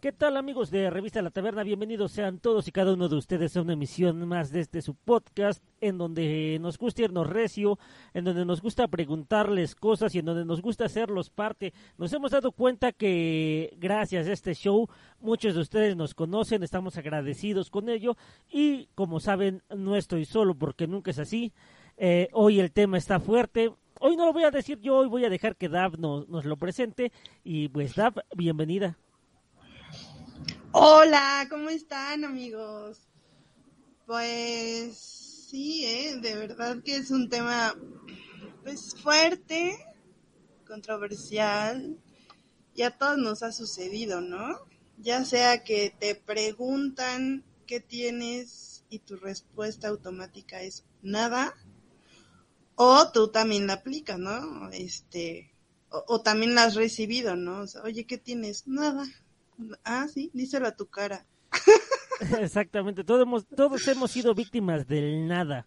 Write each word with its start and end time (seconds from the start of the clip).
¿Qué 0.00 0.12
tal 0.12 0.36
amigos 0.36 0.70
de 0.70 0.90
Revista 0.90 1.22
La 1.22 1.30
Taberna? 1.30 1.62
Bienvenidos 1.62 2.12
sean 2.12 2.38
todos 2.38 2.68
y 2.68 2.72
cada 2.72 2.92
uno 2.92 3.08
de 3.08 3.16
ustedes 3.16 3.56
a 3.56 3.62
una 3.62 3.72
emisión 3.72 4.28
más 4.28 4.52
de 4.52 4.60
este 4.60 4.82
su 4.82 4.94
podcast 4.94 5.64
en 5.80 5.96
donde 5.96 6.58
nos 6.60 6.76
gusta 6.76 7.02
irnos 7.02 7.26
recio, 7.26 7.78
en 8.12 8.24
donde 8.24 8.44
nos 8.44 8.60
gusta 8.60 8.88
preguntarles 8.88 9.74
cosas 9.74 10.14
y 10.14 10.18
en 10.18 10.26
donde 10.26 10.44
nos 10.44 10.60
gusta 10.60 10.84
hacerlos 10.84 11.30
parte. 11.30 11.72
Nos 11.96 12.12
hemos 12.12 12.30
dado 12.30 12.52
cuenta 12.52 12.92
que 12.92 13.74
gracias 13.78 14.26
a 14.26 14.32
este 14.32 14.54
show 14.54 14.86
muchos 15.18 15.54
de 15.54 15.62
ustedes 15.62 15.96
nos 15.96 16.14
conocen, 16.14 16.62
estamos 16.62 16.98
agradecidos 16.98 17.70
con 17.70 17.88
ello 17.88 18.18
y 18.50 18.88
como 18.94 19.18
saben 19.18 19.62
no 19.74 19.96
estoy 19.96 20.26
solo 20.26 20.54
porque 20.54 20.86
nunca 20.86 21.10
es 21.10 21.18
así. 21.18 21.54
Eh, 21.96 22.28
hoy 22.32 22.60
el 22.60 22.70
tema 22.70 22.98
está 22.98 23.18
fuerte, 23.18 23.72
Hoy 23.98 24.14
no 24.14 24.26
lo 24.26 24.34
voy 24.34 24.44
a 24.44 24.50
decir 24.50 24.78
yo, 24.80 24.98
hoy 24.98 25.08
voy 25.08 25.24
a 25.24 25.30
dejar 25.30 25.56
que 25.56 25.70
Dav 25.70 25.98
nos, 25.98 26.28
nos 26.28 26.44
lo 26.44 26.58
presente. 26.58 27.12
Y 27.42 27.70
pues 27.70 27.94
Dav, 27.94 28.12
bienvenida. 28.36 28.98
Hola, 30.78 31.46
¿cómo 31.48 31.70
están 31.70 32.22
amigos? 32.26 33.08
Pues 34.04 34.94
sí, 35.48 35.86
¿eh? 35.86 36.16
de 36.20 36.34
verdad 36.34 36.82
que 36.84 36.96
es 36.96 37.10
un 37.10 37.30
tema 37.30 37.74
pues 38.62 38.94
fuerte, 38.94 39.74
controversial, 40.66 41.96
y 42.74 42.82
a 42.82 42.90
todos 42.90 43.16
nos 43.16 43.42
ha 43.42 43.52
sucedido, 43.52 44.20
¿no? 44.20 44.54
Ya 44.98 45.24
sea 45.24 45.64
que 45.64 45.96
te 45.98 46.14
preguntan 46.14 47.42
qué 47.66 47.80
tienes 47.80 48.84
y 48.90 48.98
tu 48.98 49.16
respuesta 49.16 49.88
automática 49.88 50.60
es 50.60 50.84
nada, 51.00 51.54
o 52.74 53.10
tú 53.12 53.28
también 53.28 53.66
la 53.66 53.72
aplicas, 53.72 54.18
¿no? 54.18 54.68
Este, 54.72 55.54
o, 55.88 56.04
o 56.06 56.20
también 56.20 56.54
la 56.54 56.64
has 56.64 56.74
recibido, 56.74 57.34
¿no? 57.34 57.60
O 57.60 57.66
sea, 57.66 57.80
Oye, 57.80 58.04
¿qué 58.04 58.18
tienes? 58.18 58.68
Nada 58.68 59.06
Ah, 59.84 60.06
sí, 60.08 60.30
díselo 60.32 60.66
a 60.66 60.76
tu 60.76 60.86
cara. 60.86 61.24
Exactamente, 62.40 63.04
todos 63.04 63.22
hemos, 63.22 63.46
todos 63.46 63.86
hemos 63.88 64.10
sido 64.10 64.34
víctimas 64.34 64.86
del 64.86 65.26
nada. 65.26 65.66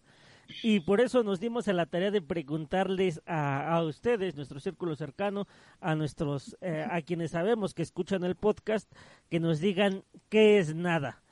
Y 0.62 0.80
por 0.80 1.00
eso 1.00 1.22
nos 1.22 1.38
dimos 1.38 1.68
a 1.68 1.72
la 1.72 1.86
tarea 1.86 2.10
de 2.10 2.22
preguntarles 2.22 3.22
a, 3.24 3.72
a 3.72 3.84
ustedes, 3.84 4.34
nuestro 4.34 4.58
círculo 4.58 4.96
cercano, 4.96 5.46
a 5.80 5.94
nuestros, 5.94 6.56
eh, 6.60 6.84
a 6.90 7.00
quienes 7.02 7.30
sabemos 7.32 7.72
que 7.72 7.82
escuchan 7.82 8.24
el 8.24 8.34
podcast, 8.34 8.90
que 9.28 9.38
nos 9.38 9.60
digan 9.60 10.02
qué 10.28 10.58
es 10.58 10.74
nada. 10.74 11.22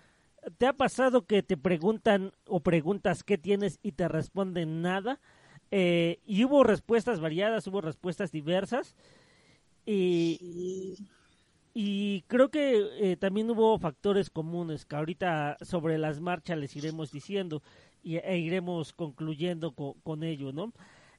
¿Te 0.56 0.66
ha 0.66 0.72
pasado 0.72 1.26
que 1.26 1.42
te 1.42 1.56
preguntan 1.56 2.32
o 2.46 2.60
preguntas 2.60 3.24
qué 3.24 3.38
tienes 3.38 3.80
y 3.82 3.92
te 3.92 4.08
responden 4.08 4.82
nada? 4.82 5.20
Eh, 5.70 6.20
y 6.24 6.44
hubo 6.44 6.64
respuestas 6.64 7.20
variadas, 7.20 7.66
hubo 7.66 7.80
respuestas 7.80 8.32
diversas. 8.32 8.94
Y, 9.84 10.98
y 11.80 12.22
creo 12.22 12.48
que 12.48 12.88
eh, 12.98 13.16
también 13.16 13.48
hubo 13.52 13.78
factores 13.78 14.30
comunes 14.30 14.84
que 14.84 14.96
ahorita 14.96 15.58
sobre 15.60 15.96
las 15.96 16.18
marchas 16.18 16.58
les 16.58 16.74
iremos 16.74 17.12
diciendo 17.12 17.62
y, 18.02 18.16
e 18.16 18.38
iremos 18.38 18.92
concluyendo 18.92 19.70
con, 19.70 19.92
con 20.00 20.24
ello, 20.24 20.52
¿no? 20.52 20.72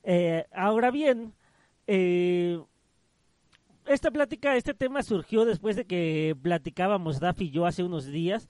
Eh, 0.04 0.46
ahora 0.52 0.92
bien, 0.92 1.34
eh, 1.88 2.62
esta 3.86 4.12
plática, 4.12 4.58
este 4.58 4.74
tema 4.74 5.02
surgió 5.02 5.46
después 5.46 5.78
de 5.78 5.86
que 5.86 6.36
platicábamos 6.42 7.22
Daf 7.22 7.40
y 7.40 7.52
yo 7.52 7.66
hace 7.66 7.84
unos 7.84 8.06
días 8.08 8.50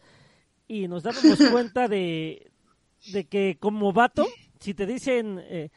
y 0.68 0.88
nos 0.88 1.04
dábamos 1.04 1.38
cuenta 1.52 1.88
de, 1.88 2.52
de 3.14 3.26
que 3.26 3.58
como 3.60 3.94
vato, 3.94 4.26
si 4.60 4.74
te 4.74 4.88
dicen, 4.88 5.40
eh, 5.44 5.70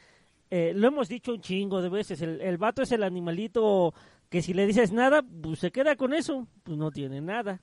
eh, 0.49 0.73
lo 0.75 0.87
hemos 0.87 1.09
dicho 1.09 1.31
un 1.31 1.41
chingo 1.41 1.79
de 1.83 1.89
veces, 1.89 2.23
el, 2.23 2.41
el 2.41 2.57
vato 2.57 2.81
es 2.81 2.91
el 2.91 3.03
animalito 3.03 3.93
que 4.33 4.41
si 4.41 4.55
le 4.55 4.65
dices 4.65 4.91
nada, 4.91 5.23
pues 5.43 5.59
se 5.59 5.69
queda 5.69 5.95
con 5.95 6.11
eso, 6.11 6.47
pues 6.63 6.75
no 6.75 6.89
tiene 6.89 7.21
nada. 7.21 7.61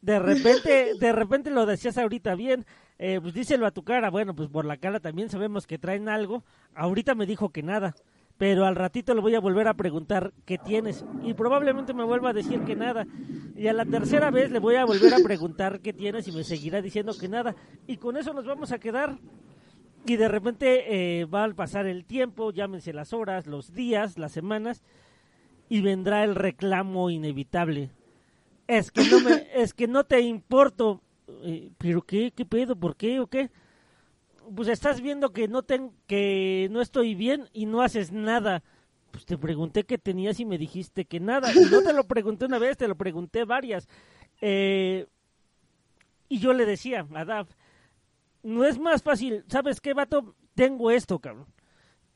De 0.00 0.18
repente, 0.18 0.94
de 0.98 1.12
repente 1.12 1.50
lo 1.50 1.66
decías 1.66 1.98
ahorita 1.98 2.34
bien, 2.34 2.64
eh, 2.98 3.18
pues 3.20 3.34
díselo 3.34 3.66
a 3.66 3.72
tu 3.72 3.84
cara, 3.84 4.08
bueno, 4.08 4.34
pues 4.34 4.48
por 4.48 4.64
la 4.64 4.78
cara 4.78 5.00
también 5.00 5.28
sabemos 5.28 5.66
que 5.66 5.76
traen 5.76 6.08
algo, 6.08 6.44
ahorita 6.74 7.14
me 7.14 7.26
dijo 7.26 7.50
que 7.50 7.62
nada, 7.62 7.94
pero 8.38 8.64
al 8.64 8.74
ratito 8.74 9.14
le 9.14 9.20
voy 9.20 9.34
a 9.34 9.40
volver 9.40 9.68
a 9.68 9.74
preguntar 9.74 10.32
qué 10.46 10.56
tienes 10.56 11.04
y 11.24 11.34
probablemente 11.34 11.92
me 11.92 12.04
vuelva 12.04 12.30
a 12.30 12.32
decir 12.32 12.62
que 12.62 12.74
nada 12.74 13.06
y 13.54 13.66
a 13.66 13.74
la 13.74 13.84
tercera 13.84 14.30
vez 14.30 14.50
le 14.50 14.60
voy 14.60 14.76
a 14.76 14.86
volver 14.86 15.12
a 15.12 15.18
preguntar 15.22 15.80
qué 15.80 15.92
tienes 15.92 16.26
y 16.26 16.32
me 16.32 16.42
seguirá 16.42 16.80
diciendo 16.80 17.12
que 17.20 17.28
nada 17.28 17.54
y 17.86 17.98
con 17.98 18.16
eso 18.16 18.32
nos 18.32 18.46
vamos 18.46 18.72
a 18.72 18.78
quedar 18.78 19.18
y 20.06 20.16
de 20.16 20.28
repente 20.28 21.20
eh, 21.20 21.26
va 21.26 21.44
a 21.44 21.50
pasar 21.50 21.86
el 21.86 22.06
tiempo, 22.06 22.50
llámense 22.50 22.94
las 22.94 23.12
horas, 23.12 23.46
los 23.46 23.74
días, 23.74 24.16
las 24.16 24.32
semanas 24.32 24.82
y 25.72 25.80
vendrá 25.80 26.22
el 26.22 26.34
reclamo 26.34 27.08
inevitable. 27.08 27.88
Es 28.66 28.90
que 28.90 29.04
no 29.04 29.20
me, 29.20 29.48
es 29.54 29.72
que 29.72 29.86
no 29.86 30.04
te 30.04 30.20
importo. 30.20 31.00
Eh, 31.44 31.70
¿Pero 31.78 32.02
qué? 32.02 32.30
¿Qué 32.30 32.44
pedo? 32.44 32.76
¿Por 32.76 32.94
qué 32.94 33.20
o 33.20 33.26
qué? 33.26 33.50
Pues 34.54 34.68
estás 34.68 35.00
viendo 35.00 35.32
que 35.32 35.48
no 35.48 35.62
ten, 35.62 35.92
que 36.06 36.68
no 36.70 36.82
estoy 36.82 37.14
bien 37.14 37.48
y 37.54 37.64
no 37.64 37.80
haces 37.80 38.12
nada. 38.12 38.62
Pues 39.12 39.24
te 39.24 39.38
pregunté 39.38 39.84
qué 39.84 39.96
tenías 39.96 40.40
y 40.40 40.44
me 40.44 40.58
dijiste 40.58 41.06
que 41.06 41.20
nada. 41.20 41.50
Y 41.54 41.64
no 41.70 41.80
te 41.80 41.94
lo 41.94 42.04
pregunté 42.04 42.44
una 42.44 42.58
vez, 42.58 42.76
te 42.76 42.86
lo 42.86 42.96
pregunté 42.96 43.46
varias. 43.46 43.88
Eh, 44.42 45.06
y 46.28 46.38
yo 46.38 46.52
le 46.52 46.66
decía 46.66 47.06
a 47.14 47.24
Dav, 47.24 47.46
no 48.42 48.66
es 48.66 48.78
más 48.78 49.02
fácil, 49.02 49.42
¿sabes 49.48 49.80
qué, 49.80 49.94
vato? 49.94 50.34
Tengo 50.54 50.90
esto, 50.90 51.18
cabrón 51.18 51.46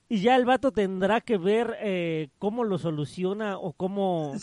y 0.08 0.20
ya 0.20 0.36
el 0.36 0.44
vato 0.44 0.72
tendrá 0.72 1.20
que 1.20 1.36
ver 1.36 1.76
eh, 1.80 2.28
cómo 2.38 2.64
lo 2.64 2.78
soluciona 2.78 3.58
o 3.58 3.72
cómo, 3.72 4.34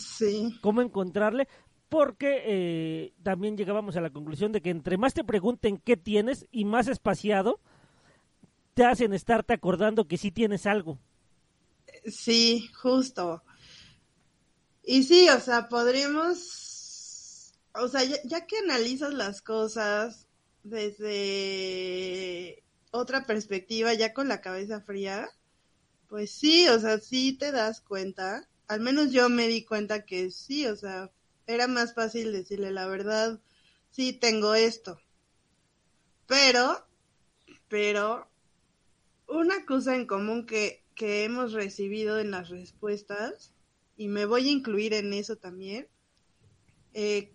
cómo 0.60 0.82
encontrarle, 0.82 1.48
porque 1.88 2.42
eh, 2.44 3.14
también 3.22 3.56
llegábamos 3.56 3.96
a 3.96 4.02
la 4.02 4.10
conclusión 4.10 4.52
de 4.52 4.60
que 4.60 4.70
entre 4.70 4.98
más 4.98 5.14
te 5.14 5.24
pregunten 5.24 5.78
qué 5.78 5.96
tienes 5.96 6.46
y 6.50 6.64
más 6.64 6.88
espaciado, 6.88 7.60
te 8.74 8.84
hacen 8.84 9.14
estarte 9.14 9.54
acordando 9.54 10.06
que 10.06 10.18
sí 10.18 10.30
tienes 10.30 10.66
algo. 10.66 10.98
Sí, 12.06 12.68
justo. 12.74 13.42
Y 14.82 15.04
sí, 15.04 15.28
o 15.30 15.40
sea, 15.40 15.68
podríamos, 15.68 17.54
o 17.74 17.88
sea, 17.88 18.04
ya, 18.04 18.16
ya 18.24 18.46
que 18.46 18.58
analizas 18.58 19.14
las 19.14 19.40
cosas 19.40 20.28
desde 20.62 22.62
otra 22.90 23.24
perspectiva, 23.24 23.94
ya 23.94 24.12
con 24.12 24.28
la 24.28 24.42
cabeza 24.42 24.82
fría, 24.82 25.30
pues 26.14 26.30
sí, 26.30 26.68
o 26.68 26.78
sea, 26.78 27.00
sí 27.00 27.32
te 27.32 27.50
das 27.50 27.80
cuenta, 27.80 28.48
al 28.68 28.78
menos 28.78 29.10
yo 29.10 29.28
me 29.28 29.48
di 29.48 29.64
cuenta 29.64 30.04
que 30.04 30.30
sí, 30.30 30.64
o 30.64 30.76
sea, 30.76 31.10
era 31.48 31.66
más 31.66 31.92
fácil 31.92 32.30
decirle 32.30 32.70
la 32.70 32.86
verdad, 32.86 33.40
sí 33.90 34.12
tengo 34.12 34.54
esto. 34.54 35.00
Pero, 36.28 36.86
pero, 37.66 38.28
una 39.26 39.66
cosa 39.66 39.96
en 39.96 40.06
común 40.06 40.46
que, 40.46 40.84
que 40.94 41.24
hemos 41.24 41.52
recibido 41.52 42.20
en 42.20 42.30
las 42.30 42.48
respuestas, 42.48 43.52
y 43.96 44.06
me 44.06 44.24
voy 44.24 44.46
a 44.46 44.52
incluir 44.52 44.94
en 44.94 45.12
eso 45.14 45.34
también, 45.34 45.88
eh, 46.92 47.34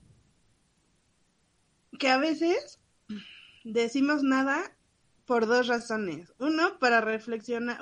que 2.00 2.08
a 2.08 2.18
veces 2.18 2.80
decimos 3.66 4.24
nada 4.24 4.74
por 5.26 5.48
dos 5.48 5.68
razones. 5.68 6.34
Uno, 6.40 6.80
para 6.80 7.02
reflexionar, 7.02 7.78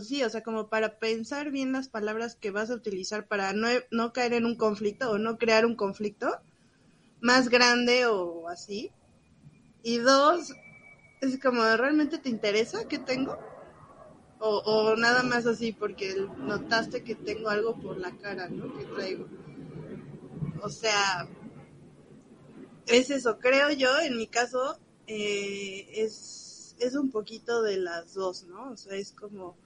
sí, 0.00 0.22
o 0.22 0.30
sea, 0.30 0.42
como 0.42 0.68
para 0.68 0.98
pensar 0.98 1.50
bien 1.50 1.72
las 1.72 1.88
palabras 1.88 2.36
que 2.36 2.50
vas 2.50 2.70
a 2.70 2.74
utilizar 2.74 3.26
para 3.26 3.52
no, 3.52 3.68
no 3.90 4.12
caer 4.12 4.34
en 4.34 4.44
un 4.44 4.56
conflicto 4.56 5.10
o 5.10 5.18
no 5.18 5.38
crear 5.38 5.64
un 5.66 5.76
conflicto 5.76 6.28
más 7.20 7.48
grande 7.48 8.06
o 8.06 8.48
así. 8.48 8.92
Y 9.82 9.98
dos, 9.98 10.54
es 11.20 11.40
como, 11.40 11.62
¿realmente 11.76 12.18
te 12.18 12.28
interesa 12.28 12.88
que 12.88 12.98
tengo? 12.98 13.38
O, 14.38 14.58
o 14.58 14.96
nada 14.96 15.22
más 15.22 15.46
así 15.46 15.72
porque 15.72 16.14
notaste 16.38 17.02
que 17.02 17.14
tengo 17.14 17.48
algo 17.48 17.80
por 17.80 17.96
la 17.98 18.10
cara, 18.16 18.48
¿no? 18.48 18.76
Que 18.76 18.84
traigo. 18.84 19.26
O 20.62 20.68
sea, 20.68 21.28
es 22.86 23.10
eso, 23.10 23.38
creo 23.38 23.70
yo, 23.70 23.98
en 24.00 24.16
mi 24.16 24.26
caso, 24.26 24.78
eh, 25.06 25.86
es, 25.94 26.76
es 26.78 26.94
un 26.96 27.10
poquito 27.10 27.62
de 27.62 27.78
las 27.78 28.14
dos, 28.14 28.44
¿no? 28.44 28.70
O 28.70 28.76
sea, 28.76 28.96
es 28.96 29.12
como 29.12 29.56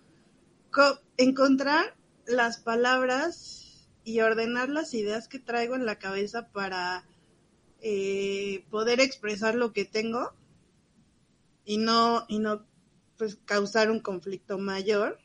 encontrar 1.16 1.96
las 2.26 2.58
palabras 2.58 3.88
y 4.04 4.20
ordenar 4.20 4.68
las 4.68 4.94
ideas 4.94 5.28
que 5.28 5.38
traigo 5.38 5.74
en 5.74 5.86
la 5.86 5.98
cabeza 5.98 6.48
para 6.48 7.04
eh, 7.80 8.64
poder 8.70 9.00
expresar 9.00 9.54
lo 9.54 9.72
que 9.72 9.84
tengo 9.84 10.32
y 11.64 11.78
no, 11.78 12.24
y 12.28 12.38
no 12.38 12.66
pues 13.16 13.36
causar 13.44 13.90
un 13.90 14.00
conflicto 14.00 14.58
mayor. 14.58 15.18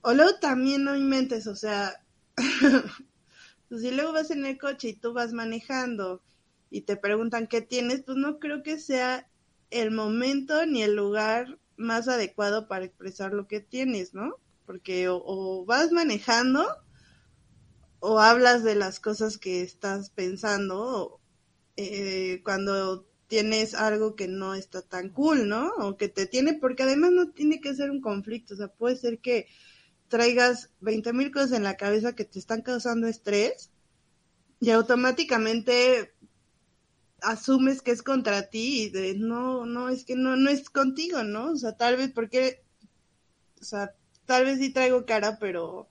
O 0.00 0.14
luego 0.14 0.38
también 0.38 0.84
no 0.84 0.96
inventes, 0.96 1.46
o 1.46 1.56
sea, 1.56 2.04
pues 3.68 3.82
si 3.82 3.90
luego 3.90 4.12
vas 4.12 4.30
en 4.30 4.46
el 4.46 4.58
coche 4.58 4.90
y 4.90 4.92
tú 4.94 5.12
vas 5.12 5.32
manejando 5.32 6.22
y 6.70 6.82
te 6.82 6.96
preguntan 6.96 7.48
qué 7.48 7.60
tienes, 7.62 8.02
pues 8.02 8.16
no 8.16 8.38
creo 8.38 8.62
que 8.62 8.78
sea 8.78 9.28
el 9.70 9.90
momento 9.90 10.64
ni 10.66 10.82
el 10.82 10.94
lugar 10.94 11.58
más 11.78 12.08
adecuado 12.08 12.68
para 12.68 12.84
expresar 12.84 13.32
lo 13.32 13.46
que 13.46 13.60
tienes, 13.60 14.12
¿no? 14.12 14.36
Porque 14.66 15.08
o, 15.08 15.64
vas 15.64 15.92
manejando 15.92 16.66
o 18.00 18.20
hablas 18.20 18.62
de 18.64 18.74
las 18.74 19.00
cosas 19.00 19.38
que 19.38 19.62
estás 19.62 20.10
pensando 20.10 21.20
eh, 21.76 22.42
cuando 22.44 23.06
tienes 23.28 23.74
algo 23.74 24.16
que 24.16 24.28
no 24.28 24.54
está 24.54 24.82
tan 24.82 25.10
cool, 25.10 25.48
¿no? 25.48 25.70
O 25.78 25.96
que 25.96 26.08
te 26.08 26.26
tiene, 26.26 26.54
porque 26.54 26.82
además 26.82 27.12
no 27.12 27.30
tiene 27.30 27.60
que 27.60 27.74
ser 27.74 27.90
un 27.90 28.00
conflicto, 28.00 28.54
o 28.54 28.56
sea, 28.56 28.68
puede 28.68 28.96
ser 28.96 29.20
que 29.20 29.46
traigas 30.08 30.70
20 30.80 31.12
mil 31.12 31.30
cosas 31.30 31.52
en 31.52 31.62
la 31.62 31.76
cabeza 31.76 32.14
que 32.14 32.24
te 32.24 32.38
están 32.38 32.62
causando 32.62 33.06
estrés 33.06 33.70
y 34.60 34.70
automáticamente 34.70 36.14
asumes 37.22 37.82
que 37.82 37.90
es 37.90 38.02
contra 38.02 38.48
ti 38.48 38.84
y 38.84 38.88
de 38.90 39.14
no, 39.14 39.66
no, 39.66 39.88
es 39.88 40.04
que 40.04 40.16
no, 40.16 40.36
no 40.36 40.50
es 40.50 40.70
contigo, 40.70 41.22
¿no? 41.24 41.52
O 41.52 41.56
sea, 41.56 41.76
tal 41.76 41.96
vez 41.96 42.10
porque, 42.12 42.62
o 43.60 43.64
sea, 43.64 43.94
tal 44.26 44.44
vez 44.44 44.58
sí 44.58 44.70
traigo 44.70 45.04
cara, 45.06 45.38
pero, 45.38 45.88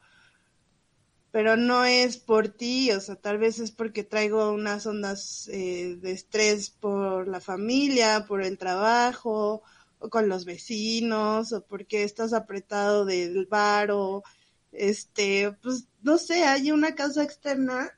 pero 1.31 1.57
no 1.57 1.85
es 1.85 2.17
por 2.17 2.49
ti, 2.49 2.91
o 2.91 3.01
sea, 3.01 3.15
tal 3.15 3.37
vez 3.37 3.59
es 3.59 3.71
porque 3.71 4.03
traigo 4.03 4.51
unas 4.51 4.85
ondas 4.85 5.49
eh, 5.49 5.97
de 6.01 6.11
estrés 6.11 6.69
por 6.69 7.27
la 7.27 7.41
familia, 7.41 8.25
por 8.27 8.41
el 8.43 8.57
trabajo, 8.57 9.63
o 9.99 10.09
con 10.09 10.29
los 10.29 10.45
vecinos, 10.45 11.51
o 11.53 11.65
porque 11.65 12.03
estás 12.03 12.33
apretado 12.33 13.05
del 13.05 13.45
bar, 13.47 13.91
o 13.91 14.23
este, 14.71 15.51
pues, 15.61 15.87
no 16.01 16.17
sé, 16.17 16.43
hay 16.45 16.71
una 16.71 16.95
causa 16.95 17.23
externa 17.23 17.91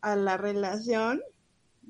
a 0.00 0.16
la 0.16 0.36
relación 0.36 1.22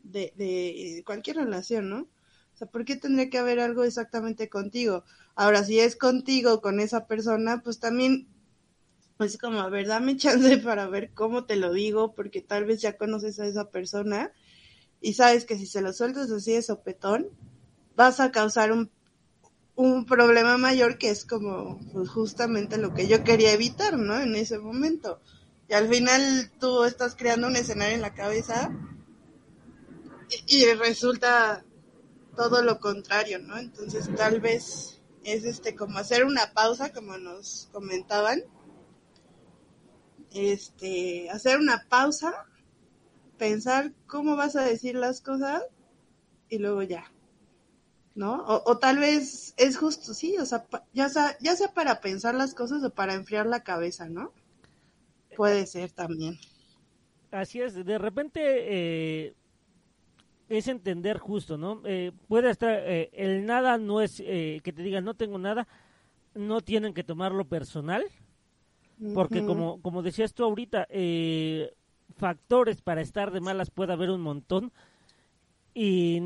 de, 0.05 0.33
de 0.37 1.03
cualquier 1.05 1.37
relación, 1.37 1.91
¿no? 1.91 2.09
O 2.55 2.57
sea, 2.57 2.69
¿por 2.69 2.85
qué 2.85 2.95
tendría 2.95 3.31
que 3.31 3.39
haber 3.39 3.59
algo 3.59 3.83
exactamente 3.83 4.49
contigo? 4.49 5.05
Ahora, 5.35 5.65
si 5.65 5.81
es 5.81 5.97
contigo, 5.97 6.61
con 6.61 6.79
esa 6.79 7.07
persona, 7.07 7.63
pues 7.63 7.81
también, 7.81 8.29
pues 9.17 9.37
como, 9.39 9.61
a 9.61 9.69
ver, 9.69 9.89
dame 9.89 10.17
chance 10.17 10.59
para 10.59 10.87
ver 10.87 11.13
cómo 11.13 11.47
te 11.47 11.57
lo 11.57 11.73
digo, 11.73 12.15
porque 12.15 12.43
tal 12.43 12.65
vez 12.65 12.81
ya 12.81 12.97
conoces 12.97 13.41
a 13.41 13.47
esa 13.47 13.71
persona 13.71 14.33
y 15.01 15.15
sabes 15.15 15.45
que 15.45 15.59
si 15.59 15.67
se 15.67 15.83
lo 15.83 15.93
sueltas 15.93 16.31
así 16.31 16.53
de 16.53 16.63
sopetón, 16.63 17.29
vas 17.97 18.21
a 18.21 18.31
causar 18.31 18.71
un, 18.71 18.91
un 19.75 20.07
problema 20.07 20.57
mayor 20.57 20.97
que 20.97 21.11
es 21.11 21.25
como 21.25 21.81
pues, 21.93 22.09
justamente 22.09 22.79
lo 22.79 22.95
que 22.95 23.09
yo 23.09 23.25
quería 23.25 23.53
evitar, 23.53 23.99
¿no? 23.99 24.21
En 24.21 24.37
ese 24.37 24.59
momento. 24.59 25.21
Y 25.69 25.75
al 25.75 25.89
final 25.89 26.53
tú 26.61 26.85
estás 26.85 27.17
creando 27.17 27.49
un 27.49 27.57
escenario 27.57 27.95
en 27.95 28.03
la 28.03 28.15
cabeza 28.15 28.71
y, 30.47 30.65
resulta 30.75 31.65
todo 32.37 32.63
lo 32.63 32.81
contrario, 32.81 33.39
¿no? 33.39 33.59
Entonces 33.59 34.09
tal 34.17 34.41
vez 34.41 35.01
es 35.25 35.45
este 35.45 35.75
como 35.75 35.99
hacer 35.99 36.25
una 36.25 36.53
pausa, 36.53 36.93
como 36.93 37.17
nos 37.19 37.69
comentaban, 37.73 38.43
este, 40.33 41.31
hacer 41.31 41.59
una 41.59 41.87
pausa, 41.89 42.47
pensar 43.39 43.93
cómo 44.07 44.37
vas 44.37 44.57
a 44.57 44.65
decir 44.65 44.97
las 44.97 45.21
cosas 45.21 45.63
y 46.49 46.59
luego 46.59 46.83
ya, 46.83 47.13
¿no? 48.15 48.45
O, 48.47 48.79
tal 48.79 48.99
vez 48.99 49.55
es 49.57 49.77
justo, 49.77 50.13
sí, 50.15 50.37
o 50.39 50.47
sea, 50.47 50.67
ya 50.93 51.09
sea, 51.09 51.37
ya 51.41 51.57
sea 51.57 51.73
para 51.73 52.01
pensar 52.01 52.35
las 52.35 52.55
cosas 52.55 52.83
o 52.83 52.91
para 52.91 53.15
enfriar 53.15 53.47
la 53.47 53.63
cabeza, 53.63 54.09
¿no? 54.09 54.33
Puede 55.37 55.67
ser 55.67 55.91
también. 55.93 56.39
Así 57.31 57.61
es, 57.61 57.75
de 57.75 57.99
repente 57.99 58.41
eh, 58.45 59.35
es 60.49 60.69
entender 60.69 61.19
justo, 61.19 61.57
¿no? 61.57 61.81
Eh, 61.85 62.13
puede 62.29 62.51
estar, 62.51 62.71
eh, 62.85 63.11
el 63.13 63.47
nada 63.47 63.79
no 63.79 64.01
es 64.01 64.21
eh, 64.25 64.61
que 64.63 64.73
te 64.73 64.83
digan 64.83 65.05
no 65.05 65.15
tengo 65.15 65.39
nada, 65.39 65.67
no 66.35 66.61
tienen 66.61 66.95
que 66.95 67.05
tomarlo 67.05 67.45
personal, 67.47 68.05
porque 69.15 69.45
como, 69.45 69.81
como 69.83 70.03
decías 70.03 70.35
tú 70.35 70.45
ahorita, 70.45 70.87
factores 72.17 72.81
para 72.81 73.01
estar 73.01 73.33
de 73.33 73.41
malas 73.41 73.71
puede 73.71 73.93
haber 73.93 74.11
un 74.11 74.21
montón, 74.21 74.73
y, 75.75 76.21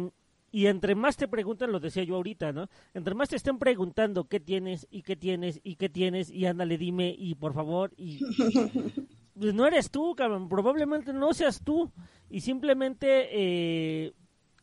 y 0.50 0.66
entre 0.66 0.94
más 0.94 1.16
te 1.16 1.28
preguntan, 1.28 1.72
lo 1.72 1.80
decía 1.80 2.04
yo 2.04 2.16
ahorita, 2.16 2.52
¿no? 2.52 2.68
Entre 2.94 3.14
más 3.14 3.28
te 3.28 3.36
estén 3.36 3.58
preguntando 3.58 4.24
qué 4.24 4.40
tienes 4.40 4.86
y 4.90 5.02
qué 5.02 5.16
tienes 5.16 5.60
y 5.62 5.76
qué 5.76 5.88
tienes 5.88 6.30
y 6.30 6.46
ándale, 6.46 6.78
dime 6.78 7.14
y 7.16 7.34
por 7.34 7.54
favor 7.54 7.92
y... 7.96 8.20
pues 9.38 9.54
no 9.54 9.66
eres 9.66 9.90
tú, 9.90 10.14
cabrón, 10.14 10.48
probablemente 10.48 11.12
no 11.12 11.32
seas 11.32 11.62
tú 11.62 11.90
y 12.28 12.40
simplemente 12.40 13.28
eh, 13.30 14.12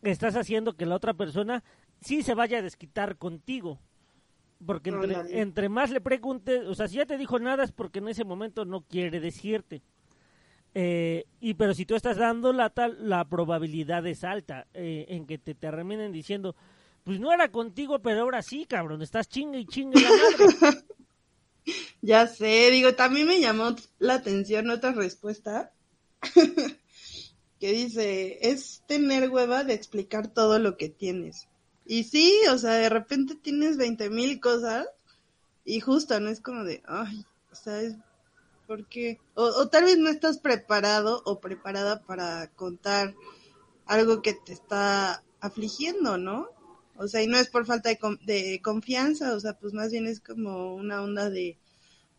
estás 0.02 0.36
haciendo 0.36 0.74
que 0.74 0.86
la 0.86 0.96
otra 0.96 1.14
persona 1.14 1.64
sí 2.02 2.22
se 2.22 2.34
vaya 2.34 2.60
a 2.60 2.62
desquitar 2.62 3.18
contigo. 3.18 3.80
Porque 4.66 4.92
entre, 5.30 5.70
más 5.70 5.92
le 5.92 6.02
preguntes, 6.02 6.66
o 6.66 6.74
sea, 6.74 6.88
si 6.88 6.96
ya 6.96 7.06
te 7.06 7.18
dijo 7.18 7.40
nada 7.40 7.64
es 7.64 7.72
porque 7.72 8.00
en 8.00 8.08
ese 8.08 8.24
momento 8.24 8.66
no 8.66 8.82
quiere 8.82 9.20
decirte. 9.20 9.84
Eh, 10.74 11.26
y 11.40 11.54
pero 11.54 11.74
si 11.74 11.86
tú 11.86 11.96
estás 11.96 12.18
dando 12.18 12.52
la 12.52 12.70
tal, 12.70 12.98
la 13.08 13.26
probabilidad 13.26 14.06
es 14.08 14.24
alta 14.24 14.68
eh, 14.74 15.06
en 15.10 15.26
que 15.26 15.38
te 15.38 15.56
terminen 15.56 16.12
diciendo, 16.12 16.56
pues 17.04 17.20
no 17.20 17.32
era 17.32 17.50
contigo, 17.50 18.00
pero 18.00 18.22
ahora 18.22 18.42
sí, 18.42 18.66
cabrón, 18.66 19.02
estás 19.02 19.28
chingue 19.30 19.60
y 19.60 19.66
chingue 19.66 20.02
la 20.02 20.10
madre. 20.10 20.78
ya 22.02 22.28
sé, 22.28 22.70
digo, 22.72 22.96
también 22.96 23.28
me 23.28 23.40
llamó 23.40 23.76
la 24.00 24.16
atención 24.16 24.70
otra 24.70 24.92
respuesta 24.92 25.72
que 27.60 27.72
dice, 27.72 28.40
es 28.42 28.84
tener 28.88 29.30
hueva 29.30 29.64
de 29.64 29.74
explicar 29.74 30.28
todo 30.28 30.60
lo 30.60 30.78
que 30.78 30.90
tienes. 30.90 31.48
Y 31.86 32.04
sí, 32.04 32.34
o 32.52 32.58
sea, 32.58 32.74
de 32.74 32.90
repente 32.90 33.36
tienes 33.36 33.78
veinte 33.78 34.10
mil 34.10 34.40
cosas 34.40 34.88
y 35.64 35.80
justo, 35.80 36.20
¿no? 36.20 36.30
Es 36.30 36.42
como 36.42 36.64
de, 36.64 36.82
ay, 36.88 37.26
o 37.52 37.56
sea, 37.56 37.82
es 37.82 37.96
porque, 38.68 39.20
o, 39.36 39.44
o 39.44 39.68
tal 39.68 39.86
vez 39.86 39.98
no 39.98 40.10
estás 40.10 40.40
preparado 40.40 41.22
o 41.26 41.40
preparada 41.40 42.02
para 42.02 42.48
contar 42.56 43.14
algo 43.86 44.22
que 44.22 44.34
te 44.34 44.54
está 44.54 45.24
afligiendo, 45.40 46.18
¿no? 46.18 46.50
O 46.98 47.08
sea, 47.08 47.22
y 47.22 47.28
no 47.28 47.38
es 47.38 47.50
por 47.50 47.66
falta 47.66 47.90
de, 47.90 47.98
de 48.26 48.62
confianza, 48.62 49.34
o 49.34 49.40
sea, 49.40 49.58
pues 49.58 49.74
más 49.74 49.92
bien 49.92 50.08
es 50.08 50.20
como 50.20 50.76
una 50.76 51.02
onda 51.02 51.30
de, 51.30 51.58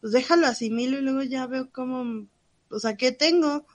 pues 0.00 0.12
déjalo 0.12 0.46
asimilo 0.46 0.98
y 0.98 1.02
luego 1.02 1.22
ya 1.22 1.46
veo 1.46 1.70
cómo, 1.70 2.26
o 2.70 2.78
sea, 2.78 2.96
¿qué 2.96 3.12
tengo? 3.12 3.66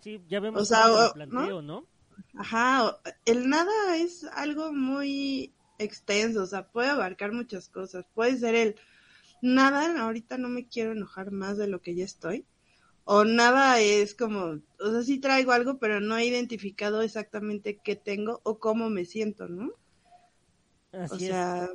Sí, 0.00 0.20
ya 0.28 0.40
vemos 0.40 0.70
el 0.70 1.12
planteo, 1.12 1.62
¿no? 1.62 1.86
Ajá, 2.34 2.98
el 3.24 3.48
nada 3.48 3.96
es 3.96 4.24
algo 4.24 4.72
muy 4.72 5.52
extenso, 5.78 6.42
o 6.42 6.46
sea, 6.46 6.66
puede 6.68 6.88
abarcar 6.88 7.32
muchas 7.32 7.68
cosas. 7.68 8.04
Puede 8.14 8.36
ser 8.38 8.54
el 8.54 8.76
nada, 9.42 10.02
ahorita 10.02 10.38
no 10.38 10.48
me 10.48 10.66
quiero 10.66 10.92
enojar 10.92 11.30
más 11.30 11.58
de 11.58 11.68
lo 11.68 11.80
que 11.80 11.94
ya 11.94 12.04
estoy. 12.04 12.44
O 13.04 13.24
nada 13.24 13.80
es 13.80 14.14
como, 14.14 14.60
o 14.80 14.90
sea, 14.90 15.02
sí 15.02 15.18
traigo 15.18 15.52
algo, 15.52 15.78
pero 15.78 16.00
no 16.00 16.16
he 16.16 16.24
identificado 16.24 17.02
exactamente 17.02 17.80
qué 17.82 17.96
tengo 17.96 18.40
o 18.44 18.58
cómo 18.58 18.90
me 18.90 19.04
siento, 19.04 19.48
¿no? 19.48 19.72
O 20.92 21.18
sea, 21.18 21.68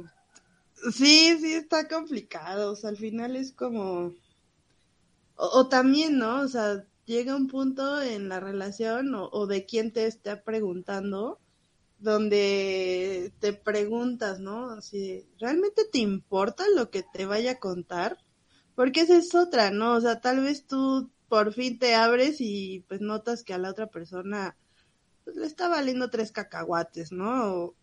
sí, 0.92 1.38
sí 1.40 1.54
está 1.54 1.88
complicado, 1.88 2.72
o 2.72 2.76
sea, 2.76 2.90
al 2.90 2.98
final 2.98 3.36
es 3.36 3.52
como, 3.52 4.14
o 5.36 5.68
también, 5.68 6.18
¿no? 6.18 6.42
O 6.42 6.48
sea, 6.48 6.86
llega 7.06 7.36
un 7.36 7.48
punto 7.48 8.02
en 8.02 8.30
la 8.30 8.40
relación 8.40 9.16
o, 9.16 9.48
de 9.48 9.66
quién 9.66 9.92
te 9.92 10.06
está 10.06 10.44
preguntando 10.44 11.40
donde 12.00 13.34
te 13.40 13.54
preguntas, 13.54 14.40
¿no? 14.40 14.82
Si 14.82 15.26
realmente 15.40 15.84
te 15.92 16.00
importa 16.00 16.66
lo 16.76 16.92
que 16.92 17.02
te 17.02 17.26
vaya 17.26 17.54
a 17.54 17.60
contar, 17.60 18.18
porque 18.76 19.02
esa 19.02 19.18
es 19.18 19.34
otra, 19.34 19.72
¿no? 19.72 19.96
O 19.96 20.02
sea, 20.02 20.22
tal 20.22 20.42
vez 20.42 20.68
tú 20.68 21.10
por 21.28 21.54
fin 21.54 21.80
te 21.80 21.96
abres 21.96 22.38
y 22.40 22.86
pues 22.88 23.02
notas 23.02 23.44
que 23.44 23.54
a 23.54 23.58
la 23.58 23.72
otra 23.72 23.88
persona 23.88 24.56
pues, 25.24 25.36
le 25.38 25.48
está 25.48 25.68
valiendo 25.70 26.10
tres 26.10 26.32
cacahuates, 26.32 27.12
¿no? 27.12 27.54
o, 27.54 27.76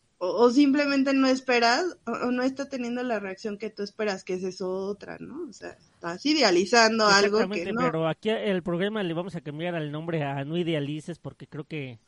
simplemente 0.52 1.12
no 1.12 1.26
esperas 1.26 1.84
o, 2.06 2.30
no 2.30 2.42
está 2.42 2.68
teniendo 2.68 3.02
la 3.02 3.20
reacción 3.20 3.58
que 3.58 3.70
tú 3.70 3.82
esperas, 3.82 4.24
que 4.24 4.34
es 4.34 4.44
eso 4.44 4.70
otra, 4.70 5.18
¿no? 5.18 5.48
O 5.48 5.52
sea, 5.52 5.70
estás 5.70 6.24
idealizando 6.26 7.06
algo 7.06 7.48
que 7.48 7.72
no. 7.72 7.80
pero 7.80 8.08
aquí 8.08 8.30
el 8.30 8.62
programa 8.62 9.02
le 9.02 9.14
vamos 9.14 9.36
a 9.36 9.40
cambiar 9.40 9.74
el 9.74 9.92
nombre 9.92 10.22
a 10.22 10.44
No 10.44 10.56
Idealices 10.56 11.18
porque 11.18 11.46
creo 11.46 11.64
que 11.64 11.98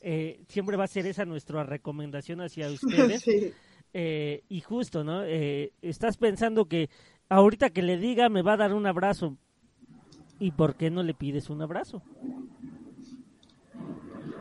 eh, 0.00 0.42
siempre 0.48 0.76
va 0.76 0.84
a 0.84 0.88
ser 0.88 1.06
esa 1.06 1.24
nuestra 1.24 1.64
recomendación 1.64 2.40
hacia 2.40 2.68
ustedes. 2.72 3.24
Eh, 3.94 4.42
y 4.48 4.60
justo, 4.60 5.04
¿no? 5.04 5.22
Eh, 5.24 5.72
estás 5.82 6.16
pensando 6.16 6.66
que 6.66 6.88
ahorita 7.28 7.70
que 7.70 7.82
le 7.82 7.98
diga 7.98 8.28
me 8.28 8.42
va 8.42 8.54
a 8.54 8.58
dar 8.58 8.72
un 8.72 8.86
abrazo 8.86 9.36
¿Y 10.42 10.50
por 10.50 10.74
qué 10.74 10.90
no 10.90 11.04
le 11.04 11.14
pides 11.14 11.50
un 11.50 11.62
abrazo? 11.62 12.02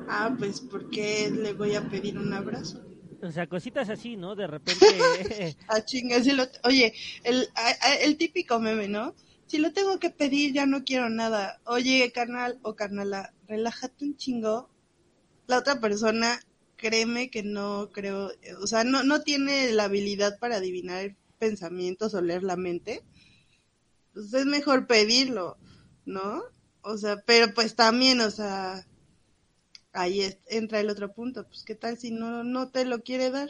Ah, 0.10 0.36
pues 0.36 0.60
porque 0.60 1.30
le 1.30 1.54
voy 1.54 1.76
a 1.76 1.88
pedir 1.90 2.18
un 2.18 2.34
abrazo. 2.34 2.82
O 3.24 3.32
sea, 3.32 3.48
cositas 3.48 3.90
así, 3.90 4.18
¿no? 4.18 4.36
De 4.36 4.48
repente... 4.48 4.86
ah, 5.68 5.84
chinga, 5.84 6.24
si 6.24 6.32
lo... 6.32 6.46
Oye, 6.64 6.94
el, 7.24 7.48
el 8.02 8.18
típico 8.18 8.60
meme, 8.60 8.88
¿no? 8.88 9.16
Si 9.46 9.58
lo 9.58 9.74
tengo 9.74 10.00
que 10.00 10.10
pedir, 10.10 10.54
ya 10.54 10.66
no 10.66 10.84
quiero 10.84 11.10
nada. 11.10 11.60
Oye, 11.66 12.12
carnal 12.14 12.60
o 12.64 12.76
carnala, 12.76 13.34
relájate 13.48 14.06
un 14.06 14.16
chingo. 14.16 14.70
La 15.46 15.58
otra 15.58 15.80
persona, 15.80 16.40
créeme 16.78 17.30
que 17.30 17.44
no 17.44 17.90
creo, 17.92 18.32
o 18.62 18.68
sea, 18.68 18.84
no, 18.84 19.04
no 19.04 19.22
tiene 19.22 19.72
la 19.74 19.84
habilidad 19.84 20.40
para 20.40 20.56
adivinar 20.56 21.16
pensamientos 21.38 22.14
o 22.14 22.22
leer 22.22 22.44
la 22.44 22.56
mente. 22.56 23.04
Pues 24.14 24.34
es 24.34 24.46
mejor 24.46 24.88
pedirlo, 24.88 25.58
¿no? 26.06 26.44
O 26.82 26.98
sea, 26.98 27.22
pero 27.26 27.54
pues 27.54 27.76
también, 27.76 28.22
o 28.22 28.32
sea, 28.32 28.88
ahí 29.94 30.36
entra 30.48 30.80
el 30.80 30.90
otro 30.90 31.14
punto, 31.14 31.46
pues 31.48 31.64
qué 31.64 31.76
tal 31.76 31.98
si 31.98 32.12
no, 32.12 32.44
no 32.44 32.70
te 32.70 32.86
lo 32.86 33.02
quiere 33.02 33.30
dar. 33.30 33.50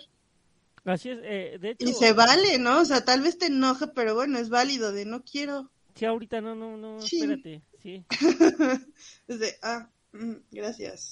Así 0.83 1.09
es, 1.09 1.19
eh, 1.23 1.57
de 1.59 1.71
hecho... 1.71 1.87
Y 1.87 1.93
se 1.93 2.13
vale, 2.13 2.57
¿no? 2.57 2.81
O 2.81 2.85
sea, 2.85 3.05
tal 3.05 3.21
vez 3.21 3.37
te 3.37 3.47
enoje, 3.47 3.87
pero 3.87 4.15
bueno, 4.15 4.39
es 4.39 4.49
válido 4.49 4.91
de 4.91 5.05
no 5.05 5.23
quiero. 5.23 5.69
Sí, 5.95 6.05
ahorita 6.05 6.41
no, 6.41 6.55
no, 6.55 6.77
no, 6.77 6.97
espérate, 6.99 7.61
sí. 7.81 8.03
Desde, 9.27 9.57
ah, 9.61 9.89
mm, 10.13 10.33
gracias. 10.51 11.11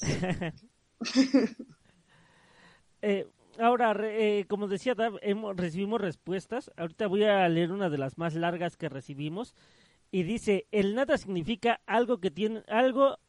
eh, 3.02 3.28
ahora, 3.60 3.96
eh, 4.02 4.46
como 4.48 4.68
decía 4.68 4.96
recibimos 5.56 6.02
respuestas. 6.02 6.72
Ahorita 6.78 7.08
voy 7.08 7.26
a 7.26 7.48
leer 7.50 7.72
una 7.72 7.90
de 7.90 7.98
las 7.98 8.18
más 8.18 8.34
largas 8.34 8.78
que 8.78 8.90
recibimos. 8.90 9.54
Y 10.12 10.24
dice, 10.24 10.66
el 10.72 10.96
nada 10.96 11.18
significa 11.18 11.82
algo 11.86 12.20
que 12.20 12.32
tiene, 12.32 12.64
algo 12.68 13.20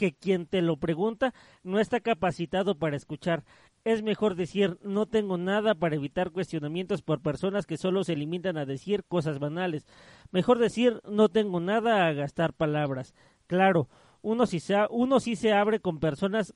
que 0.00 0.14
quien 0.14 0.46
te 0.46 0.62
lo 0.62 0.78
pregunta 0.78 1.34
no 1.62 1.78
está 1.78 2.00
capacitado 2.00 2.74
para 2.74 2.96
escuchar. 2.96 3.44
Es 3.84 4.02
mejor 4.02 4.34
decir 4.34 4.78
no 4.82 5.04
tengo 5.04 5.36
nada 5.36 5.74
para 5.74 5.94
evitar 5.94 6.30
cuestionamientos 6.30 7.02
por 7.02 7.20
personas 7.20 7.66
que 7.66 7.76
solo 7.76 8.02
se 8.02 8.16
limitan 8.16 8.56
a 8.56 8.64
decir 8.64 9.04
cosas 9.04 9.38
banales. 9.38 9.86
Mejor 10.30 10.58
decir 10.58 11.02
no 11.06 11.28
tengo 11.28 11.60
nada 11.60 12.06
a 12.06 12.14
gastar 12.14 12.54
palabras. 12.54 13.12
Claro, 13.46 13.90
uno 14.22 14.46
sí 14.46 14.58
se, 14.58 14.74
uno 14.88 15.20
sí 15.20 15.36
se 15.36 15.52
abre 15.52 15.80
con 15.80 16.00
personas 16.00 16.54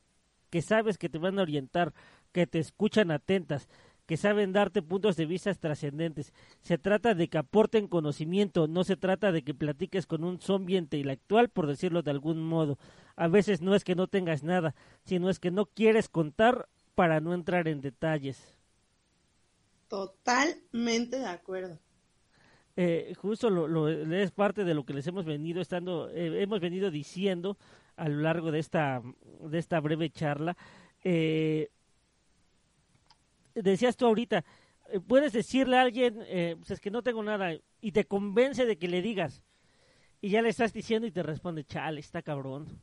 que 0.48 0.62
sabes 0.62 0.96
que 0.96 1.10
te 1.10 1.18
van 1.18 1.38
a 1.38 1.42
orientar, 1.42 1.92
que 2.32 2.46
te 2.46 2.60
escuchan 2.60 3.10
atentas, 3.10 3.68
que 4.06 4.16
saben 4.16 4.52
darte 4.52 4.82
puntos 4.82 5.16
de 5.16 5.26
vista 5.26 5.54
trascendentes. 5.54 6.32
Se 6.60 6.78
trata 6.78 7.14
de 7.14 7.28
que 7.28 7.38
aporten 7.38 7.88
conocimiento, 7.88 8.68
no 8.68 8.84
se 8.84 8.96
trata 8.96 9.32
de 9.32 9.42
que 9.42 9.54
platiques 9.54 10.06
con 10.06 10.24
un 10.24 10.40
zombie 10.40 10.76
intelectual, 10.76 11.48
por 11.48 11.66
decirlo 11.66 12.02
de 12.02 12.10
algún 12.10 12.42
modo. 12.42 12.78
A 13.16 13.28
veces 13.28 13.62
no 13.62 13.74
es 13.74 13.84
que 13.84 13.94
no 13.94 14.06
tengas 14.06 14.42
nada, 14.42 14.74
sino 15.04 15.30
es 15.30 15.38
que 15.38 15.50
no 15.50 15.66
quieres 15.66 16.08
contar 16.08 16.68
para 16.94 17.20
no 17.20 17.34
entrar 17.34 17.68
en 17.68 17.80
detalles. 17.80 18.58
Totalmente 19.88 21.18
de 21.18 21.26
acuerdo. 21.26 21.78
Eh, 22.76 23.14
justo 23.16 23.50
lo, 23.50 23.88
es 23.88 24.32
parte 24.32 24.64
de 24.64 24.74
lo 24.74 24.84
que 24.84 24.94
les 24.94 25.06
hemos 25.06 25.24
venido 25.24 25.60
estando, 25.60 26.10
eh, 26.10 26.42
hemos 26.42 26.58
venido 26.58 26.90
diciendo 26.90 27.56
a 27.96 28.08
lo 28.08 28.20
largo 28.22 28.50
de 28.50 28.58
esta, 28.58 29.00
de 29.40 29.58
esta 29.58 29.78
breve 29.80 30.10
charla. 30.10 30.56
Eh, 31.04 31.70
decías 33.54 33.96
tú 33.96 34.06
ahorita, 34.06 34.44
eh, 34.90 35.00
puedes 35.00 35.32
decirle 35.32 35.76
a 35.76 35.82
alguien, 35.82 36.18
eh, 36.26 36.56
pues 36.58 36.72
es 36.72 36.80
que 36.80 36.90
no 36.90 37.02
tengo 37.02 37.22
nada, 37.22 37.52
y 37.80 37.92
te 37.92 38.04
convence 38.04 38.66
de 38.66 38.76
que 38.78 38.88
le 38.88 39.02
digas, 39.02 39.42
y 40.20 40.30
ya 40.30 40.42
le 40.42 40.48
estás 40.48 40.72
diciendo 40.72 41.06
y 41.06 41.12
te 41.12 41.22
responde, 41.22 41.64
chale, 41.64 42.00
está 42.00 42.22
cabrón. 42.22 42.80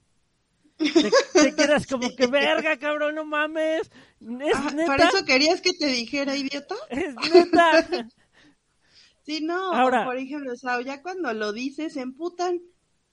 Te, 0.78 0.86
quedas 1.56 1.88
como 1.88 2.16
que 2.16 2.28
verga, 2.28 2.78
cabrón, 2.78 3.16
no 3.16 3.26
mames. 3.26 3.90
¿Es 4.20 4.56
ah, 4.56 4.72
¿Para 4.86 5.10
eso 5.10 5.26
querías 5.26 5.62
que 5.62 5.74
te 5.74 5.88
dijera, 5.88 6.36
idiota? 6.36 6.76
Es 6.90 7.16
neta. 7.16 7.88
sí, 9.24 9.42
no. 9.42 9.74
Ahora, 9.74 10.06
por 10.06 10.18
ejemplo, 10.18 10.54
o 10.54 10.56
sea, 10.56 10.82
ya 10.82 11.02
cuando 11.02 11.34
lo 11.34 11.54
dices, 11.54 11.94
se 11.94 12.02
emputan. 12.02 12.62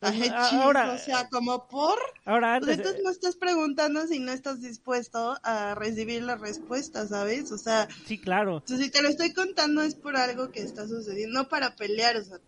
Ahora, 0.01 0.93
o 0.93 0.99
sea, 0.99 1.29
como 1.29 1.67
por. 1.67 1.99
Ahora, 2.25 2.55
antes, 2.55 2.79
entonces 2.79 3.03
no 3.03 3.11
estás 3.11 3.37
preguntando 3.37 4.07
si 4.07 4.19
no 4.21 4.33
estás 4.33 4.61
dispuesto 4.61 5.37
a 5.43 5.75
recibir 5.75 6.23
la 6.23 6.37
respuesta, 6.37 7.07
¿sabes? 7.07 7.51
O 7.53 7.59
sea. 7.59 7.89
Sí, 8.07 8.19
claro. 8.19 8.63
si 8.67 8.91
te 8.91 9.03
lo 9.03 9.09
estoy 9.09 9.33
contando 9.33 9.83
es 9.83 9.95
por 9.95 10.17
algo 10.17 10.51
que 10.51 10.61
está 10.61 10.87
sucediendo, 10.87 11.43
no 11.43 11.49
para 11.49 11.75
pelear, 11.75 12.17
o 12.17 12.25
sea, 12.25 12.39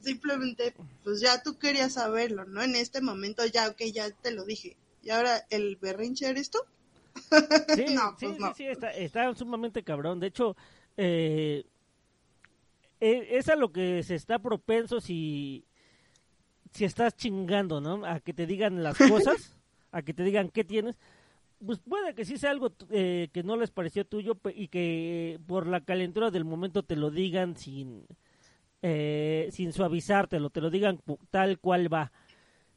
simplemente, 0.00 0.74
pues 1.04 1.20
ya 1.20 1.42
tú 1.42 1.58
querías 1.58 1.94
saberlo, 1.94 2.44
¿no? 2.44 2.62
En 2.62 2.74
este 2.74 3.00
momento 3.00 3.44
ya, 3.46 3.68
ok, 3.68 3.82
ya 3.92 4.10
te 4.10 4.32
lo 4.32 4.44
dije. 4.44 4.76
¿Y 5.02 5.10
ahora 5.10 5.44
el 5.50 5.76
berrinche 5.76 6.28
eres 6.28 6.50
tú? 6.50 6.58
Sí, 7.76 7.94
no, 7.94 8.16
sí, 8.18 8.26
pues 8.38 8.56
sí, 8.56 8.64
está, 8.64 8.90
está, 8.90 9.34
sumamente 9.34 9.82
cabrón. 9.82 10.18
De 10.18 10.28
hecho, 10.28 10.56
eh, 10.96 11.64
eh, 13.00 13.28
es 13.32 13.48
a 13.48 13.56
lo 13.56 13.72
que 13.72 14.02
se 14.02 14.14
está 14.14 14.38
propenso 14.38 15.00
si 15.00 15.64
si 16.72 16.84
estás 16.84 17.14
chingando, 17.16 17.80
¿no? 17.80 18.04
A 18.04 18.20
que 18.20 18.32
te 18.32 18.46
digan 18.46 18.82
las 18.82 18.98
cosas, 18.98 19.56
a 19.92 20.02
que 20.02 20.14
te 20.14 20.24
digan 20.24 20.48
qué 20.48 20.64
tienes, 20.64 20.98
pues 21.64 21.78
puede 21.78 22.14
que 22.14 22.24
sí 22.24 22.38
sea 22.38 22.50
algo 22.50 22.72
eh, 22.90 23.28
que 23.32 23.42
no 23.42 23.56
les 23.56 23.70
pareció 23.70 24.04
tuyo 24.04 24.38
y 24.54 24.68
que 24.68 25.38
por 25.46 25.66
la 25.66 25.82
calentura 25.82 26.30
del 26.30 26.44
momento 26.44 26.82
te 26.82 26.96
lo 26.96 27.10
digan 27.10 27.56
sin, 27.56 28.06
eh, 28.80 29.48
sin 29.52 29.72
suavizártelo, 29.72 30.50
te 30.50 30.60
lo 30.60 30.70
digan 30.70 31.00
tal 31.30 31.58
cual 31.58 31.92
va. 31.92 32.10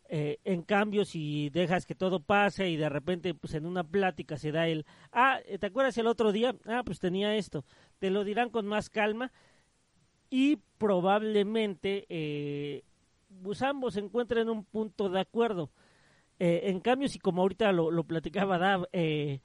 Eh, 0.07 0.37
en 0.43 0.61
cambio, 0.61 1.03
si 1.03 1.49
dejas 1.49 1.87
que 1.87 1.95
todo 1.95 2.19
pase 2.19 2.69
y 2.69 2.77
de 2.77 2.89
repente, 2.89 3.33
pues 3.33 3.55
en 3.55 3.65
una 3.65 3.83
plática 3.83 4.37
se 4.37 4.51
da 4.51 4.67
el, 4.67 4.85
ah, 5.11 5.39
¿te 5.59 5.65
acuerdas 5.65 5.97
el 5.97 6.05
otro 6.05 6.31
día? 6.31 6.55
Ah, 6.65 6.83
pues 6.85 6.99
tenía 6.99 7.35
esto. 7.35 7.65
Te 7.97 8.11
lo 8.11 8.23
dirán 8.23 8.51
con 8.51 8.67
más 8.67 8.91
calma 8.91 9.31
y 10.29 10.57
probablemente 10.77 12.05
eh, 12.09 12.83
pues 13.43 13.61
ambos 13.61 13.95
se 13.95 13.99
encuentren 13.99 14.43
en 14.43 14.49
un 14.49 14.65
punto 14.65 15.09
de 15.09 15.19
acuerdo. 15.19 15.71
Eh, 16.39 16.61
en 16.65 16.79
cambio, 16.79 17.07
si 17.07 17.19
como 17.19 17.41
ahorita 17.41 17.71
lo, 17.71 17.91
lo 17.91 18.03
platicaba 18.03 18.57
Dav, 18.57 18.87
eh, 18.91 19.41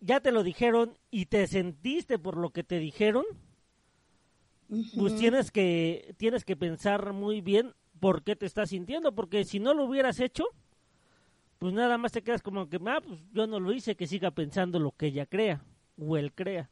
ya 0.00 0.20
te 0.20 0.32
lo 0.32 0.42
dijeron 0.42 0.98
y 1.10 1.26
te 1.26 1.46
sentiste 1.46 2.18
por 2.18 2.36
lo 2.36 2.50
que 2.50 2.64
te 2.64 2.78
dijeron, 2.78 3.24
pues 4.96 5.14
tienes 5.16 5.50
que, 5.50 6.14
tienes 6.16 6.44
que 6.44 6.56
pensar 6.56 7.12
muy 7.12 7.40
bien 7.40 7.74
por 8.00 8.22
qué 8.22 8.34
te 8.34 8.46
estás 8.46 8.70
sintiendo, 8.70 9.14
porque 9.14 9.44
si 9.44 9.60
no 9.60 9.74
lo 9.74 9.84
hubieras 9.84 10.18
hecho, 10.18 10.44
pues 11.58 11.72
nada 11.72 11.98
más 11.98 12.10
te 12.10 12.22
quedas 12.22 12.42
como 12.42 12.68
que, 12.68 12.80
ah, 12.86 13.00
pues 13.06 13.20
yo 13.32 13.46
no 13.46 13.60
lo 13.60 13.72
hice, 13.72 13.94
que 13.94 14.06
siga 14.08 14.32
pensando 14.32 14.80
lo 14.80 14.92
que 14.92 15.06
ella 15.06 15.26
crea 15.26 15.62
o 15.96 16.16
él 16.16 16.32
crea. 16.32 16.70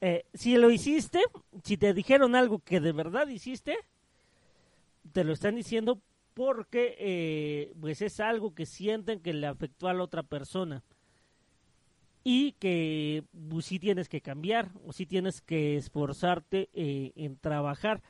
Eh, 0.00 0.26
si 0.34 0.56
lo 0.56 0.70
hiciste, 0.70 1.20
si 1.62 1.78
te 1.78 1.94
dijeron 1.94 2.34
algo 2.34 2.58
que 2.58 2.80
de 2.80 2.92
verdad 2.92 3.28
hiciste, 3.28 3.78
te 5.14 5.24
lo 5.24 5.32
están 5.32 5.54
diciendo 5.54 6.02
porque 6.34 6.96
eh, 6.98 7.72
pues 7.80 8.02
es 8.02 8.18
algo 8.18 8.52
que 8.52 8.66
sienten 8.66 9.20
que 9.20 9.32
le 9.32 9.46
afectó 9.46 9.88
a 9.88 9.94
la 9.94 10.02
otra 10.02 10.24
persona. 10.24 10.82
Y 12.24 12.52
que 12.52 13.22
pues, 13.48 13.66
sí 13.66 13.78
tienes 13.78 14.08
que 14.08 14.20
cambiar 14.20 14.72
o 14.84 14.92
sí 14.92 15.06
tienes 15.06 15.40
que 15.40 15.76
esforzarte 15.76 16.68
eh, 16.72 17.12
en 17.14 17.36
trabajar. 17.36 18.02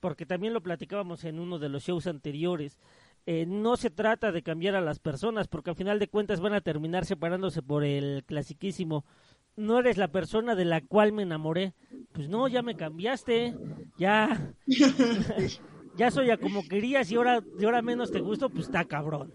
Porque 0.00 0.26
también 0.26 0.52
lo 0.52 0.62
platicábamos 0.62 1.22
en 1.24 1.38
uno 1.38 1.60
de 1.60 1.68
los 1.68 1.84
shows 1.84 2.08
anteriores 2.08 2.80
eh, 3.24 3.46
no 3.46 3.76
se 3.76 3.90
trata 3.90 4.32
de 4.32 4.42
cambiar 4.42 4.74
a 4.74 4.80
las 4.80 4.98
personas 4.98 5.46
porque 5.46 5.70
al 5.70 5.76
final 5.76 6.00
de 6.00 6.08
cuentas 6.08 6.40
van 6.40 6.54
a 6.54 6.60
terminar 6.60 7.04
separándose 7.04 7.62
por 7.62 7.84
el 7.84 8.24
clasiquísimo 8.24 9.04
no 9.54 9.78
eres 9.78 9.96
la 9.96 10.08
persona 10.08 10.56
de 10.56 10.64
la 10.64 10.80
cual 10.80 11.12
me 11.12 11.22
enamoré 11.22 11.72
pues 12.10 12.28
no 12.28 12.48
ya 12.48 12.62
me 12.62 12.74
cambiaste 12.74 13.54
ya 13.96 14.52
ya 15.96 16.10
soy 16.10 16.30
a 16.30 16.38
como 16.38 16.66
querías 16.66 17.10
y 17.10 17.16
ahora, 17.16 17.42
y 17.58 17.64
ahora 17.64 17.82
menos 17.82 18.10
te 18.10 18.20
gusto, 18.20 18.48
pues 18.50 18.66
está 18.66 18.84
cabrón. 18.84 19.32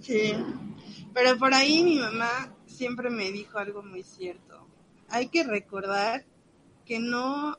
Sí, 0.00 0.32
pero 1.14 1.38
por 1.38 1.54
ahí 1.54 1.82
mi 1.82 1.98
mamá 1.98 2.54
siempre 2.66 3.10
me 3.10 3.30
dijo 3.32 3.58
algo 3.58 3.82
muy 3.82 4.02
cierto. 4.02 4.66
Hay 5.08 5.28
que 5.28 5.44
recordar 5.44 6.26
que 6.84 6.98
no, 6.98 7.58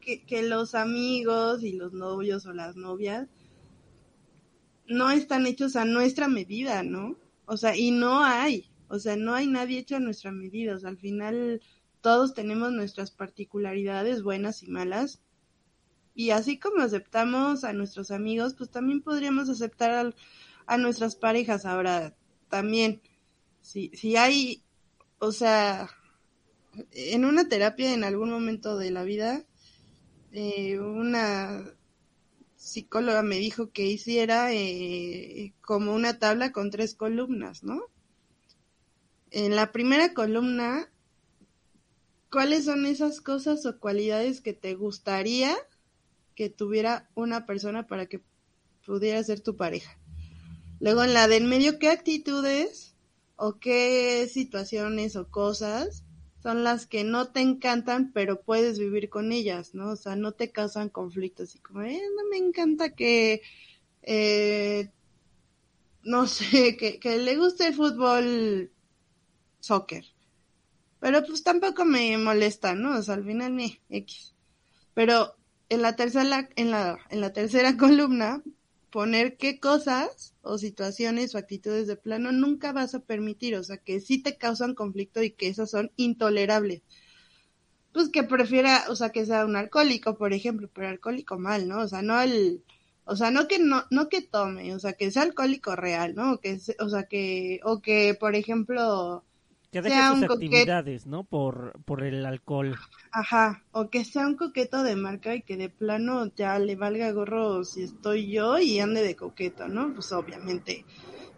que, 0.00 0.22
que 0.24 0.42
los 0.42 0.74
amigos 0.74 1.62
y 1.62 1.72
los 1.72 1.92
novios 1.92 2.46
o 2.46 2.52
las 2.52 2.76
novias 2.76 3.28
no 4.86 5.10
están 5.10 5.46
hechos 5.46 5.76
a 5.76 5.84
nuestra 5.84 6.28
medida, 6.28 6.82
¿no? 6.82 7.16
O 7.46 7.56
sea, 7.56 7.76
y 7.76 7.90
no 7.90 8.24
hay, 8.24 8.70
o 8.88 8.98
sea, 8.98 9.16
no 9.16 9.34
hay 9.34 9.46
nadie 9.46 9.78
hecho 9.78 9.96
a 9.96 10.00
nuestra 10.00 10.30
medida, 10.30 10.74
o 10.74 10.78
sea, 10.78 10.90
al 10.90 10.98
final 10.98 11.60
todos 12.00 12.34
tenemos 12.34 12.72
nuestras 12.72 13.10
particularidades 13.10 14.22
buenas 14.22 14.62
y 14.62 14.68
malas 14.68 15.20
y 16.14 16.30
así 16.30 16.58
como 16.58 16.82
aceptamos 16.82 17.64
a 17.64 17.72
nuestros 17.72 18.10
amigos, 18.12 18.54
pues 18.54 18.70
también 18.70 19.02
podríamos 19.02 19.48
aceptar 19.48 20.14
a 20.66 20.78
nuestras 20.78 21.16
parejas. 21.16 21.66
Ahora, 21.66 22.14
también, 22.48 23.02
si, 23.60 23.90
si 23.94 24.16
hay, 24.16 24.62
o 25.18 25.32
sea, 25.32 25.90
en 26.92 27.24
una 27.24 27.48
terapia 27.48 27.92
en 27.92 28.04
algún 28.04 28.30
momento 28.30 28.78
de 28.78 28.92
la 28.92 29.02
vida, 29.02 29.44
eh, 30.30 30.78
una 30.78 31.64
psicóloga 32.56 33.22
me 33.22 33.36
dijo 33.36 33.70
que 33.72 33.84
hiciera 33.86 34.52
eh, 34.52 35.52
como 35.60 35.94
una 35.94 36.18
tabla 36.18 36.52
con 36.52 36.70
tres 36.70 36.94
columnas, 36.94 37.64
¿no? 37.64 37.82
En 39.30 39.56
la 39.56 39.72
primera 39.72 40.14
columna, 40.14 40.90
¿cuáles 42.30 42.66
son 42.66 42.86
esas 42.86 43.20
cosas 43.20 43.66
o 43.66 43.80
cualidades 43.80 44.40
que 44.40 44.52
te 44.52 44.74
gustaría 44.74 45.56
que 46.34 46.50
tuviera 46.50 47.10
una 47.14 47.46
persona 47.46 47.86
para 47.86 48.06
que 48.06 48.22
pudiera 48.84 49.22
ser 49.22 49.40
tu 49.40 49.56
pareja? 49.56 49.98
Luego 50.80 51.04
en 51.04 51.14
la 51.14 51.28
del 51.28 51.44
medio, 51.44 51.78
¿qué 51.78 51.88
actitudes 51.88 52.94
o 53.36 53.58
qué 53.58 54.28
situaciones 54.30 55.16
o 55.16 55.28
cosas 55.28 56.04
son 56.44 56.62
las 56.62 56.86
que 56.86 57.04
no 57.04 57.28
te 57.28 57.40
encantan, 57.40 58.12
pero 58.12 58.42
puedes 58.42 58.78
vivir 58.78 59.08
con 59.08 59.32
ellas, 59.32 59.74
¿no? 59.74 59.92
O 59.92 59.96
sea, 59.96 60.14
no 60.14 60.32
te 60.32 60.52
causan 60.52 60.90
conflictos 60.90 61.54
y 61.54 61.58
como, 61.60 61.80
eh, 61.80 62.02
no 62.14 62.28
me 62.28 62.36
encanta 62.36 62.90
que, 62.94 63.40
eh, 64.02 64.90
no 66.02 66.26
sé, 66.26 66.76
que, 66.76 67.18
le 67.18 67.36
guste 67.38 67.68
el 67.68 67.74
fútbol, 67.74 68.70
soccer. 69.58 70.04
Pero 71.00 71.24
pues 71.24 71.42
tampoco 71.42 71.86
me 71.86 72.18
molesta, 72.18 72.74
¿no? 72.74 72.98
O 72.98 73.02
sea, 73.02 73.14
al 73.14 73.24
final 73.24 73.52
me 73.54 73.80
X. 73.88 74.34
Pero 74.92 75.36
en 75.74 75.82
la 75.82 75.96
tercera, 75.96 76.48
en 76.56 76.70
la, 76.70 76.98
en 77.10 77.20
la 77.20 77.32
tercera 77.32 77.76
columna 77.76 78.42
poner 78.90 79.36
qué 79.36 79.58
cosas 79.58 80.34
o 80.42 80.56
situaciones 80.56 81.34
o 81.34 81.38
actitudes 81.38 81.88
de 81.88 81.96
plano 81.96 82.30
nunca 82.30 82.72
vas 82.72 82.94
a 82.94 83.00
permitir, 83.00 83.56
o 83.56 83.64
sea, 83.64 83.76
que 83.76 84.00
sí 84.00 84.22
te 84.22 84.36
causan 84.38 84.74
conflicto 84.76 85.20
y 85.22 85.32
que 85.32 85.48
esas 85.48 85.70
son 85.70 85.90
intolerables. 85.96 86.82
Pues 87.92 88.08
que 88.08 88.22
prefiera, 88.22 88.84
o 88.88 88.96
sea, 88.96 89.10
que 89.10 89.26
sea 89.26 89.46
un 89.46 89.56
alcohólico, 89.56 90.16
por 90.16 90.32
ejemplo, 90.32 90.70
pero 90.72 90.88
alcohólico 90.88 91.38
mal, 91.38 91.68
¿no? 91.68 91.80
O 91.80 91.88
sea, 91.88 92.02
no 92.02 92.20
el, 92.20 92.62
o 93.04 93.16
sea, 93.16 93.30
no 93.32 93.48
que 93.48 93.58
no, 93.58 93.84
no 93.90 94.08
que 94.08 94.22
tome, 94.22 94.72
o 94.74 94.78
sea, 94.78 94.92
que 94.92 95.10
sea 95.10 95.22
alcohólico 95.22 95.74
real, 95.76 96.14
¿no? 96.14 96.34
O 96.34 96.40
que, 96.40 96.60
o 96.78 96.88
sea, 96.88 97.04
que, 97.04 97.60
o 97.64 97.80
que, 97.80 98.14
por 98.14 98.36
ejemplo, 98.36 99.24
que 99.74 99.82
deje 99.82 100.08
sus 100.14 100.22
actividades, 100.22 101.06
¿no? 101.08 101.24
Por, 101.24 101.82
por 101.84 102.04
el 102.04 102.24
alcohol. 102.24 102.78
Ajá, 103.10 103.64
o 103.72 103.90
que 103.90 104.04
sea 104.04 104.24
un 104.24 104.36
coqueto 104.36 104.84
de 104.84 104.94
marca 104.94 105.34
y 105.34 105.42
que 105.42 105.56
de 105.56 105.68
plano 105.68 106.32
ya 106.36 106.56
le 106.60 106.76
valga 106.76 107.10
gorro 107.10 107.64
si 107.64 107.82
estoy 107.82 108.30
yo 108.30 108.60
y 108.60 108.78
ande 108.78 109.02
de 109.02 109.16
coqueto, 109.16 109.66
¿no? 109.66 109.92
Pues 109.92 110.12
obviamente, 110.12 110.84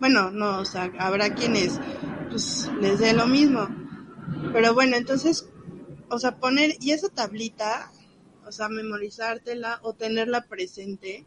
bueno, 0.01 0.31
no, 0.31 0.59
o 0.59 0.67
sea, 0.67 0.93
habrá 0.99 1.35
quienes 1.35 1.81
pues 2.29 2.71
les 2.79 2.99
dé 2.99 3.15
lo 3.15 3.27
mismo. 3.27 3.69
Pero 4.53 4.75
bueno, 4.75 4.97
entonces, 4.97 5.49
o 6.11 6.19
sea, 6.19 6.37
poner, 6.37 6.77
y 6.83 6.91
esa 6.91 7.09
tablita, 7.09 7.91
o 8.45 8.53
sea, 8.53 8.69
memorizártela 8.69 9.81
o 9.83 9.95
tenerla 9.95 10.43
presente. 10.43 11.25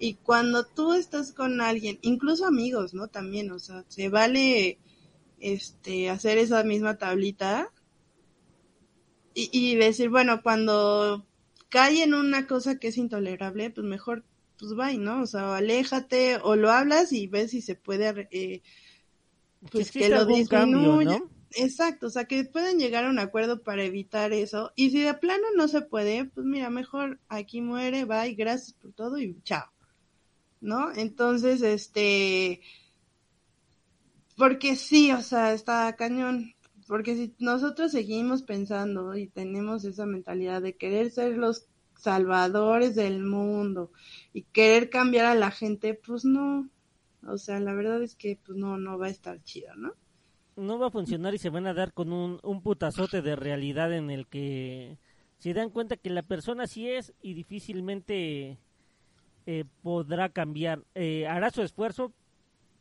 Y 0.00 0.14
cuando 0.14 0.64
tú 0.64 0.94
estás 0.94 1.32
con 1.32 1.60
alguien, 1.60 2.00
incluso 2.02 2.46
amigos, 2.46 2.94
¿no? 2.94 3.06
También, 3.06 3.52
o 3.52 3.60
sea, 3.60 3.84
se 3.86 4.08
vale 4.08 4.78
este, 5.40 6.10
hacer 6.10 6.38
esa 6.38 6.62
misma 6.64 6.98
tablita 6.98 7.72
y, 9.34 9.50
y 9.52 9.76
decir, 9.76 10.08
bueno, 10.08 10.42
cuando 10.42 11.26
cae 11.68 12.02
en 12.02 12.14
una 12.14 12.46
cosa 12.46 12.78
que 12.78 12.88
es 12.88 12.96
intolerable, 12.96 13.70
pues 13.70 13.86
mejor, 13.86 14.24
pues 14.58 14.72
va, 14.78 14.92
¿no? 14.92 15.22
O 15.22 15.26
sea, 15.26 15.56
aléjate 15.56 16.38
o 16.42 16.56
lo 16.56 16.70
hablas 16.70 17.12
y 17.12 17.26
ves 17.26 17.50
si 17.50 17.62
se 17.62 17.74
puede, 17.74 18.28
eh, 18.30 18.62
pues 19.70 19.90
que, 19.90 20.08
lo 20.08 20.24
disminuya. 20.24 21.22
Exacto, 21.52 22.08
o 22.08 22.10
sea, 22.10 22.26
que 22.26 22.44
pueden 22.44 22.78
llegar 22.78 23.04
a 23.04 23.10
un 23.10 23.18
acuerdo 23.18 23.62
para 23.62 23.82
evitar 23.82 24.32
eso. 24.32 24.72
Y 24.76 24.90
si 24.90 25.00
de 25.00 25.14
plano 25.14 25.44
no 25.56 25.66
se 25.68 25.80
puede, 25.80 26.26
pues 26.26 26.46
mira, 26.46 26.68
mejor 26.68 27.20
aquí 27.28 27.62
muere, 27.62 28.04
bye, 28.04 28.34
gracias 28.34 28.74
por 28.74 28.92
todo 28.92 29.18
y 29.18 29.40
chao. 29.44 29.70
¿No? 30.60 30.92
Entonces, 30.92 31.62
este, 31.62 32.60
porque 34.38 34.76
sí, 34.76 35.10
o 35.10 35.20
sea, 35.20 35.52
está 35.52 35.94
cañón. 35.96 36.54
Porque 36.86 37.16
si 37.16 37.34
nosotros 37.40 37.92
seguimos 37.92 38.42
pensando 38.42 39.14
y 39.16 39.26
tenemos 39.26 39.84
esa 39.84 40.06
mentalidad 40.06 40.62
de 40.62 40.76
querer 40.76 41.10
ser 41.10 41.36
los 41.36 41.66
salvadores 41.96 42.94
del 42.94 43.22
mundo 43.22 43.90
y 44.32 44.44
querer 44.44 44.88
cambiar 44.88 45.26
a 45.26 45.34
la 45.34 45.50
gente, 45.50 45.92
pues 45.92 46.24
no. 46.24 46.70
O 47.26 47.36
sea, 47.36 47.58
la 47.60 47.74
verdad 47.74 48.02
es 48.02 48.14
que 48.14 48.38
pues 48.42 48.56
no, 48.56 48.78
no 48.78 48.96
va 48.96 49.06
a 49.06 49.10
estar 49.10 49.42
chido, 49.42 49.74
¿no? 49.74 49.92
No 50.56 50.78
va 50.78 50.86
a 50.86 50.90
funcionar 50.90 51.34
y 51.34 51.38
se 51.38 51.50
van 51.50 51.66
a 51.66 51.74
dar 51.74 51.92
con 51.92 52.12
un, 52.12 52.38
un 52.42 52.62
putazote 52.62 53.20
de 53.20 53.36
realidad 53.36 53.92
en 53.92 54.10
el 54.10 54.26
que 54.28 54.98
se 55.38 55.52
dan 55.52 55.70
cuenta 55.70 55.96
que 55.96 56.10
la 56.10 56.22
persona 56.22 56.66
sí 56.66 56.88
es 56.88 57.12
y 57.20 57.34
difícilmente 57.34 58.58
eh, 59.46 59.64
podrá 59.82 60.28
cambiar. 60.28 60.84
Eh, 60.94 61.26
hará 61.26 61.50
su 61.50 61.62
esfuerzo, 61.62 62.12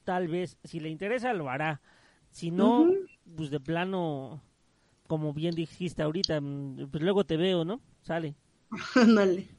tal 0.08 0.30
vez, 0.30 0.58
si 0.64 0.80
le 0.80 0.88
interesa, 0.88 1.34
lo 1.34 1.50
hará. 1.50 1.82
Si 2.32 2.50
no, 2.50 2.90
pues 3.36 3.50
de 3.50 3.60
plano, 3.60 4.42
como 5.06 5.34
bien 5.34 5.54
dijiste 5.54 6.02
ahorita, 6.02 6.40
mm, 6.40 6.88
pues 6.90 7.04
luego 7.04 7.26
te 7.26 7.36
veo, 7.36 7.66
¿no? 7.66 7.82
Sale. 8.04 8.34
Dale. 8.96 9.50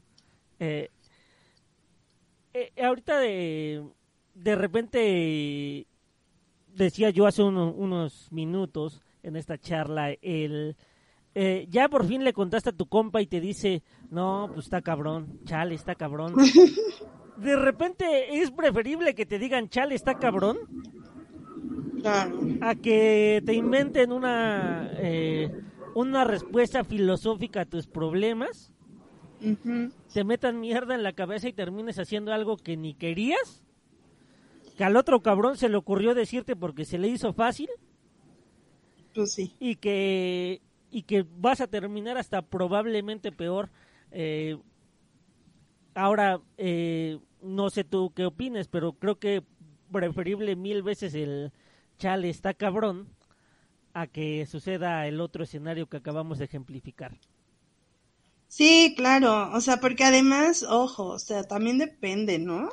Eh, 0.59 0.89
eh, 2.55 2.71
ahorita 2.83 3.19
de, 3.19 3.87
de 4.33 4.55
repente, 4.55 5.85
decía 6.73 7.11
yo 7.11 7.27
hace 7.27 7.43
unos 7.43 8.31
minutos 8.31 9.03
en 9.21 9.35
esta 9.35 9.59
charla, 9.59 10.13
el... 10.19 10.75
Eh, 11.35 11.67
ya 11.69 11.87
por 11.89 12.07
fin 12.07 12.23
le 12.23 12.33
contaste 12.33 12.71
a 12.71 12.75
tu 12.75 12.87
compa 12.87 13.21
y 13.21 13.27
te 13.27 13.39
dice, 13.39 13.83
no, 14.09 14.49
pues 14.51 14.65
está 14.65 14.81
cabrón, 14.81 15.41
chale, 15.45 15.75
está 15.75 15.93
cabrón. 15.93 16.33
de 17.41 17.55
repente 17.55 18.41
es 18.41 18.51
preferible 18.51 19.15
que 19.15 19.25
te 19.25 19.39
digan, 19.39 19.69
chale, 19.69 19.95
está 19.95 20.19
cabrón, 20.19 20.57
a 22.61 22.75
que 22.75 23.41
te 23.45 23.53
inventen 23.53 24.11
una, 24.11 24.89
eh, 24.97 25.51
una 25.95 26.23
respuesta 26.23 26.83
filosófica 26.83 27.61
a 27.61 27.65
tus 27.65 27.87
problemas, 27.87 28.71
te 30.13 30.23
metan 30.23 30.59
mierda 30.59 30.95
en 30.95 31.03
la 31.03 31.13
cabeza 31.13 31.47
y 31.47 31.53
termines 31.53 31.97
haciendo 31.97 32.33
algo 32.33 32.57
que 32.57 32.75
ni 32.75 32.93
querías, 32.93 33.63
que 34.77 34.83
al 34.83 34.97
otro 34.97 35.21
cabrón 35.21 35.57
se 35.57 35.69
le 35.69 35.77
ocurrió 35.77 36.13
decirte 36.13 36.55
porque 36.55 36.85
se 36.85 36.97
le 36.97 37.07
hizo 37.07 37.33
fácil. 37.33 37.69
Pues 39.13 39.33
sí. 39.33 39.53
Y 39.59 39.75
que, 39.75 40.61
y 40.91 41.03
que 41.03 41.25
vas 41.37 41.61
a 41.61 41.67
terminar 41.67 42.17
hasta 42.17 42.41
probablemente 42.41 43.31
peor. 43.31 43.69
Eh, 44.11 44.57
ahora, 45.95 46.41
eh, 46.57 47.19
no 47.41 47.69
sé 47.69 47.83
tú 47.83 48.13
qué 48.15 48.25
opines, 48.25 48.67
pero 48.67 48.93
creo 48.93 49.19
que 49.19 49.43
preferible 49.91 50.55
mil 50.55 50.83
veces 50.83 51.13
el 51.15 51.51
chale 51.97 52.29
está 52.29 52.53
cabrón 52.53 53.09
a 53.93 54.07
que 54.07 54.45
suceda 54.47 55.07
el 55.07 55.21
otro 55.21 55.43
escenario 55.43 55.89
que 55.89 55.97
acabamos 55.97 56.39
de 56.39 56.45
ejemplificar. 56.45 57.19
Sí, 58.47 58.93
claro, 58.97 59.51
o 59.53 59.61
sea, 59.61 59.79
porque 59.79 60.03
además, 60.03 60.63
ojo, 60.63 61.05
o 61.05 61.19
sea, 61.19 61.43
también 61.43 61.77
depende, 61.77 62.39
¿no? 62.39 62.69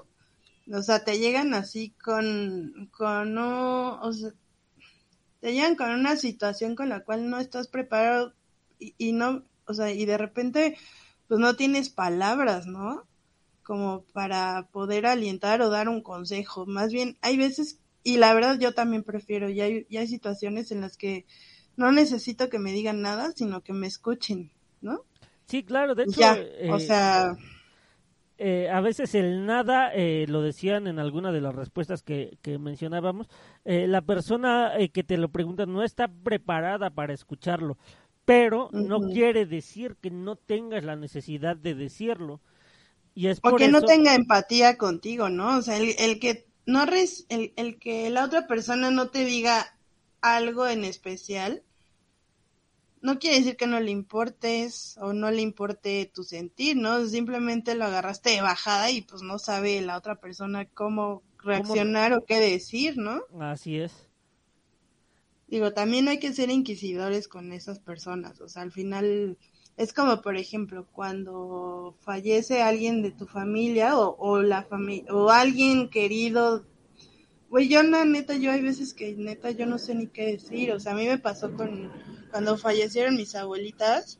O 0.72 0.82
sea, 0.82 1.04
te 1.04 1.18
llegan 1.18 1.54
así 1.54 1.90
con, 2.02 2.88
con 2.92 3.34
no, 3.34 4.00
o 4.00 4.12
sea, 4.12 4.32
te 5.40 5.52
llegan 5.52 5.76
con 5.76 5.90
una 5.90 6.16
situación 6.16 6.74
con 6.74 6.88
la 6.88 7.04
cual 7.04 7.30
no 7.30 7.38
estás 7.38 7.68
preparado 7.68 8.34
y, 8.78 8.94
y 8.98 9.12
no, 9.12 9.44
o 9.66 9.74
sea, 9.74 9.92
y 9.92 10.04
de 10.06 10.18
repente, 10.18 10.76
pues 11.28 11.40
no 11.40 11.56
tienes 11.56 11.90
palabras, 11.90 12.66
¿no? 12.66 13.06
Como 13.66 14.04
para 14.12 14.68
poder 14.70 15.06
alientar 15.06 15.60
o 15.60 15.70
dar 15.70 15.88
un 15.88 16.00
consejo. 16.00 16.66
Más 16.66 16.92
bien, 16.92 17.18
hay 17.20 17.36
veces, 17.36 17.80
y 18.04 18.16
la 18.16 18.32
verdad 18.32 18.60
yo 18.60 18.72
también 18.72 19.02
prefiero, 19.02 19.50
ya 19.50 19.64
hay, 19.64 19.86
ya 19.90 20.00
hay 20.00 20.06
situaciones 20.06 20.70
en 20.70 20.80
las 20.80 20.96
que 20.96 21.26
no 21.76 21.90
necesito 21.90 22.48
que 22.48 22.60
me 22.60 22.70
digan 22.70 23.02
nada, 23.02 23.32
sino 23.34 23.62
que 23.62 23.72
me 23.72 23.88
escuchen, 23.88 24.52
¿no? 24.80 25.00
Sí, 25.46 25.64
claro, 25.64 25.96
de 25.96 26.04
hecho, 26.04 26.20
o 26.20 26.76
eh, 26.76 26.80
sea... 26.80 27.36
Eh, 28.38 28.68
a 28.70 28.80
veces 28.82 29.14
el 29.14 29.46
nada, 29.46 29.92
eh, 29.94 30.26
lo 30.28 30.42
decían 30.42 30.86
en 30.86 31.00
alguna 31.00 31.32
de 31.32 31.40
las 31.40 31.54
respuestas 31.54 32.02
que, 32.02 32.38
que 32.42 32.58
mencionábamos, 32.58 33.28
la 33.64 34.02
persona 34.02 34.74
que 34.92 35.02
te 35.02 35.16
lo 35.16 35.30
pregunta 35.30 35.66
no 35.66 35.82
está 35.82 36.06
preparada 36.06 36.90
para 36.90 37.14
escucharlo, 37.14 37.78
pero 38.24 38.68
no 38.72 39.00
quiere 39.00 39.46
decir 39.46 39.96
que 40.00 40.10
no 40.10 40.36
tengas 40.36 40.84
la 40.84 40.96
necesidad 40.96 41.56
de 41.56 41.74
decirlo 41.74 42.40
o 43.42 43.56
que 43.56 43.68
no 43.68 43.82
tenga 43.82 44.14
empatía 44.14 44.76
contigo, 44.76 45.28
¿no? 45.28 45.58
O 45.58 45.62
sea, 45.62 45.78
el, 45.78 46.20
que 46.20 46.46
no 46.66 46.84
res, 46.84 47.26
el, 47.28 47.52
el 47.56 47.78
que 47.78 48.10
la 48.10 48.24
otra 48.24 48.46
persona 48.46 48.90
no 48.90 49.08
te 49.08 49.24
diga 49.24 49.78
algo 50.20 50.66
en 50.66 50.84
especial, 50.84 51.62
no 53.00 53.18
quiere 53.18 53.38
decir 53.38 53.56
que 53.56 53.66
no 53.66 53.78
le 53.80 53.90
importes 53.90 54.98
o 55.00 55.12
no 55.12 55.30
le 55.30 55.40
importe 55.40 56.10
tu 56.12 56.24
sentir, 56.24 56.76
¿no? 56.76 57.06
Simplemente 57.06 57.74
lo 57.74 57.84
agarraste 57.84 58.30
de 58.30 58.40
bajada 58.40 58.90
y 58.90 59.02
pues 59.02 59.22
no 59.22 59.38
sabe 59.38 59.80
la 59.80 59.96
otra 59.96 60.16
persona 60.16 60.66
cómo 60.66 61.22
reaccionar 61.38 62.12
o 62.12 62.24
qué 62.24 62.40
decir, 62.40 62.98
¿no? 62.98 63.22
Así 63.40 63.78
es. 63.78 64.08
Digo, 65.46 65.72
también 65.72 66.08
hay 66.08 66.18
que 66.18 66.32
ser 66.32 66.50
inquisidores 66.50 67.28
con 67.28 67.52
esas 67.52 67.78
personas, 67.78 68.40
o 68.40 68.48
sea, 68.48 68.62
al 68.62 68.72
final 68.72 69.38
Es 69.76 69.92
como, 69.92 70.22
por 70.22 70.36
ejemplo, 70.36 70.86
cuando 70.92 71.94
fallece 72.00 72.62
alguien 72.62 73.02
de 73.02 73.10
tu 73.10 73.26
familia 73.26 73.98
o, 73.98 74.16
o 74.18 74.40
la 74.40 74.62
familia 74.62 75.12
o 75.14 75.28
alguien 75.30 75.90
querido. 75.90 76.64
Güey, 77.50 77.68
yo 77.68 77.82
la 77.82 78.04
neta, 78.04 78.34
yo 78.36 78.50
hay 78.50 78.62
veces 78.62 78.94
que 78.94 79.14
neta 79.14 79.50
yo 79.50 79.66
no 79.66 79.78
sé 79.78 79.94
ni 79.94 80.06
qué 80.06 80.32
decir. 80.32 80.72
O 80.72 80.80
sea, 80.80 80.92
a 80.92 80.96
mí 80.96 81.06
me 81.06 81.18
pasó 81.18 81.54
con 81.54 81.92
cuando 82.30 82.56
fallecieron 82.56 83.16
mis 83.16 83.34
abuelitas. 83.34 84.18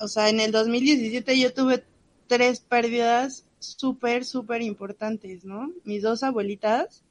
O 0.00 0.06
sea, 0.06 0.28
en 0.28 0.38
el 0.40 0.52
2017 0.52 1.38
yo 1.40 1.52
tuve 1.54 1.84
tres 2.26 2.60
pérdidas 2.60 3.46
súper, 3.58 4.24
súper 4.24 4.62
importantes, 4.62 5.44
¿no? 5.44 5.72
Mis 5.84 6.02
dos 6.02 6.22
abuelitas 6.22 7.02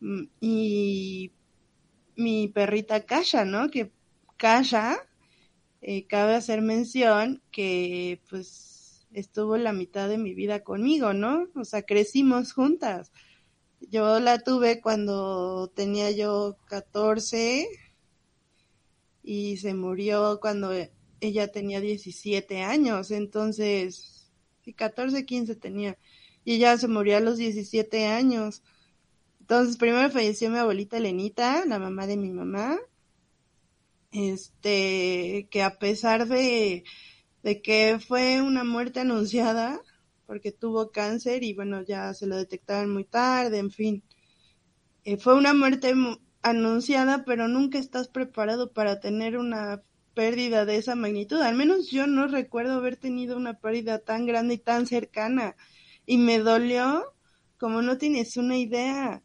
mm, 0.00 0.24
y 0.40 1.32
mi 2.16 2.48
perrita 2.48 3.04
Kasha, 3.04 3.44
¿no? 3.44 3.70
Que 3.70 3.92
Kasha 4.36 5.07
eh, 5.80 6.06
cabe 6.06 6.34
hacer 6.34 6.62
mención 6.62 7.42
que 7.50 8.20
pues 8.30 9.06
estuvo 9.12 9.56
la 9.56 9.72
mitad 9.72 10.08
de 10.08 10.18
mi 10.18 10.34
vida 10.34 10.62
conmigo, 10.62 11.12
¿no? 11.12 11.48
O 11.54 11.64
sea, 11.64 11.82
crecimos 11.82 12.52
juntas. 12.52 13.12
Yo 13.80 14.20
la 14.20 14.40
tuve 14.40 14.80
cuando 14.80 15.68
tenía 15.74 16.10
yo 16.10 16.56
14 16.66 17.68
y 19.22 19.56
se 19.58 19.74
murió 19.74 20.38
cuando 20.40 20.72
ella 21.20 21.48
tenía 21.48 21.80
17 21.80 22.62
años, 22.62 23.10
entonces, 23.10 24.30
sí, 24.64 24.72
14, 24.72 25.26
15 25.26 25.56
tenía, 25.56 25.98
y 26.44 26.54
ella 26.54 26.78
se 26.78 26.88
murió 26.88 27.16
a 27.16 27.20
los 27.20 27.38
17 27.38 28.06
años. 28.06 28.62
Entonces, 29.40 29.76
primero 29.76 30.10
falleció 30.10 30.50
mi 30.50 30.58
abuelita 30.58 30.98
Lenita, 31.00 31.64
la 31.66 31.78
mamá 31.78 32.06
de 32.06 32.16
mi 32.16 32.30
mamá, 32.30 32.78
este, 34.12 35.48
que 35.50 35.62
a 35.62 35.78
pesar 35.78 36.28
de, 36.28 36.84
de 37.42 37.62
que 37.62 37.98
fue 38.06 38.42
una 38.42 38.64
muerte 38.64 39.00
anunciada, 39.00 39.80
porque 40.26 40.52
tuvo 40.52 40.90
cáncer 40.90 41.42
y 41.44 41.54
bueno, 41.54 41.82
ya 41.82 42.12
se 42.14 42.26
lo 42.26 42.36
detectaron 42.36 42.92
muy 42.92 43.04
tarde, 43.04 43.58
en 43.58 43.70
fin, 43.70 44.02
eh, 45.04 45.16
fue 45.16 45.34
una 45.36 45.54
muerte 45.54 45.94
anunciada, 46.42 47.24
pero 47.24 47.48
nunca 47.48 47.78
estás 47.78 48.08
preparado 48.08 48.72
para 48.72 49.00
tener 49.00 49.38
una 49.38 49.82
pérdida 50.14 50.64
de 50.64 50.76
esa 50.76 50.94
magnitud. 50.96 51.40
Al 51.40 51.54
menos 51.54 51.90
yo 51.90 52.06
no 52.06 52.26
recuerdo 52.26 52.74
haber 52.74 52.96
tenido 52.96 53.36
una 53.36 53.54
pérdida 53.60 54.00
tan 54.00 54.26
grande 54.26 54.54
y 54.54 54.58
tan 54.58 54.86
cercana. 54.86 55.56
Y 56.06 56.18
me 56.18 56.40
dolió 56.40 57.04
como 57.58 57.82
no 57.82 57.98
tienes 57.98 58.36
una 58.36 58.56
idea. 58.56 59.22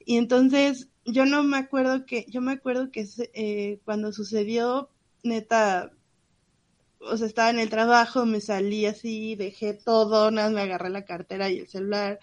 Y 0.00 0.16
entonces 0.16 0.88
yo 1.04 1.26
no 1.26 1.42
me 1.42 1.56
acuerdo 1.56 2.06
que, 2.06 2.26
yo 2.28 2.40
me 2.40 2.52
acuerdo 2.52 2.90
que 2.90 3.06
eh, 3.34 3.80
cuando 3.84 4.12
sucedió, 4.12 4.90
neta, 5.22 5.92
o 7.00 7.16
sea, 7.16 7.26
estaba 7.26 7.50
en 7.50 7.58
el 7.58 7.70
trabajo, 7.70 8.26
me 8.26 8.40
salí 8.40 8.86
así, 8.86 9.34
dejé 9.34 9.74
todo, 9.74 10.30
nada, 10.30 10.50
me 10.50 10.60
agarré 10.60 10.90
la 10.90 11.04
cartera 11.04 11.50
y 11.50 11.58
el 11.58 11.68
celular, 11.68 12.20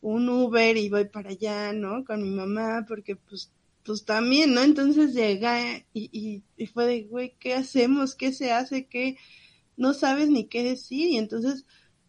un 0.00 0.28
Uber 0.28 0.76
y 0.76 0.88
voy 0.88 1.06
para 1.06 1.30
allá, 1.30 1.72
¿no? 1.72 2.04
Con 2.04 2.22
mi 2.22 2.30
mamá, 2.30 2.84
porque 2.88 3.16
pues, 3.16 3.52
pues 3.84 4.04
también, 4.04 4.54
¿no? 4.54 4.62
Entonces 4.62 5.14
llegué 5.14 5.86
y, 5.92 6.42
y, 6.56 6.66
fue 6.66 6.86
de, 6.86 7.02
güey, 7.04 7.34
¿qué 7.38 7.54
hacemos? 7.54 8.14
¿Qué 8.14 8.32
se 8.32 8.52
hace? 8.52 8.86
¿Qué? 8.86 9.16
No 9.76 9.94
sabes 9.94 10.28
ni 10.30 10.46
qué 10.46 10.62
decir. 10.64 11.08
Y 11.08 11.16
entonces 11.18 11.66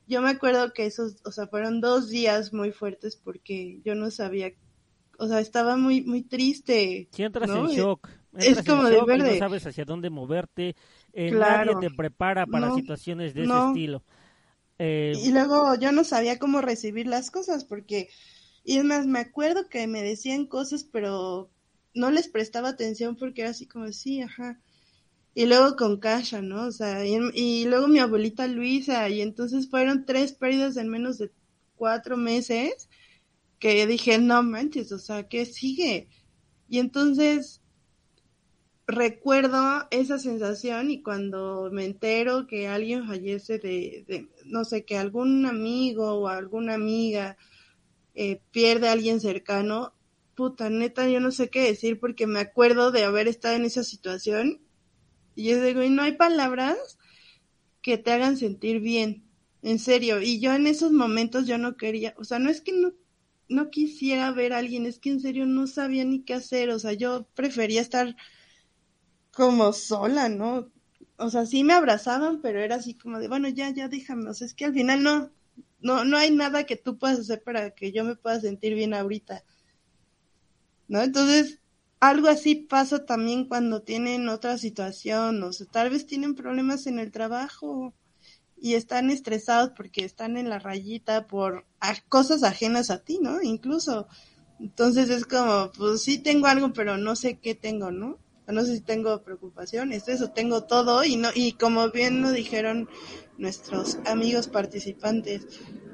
yo 0.08 0.22
me 0.22 0.30
acuerdo 0.30 0.74
que 0.74 0.86
esos, 0.86 1.18
o 1.26 1.32
sea, 1.32 1.48
fueron 1.48 1.82
dos 1.82 2.10
días 2.10 2.54
muy 2.54 2.72
fuertes 2.72 3.16
porque 3.16 3.82
yo 3.84 3.96
no 3.96 4.12
sabía 4.12 4.54
o 5.18 5.28
sea, 5.28 5.40
estaba 5.40 5.78
muy 5.78 6.02
muy 6.04 6.24
triste. 6.24 7.08
Si 7.12 7.24
entras 7.24 7.50
en 7.50 7.68
shock. 7.68 8.10
es 8.38 8.64
como 8.64 8.86
de 8.86 9.04
verde. 9.04 9.34
No 9.34 9.38
sabes 9.40 9.66
hacia 9.66 9.86
dónde 9.86 10.10
moverte. 10.10 10.76
Eh, 11.14 11.32
Nadie 11.32 11.76
te 11.80 11.90
prepara 11.92 12.46
para 12.46 12.74
situaciones 12.74 13.34
de 13.34 13.44
ese 13.44 13.68
estilo. 13.68 14.04
Eh, 14.80 15.14
y 15.24 15.32
luego 15.32 15.76
yo 15.76 15.92
no 15.92 16.04
sabía 16.04 16.40
cómo 16.40 16.60
recibir 16.60 17.08
las 17.08 17.30
cosas 17.30 17.64
porque, 17.64 18.10
y 18.64 18.78
es 18.80 18.84
más, 18.84 19.06
me 19.06 19.20
acuerdo 19.20 19.70
que 19.70 19.86
me 19.88 20.02
decían 20.02 20.48
cosas, 20.48 20.84
pero 20.84 21.52
no 21.94 22.10
les 22.10 22.28
prestaba 22.28 22.70
atención 22.70 23.16
porque 23.16 23.42
era 23.42 23.52
así 23.52 23.68
como, 23.68 23.92
sí, 23.92 24.22
ajá. 24.22 24.60
Y 25.36 25.46
luego 25.46 25.76
con 25.76 26.00
Kasha, 26.00 26.42
¿no? 26.42 26.66
O 26.66 26.72
sea, 26.72 27.06
y, 27.06 27.18
y 27.34 27.66
luego 27.66 27.88
mi 27.88 28.00
abuelita 28.00 28.48
Luisa, 28.48 29.10
y 29.10 29.22
entonces 29.22 29.70
fueron 29.70 30.06
tres 30.06 30.34
pérdidas 30.34 30.78
en 30.78 30.90
menos 30.90 31.18
de 31.20 31.32
cuatro 31.76 32.18
meses 32.18 32.90
que 33.64 33.88
dije, 33.88 34.18
no 34.18 34.44
manches, 34.44 34.92
o 34.92 35.00
sea, 35.00 35.30
¿qué 35.30 35.46
sigue? 35.46 36.10
Y 36.68 36.80
entonces 36.80 37.62
recuerdo 38.86 39.88
esa 39.90 40.20
sensación 40.20 40.92
y 40.92 41.02
cuando 41.02 41.70
me 41.72 41.86
entero 41.86 42.46
que 42.46 42.68
alguien 42.68 43.08
fallece 43.08 43.60
de, 43.60 44.04
de 44.06 44.28
no 44.44 44.66
sé, 44.66 44.84
que 44.84 44.98
algún 44.98 45.46
amigo 45.46 46.12
o 46.12 46.28
alguna 46.28 46.74
amiga 46.74 47.38
eh, 48.16 48.42
pierde 48.52 48.90
a 48.90 48.92
alguien 48.92 49.22
cercano, 49.22 49.94
puta, 50.36 50.70
neta, 50.70 51.08
yo 51.08 51.22
no 51.22 51.32
sé 51.32 51.50
qué 51.50 51.62
decir 51.62 52.02
porque 52.02 52.28
me 52.28 52.42
acuerdo 52.42 52.92
de 52.92 53.06
haber 53.06 53.30
estado 53.30 53.56
en 53.56 53.64
esa 53.64 53.86
situación 53.86 54.60
y 55.36 55.46
yo 55.52 55.64
digo, 55.64 55.82
y 55.84 55.90
no 55.90 56.02
hay 56.02 56.18
palabras 56.18 56.98
que 57.82 57.98
te 57.98 58.12
hagan 58.12 58.36
sentir 58.36 58.82
bien, 58.82 59.24
en 59.62 59.80
serio, 59.80 60.22
y 60.22 60.42
yo 60.42 60.54
en 60.54 60.68
esos 60.68 60.92
momentos 60.92 61.48
yo 61.48 61.58
no 61.58 61.78
quería, 61.78 62.14
o 62.18 62.26
sea, 62.26 62.40
no 62.40 62.50
es 62.50 62.60
que 62.60 62.74
no 62.74 62.92
no 63.50 63.70
quisiera 63.70 64.32
ver 64.32 64.54
a 64.54 64.58
alguien, 64.60 64.86
es 64.86 65.00
que 65.00 65.10
en 65.12 65.20
serio 65.20 65.46
no 65.46 65.68
sabía 65.68 66.06
ni 66.06 66.24
qué 66.24 66.34
hacer, 66.36 66.70
o 66.70 66.80
sea, 66.80 66.94
yo 66.94 67.28
prefería 67.36 67.82
estar 67.82 68.16
como 69.32 69.74
sola, 69.74 70.30
¿no? 70.30 70.72
O 71.18 71.30
sea, 71.30 71.46
sí 71.46 71.64
me 71.64 71.74
abrazaban, 71.74 72.42
pero 72.42 72.60
era 72.60 72.76
así 72.76 72.96
como 72.96 73.20
de, 73.20 73.28
bueno, 73.28 73.50
ya, 73.50 73.70
ya 73.72 73.88
déjame, 73.88 74.30
o 74.30 74.34
sea, 74.34 74.48
es 74.48 74.54
que 74.54 74.66
al 74.66 74.74
final 74.74 75.04
no, 75.04 75.32
no, 75.80 76.06
no 76.06 76.18
hay 76.18 76.32
nada 76.32 76.66
que 76.66 76.76
tú 76.76 76.98
puedas 76.98 77.20
hacer 77.20 77.44
para 77.44 77.72
que 77.72 77.92
yo 77.92 78.04
me 78.04 78.16
pueda 78.16 78.40
sentir 78.40 78.76
bien 78.76 78.94
ahorita, 78.94 79.44
¿no? 80.88 81.02
Entonces, 81.02 81.60
algo 82.00 82.28
así 82.28 82.56
pasa 82.56 83.06
también 83.06 83.48
cuando 83.48 83.82
tienen 83.82 84.28
otra 84.30 84.58
situación, 84.58 85.42
o 85.44 85.54
sea, 85.54 85.68
tal 85.68 85.90
vez 85.90 86.06
tienen 86.06 86.36
problemas 86.36 86.88
en 86.88 87.00
el 87.00 87.12
trabajo, 87.12 87.94
y 88.64 88.76
están 88.76 89.10
estresados 89.10 89.72
porque 89.76 90.06
están 90.06 90.38
en 90.38 90.48
la 90.48 90.58
rayita 90.58 91.28
por 91.28 91.66
cosas 92.08 92.44
ajenas 92.44 92.92
a 92.92 93.04
ti, 93.04 93.20
¿no? 93.22 93.42
Incluso. 93.42 94.08
Entonces 94.58 95.10
es 95.10 95.26
como, 95.26 95.70
pues 95.78 96.02
sí 96.02 96.18
tengo 96.18 96.48
algo, 96.48 96.72
pero 96.72 96.98
no 96.98 97.18
sé 97.18 97.40
qué 97.40 97.56
tengo, 97.56 97.92
¿no? 97.92 98.20
No 98.48 98.64
sé 98.64 98.76
si 98.76 98.82
tengo 98.82 99.22
preocupaciones, 99.22 100.08
eso 100.08 100.30
tengo 100.30 100.64
todo 100.64 101.04
y 101.04 101.18
no 101.18 101.28
y 101.36 101.54
como 101.54 101.92
bien 101.92 102.22
lo 102.22 102.32
dijeron 102.32 102.88
nuestros 103.38 103.98
amigos 104.06 104.48
participantes, 104.48 105.46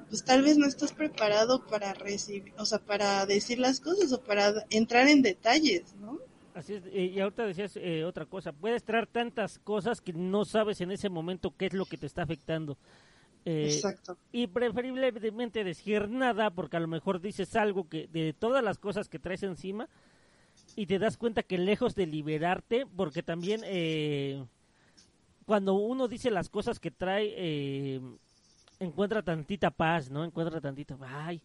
pues 0.07 0.23
tal 0.23 0.43
vez 0.43 0.59
no 0.59 0.67
estás 0.67 0.93
preparado 0.93 1.65
para 1.65 1.95
recibir, 1.95 2.53
o 2.59 2.65
sea, 2.67 2.77
para 2.77 3.25
decir 3.25 3.57
las 3.57 3.79
cosas 3.79 4.13
o 4.13 4.21
para 4.21 4.67
entrar 4.69 5.07
en 5.07 5.23
detalles, 5.23 5.95
¿no? 5.95 6.19
Así 6.59 6.73
es, 6.73 6.83
y 6.93 7.17
ahorita 7.21 7.45
decías 7.45 7.77
eh, 7.77 8.03
otra 8.03 8.25
cosa, 8.25 8.51
puedes 8.51 8.83
traer 8.83 9.07
tantas 9.07 9.59
cosas 9.59 10.01
que 10.01 10.11
no 10.11 10.43
sabes 10.43 10.81
en 10.81 10.91
ese 10.91 11.07
momento 11.07 11.55
qué 11.55 11.67
es 11.67 11.73
lo 11.73 11.85
que 11.85 11.97
te 11.97 12.05
está 12.05 12.23
afectando. 12.23 12.77
Eh, 13.45 13.71
Exacto. 13.73 14.17
Y 14.33 14.47
preferiblemente 14.47 15.63
decir 15.63 16.09
nada, 16.09 16.49
porque 16.49 16.75
a 16.75 16.81
lo 16.81 16.89
mejor 16.89 17.21
dices 17.21 17.55
algo 17.55 17.87
que 17.87 18.07
de 18.07 18.33
todas 18.33 18.61
las 18.61 18.77
cosas 18.77 19.07
que 19.07 19.19
traes 19.19 19.43
encima 19.43 19.87
y 20.75 20.85
te 20.85 20.99
das 20.99 21.15
cuenta 21.15 21.43
que 21.43 21.57
lejos 21.57 21.95
de 21.95 22.07
liberarte, 22.07 22.85
porque 22.85 23.23
también 23.23 23.61
eh, 23.63 24.43
cuando 25.45 25.75
uno 25.75 26.09
dice 26.09 26.29
las 26.29 26.49
cosas 26.49 26.77
que 26.77 26.91
trae, 26.91 28.01
encuentra 28.79 29.23
tantita 29.23 29.71
paz, 29.71 30.11
¿no? 30.11 30.25
Encuentra 30.25 30.59
tantito, 30.59 30.99
ay, 31.01 31.41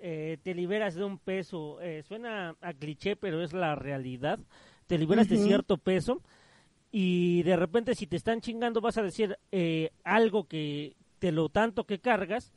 eh, 0.00 0.38
te 0.42 0.54
liberas 0.54 0.94
de 0.94 1.04
un 1.04 1.18
peso, 1.18 1.80
eh, 1.80 2.02
suena 2.02 2.54
a 2.60 2.72
cliché, 2.72 3.16
pero 3.16 3.42
es 3.42 3.52
la 3.52 3.74
realidad, 3.74 4.38
te 4.86 4.96
liberas 4.96 5.28
de 5.28 5.38
cierto 5.38 5.76
peso 5.76 6.22
y 6.92 7.42
de 7.42 7.56
repente 7.56 7.94
si 7.96 8.06
te 8.06 8.16
están 8.16 8.40
chingando 8.40 8.80
vas 8.80 8.96
a 8.96 9.02
decir 9.02 9.36
eh, 9.50 9.90
algo 10.04 10.46
que 10.46 10.94
te 11.18 11.32
lo 11.32 11.48
tanto 11.48 11.84
que 11.84 11.98
cargas, 11.98 12.52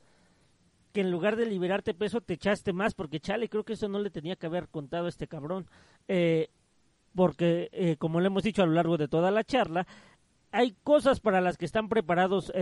que 0.92 1.00
en 1.00 1.10
lugar 1.10 1.34
de 1.34 1.46
liberarte 1.46 1.94
peso 1.94 2.20
te 2.20 2.34
echaste 2.34 2.72
más, 2.72 2.94
porque 2.94 3.18
chale, 3.18 3.48
creo 3.48 3.64
que 3.64 3.72
eso 3.72 3.88
no 3.88 3.98
le 3.98 4.10
tenía 4.10 4.36
que 4.36 4.46
haber 4.46 4.68
contado 4.68 5.06
a 5.06 5.08
este 5.08 5.26
cabrón, 5.26 5.66
porque 7.14 7.96
como 7.98 8.20
le 8.20 8.26
hemos 8.28 8.44
dicho 8.44 8.62
a 8.62 8.66
lo 8.66 8.72
largo 8.72 8.98
de 8.98 9.08
toda 9.08 9.30
la 9.30 9.42
charla, 9.42 9.86
hay 10.52 10.76
cosas 10.84 11.18
para 11.18 11.40
las 11.40 11.56
que 11.56 11.64
están 11.64 11.88
preparados 11.88 12.52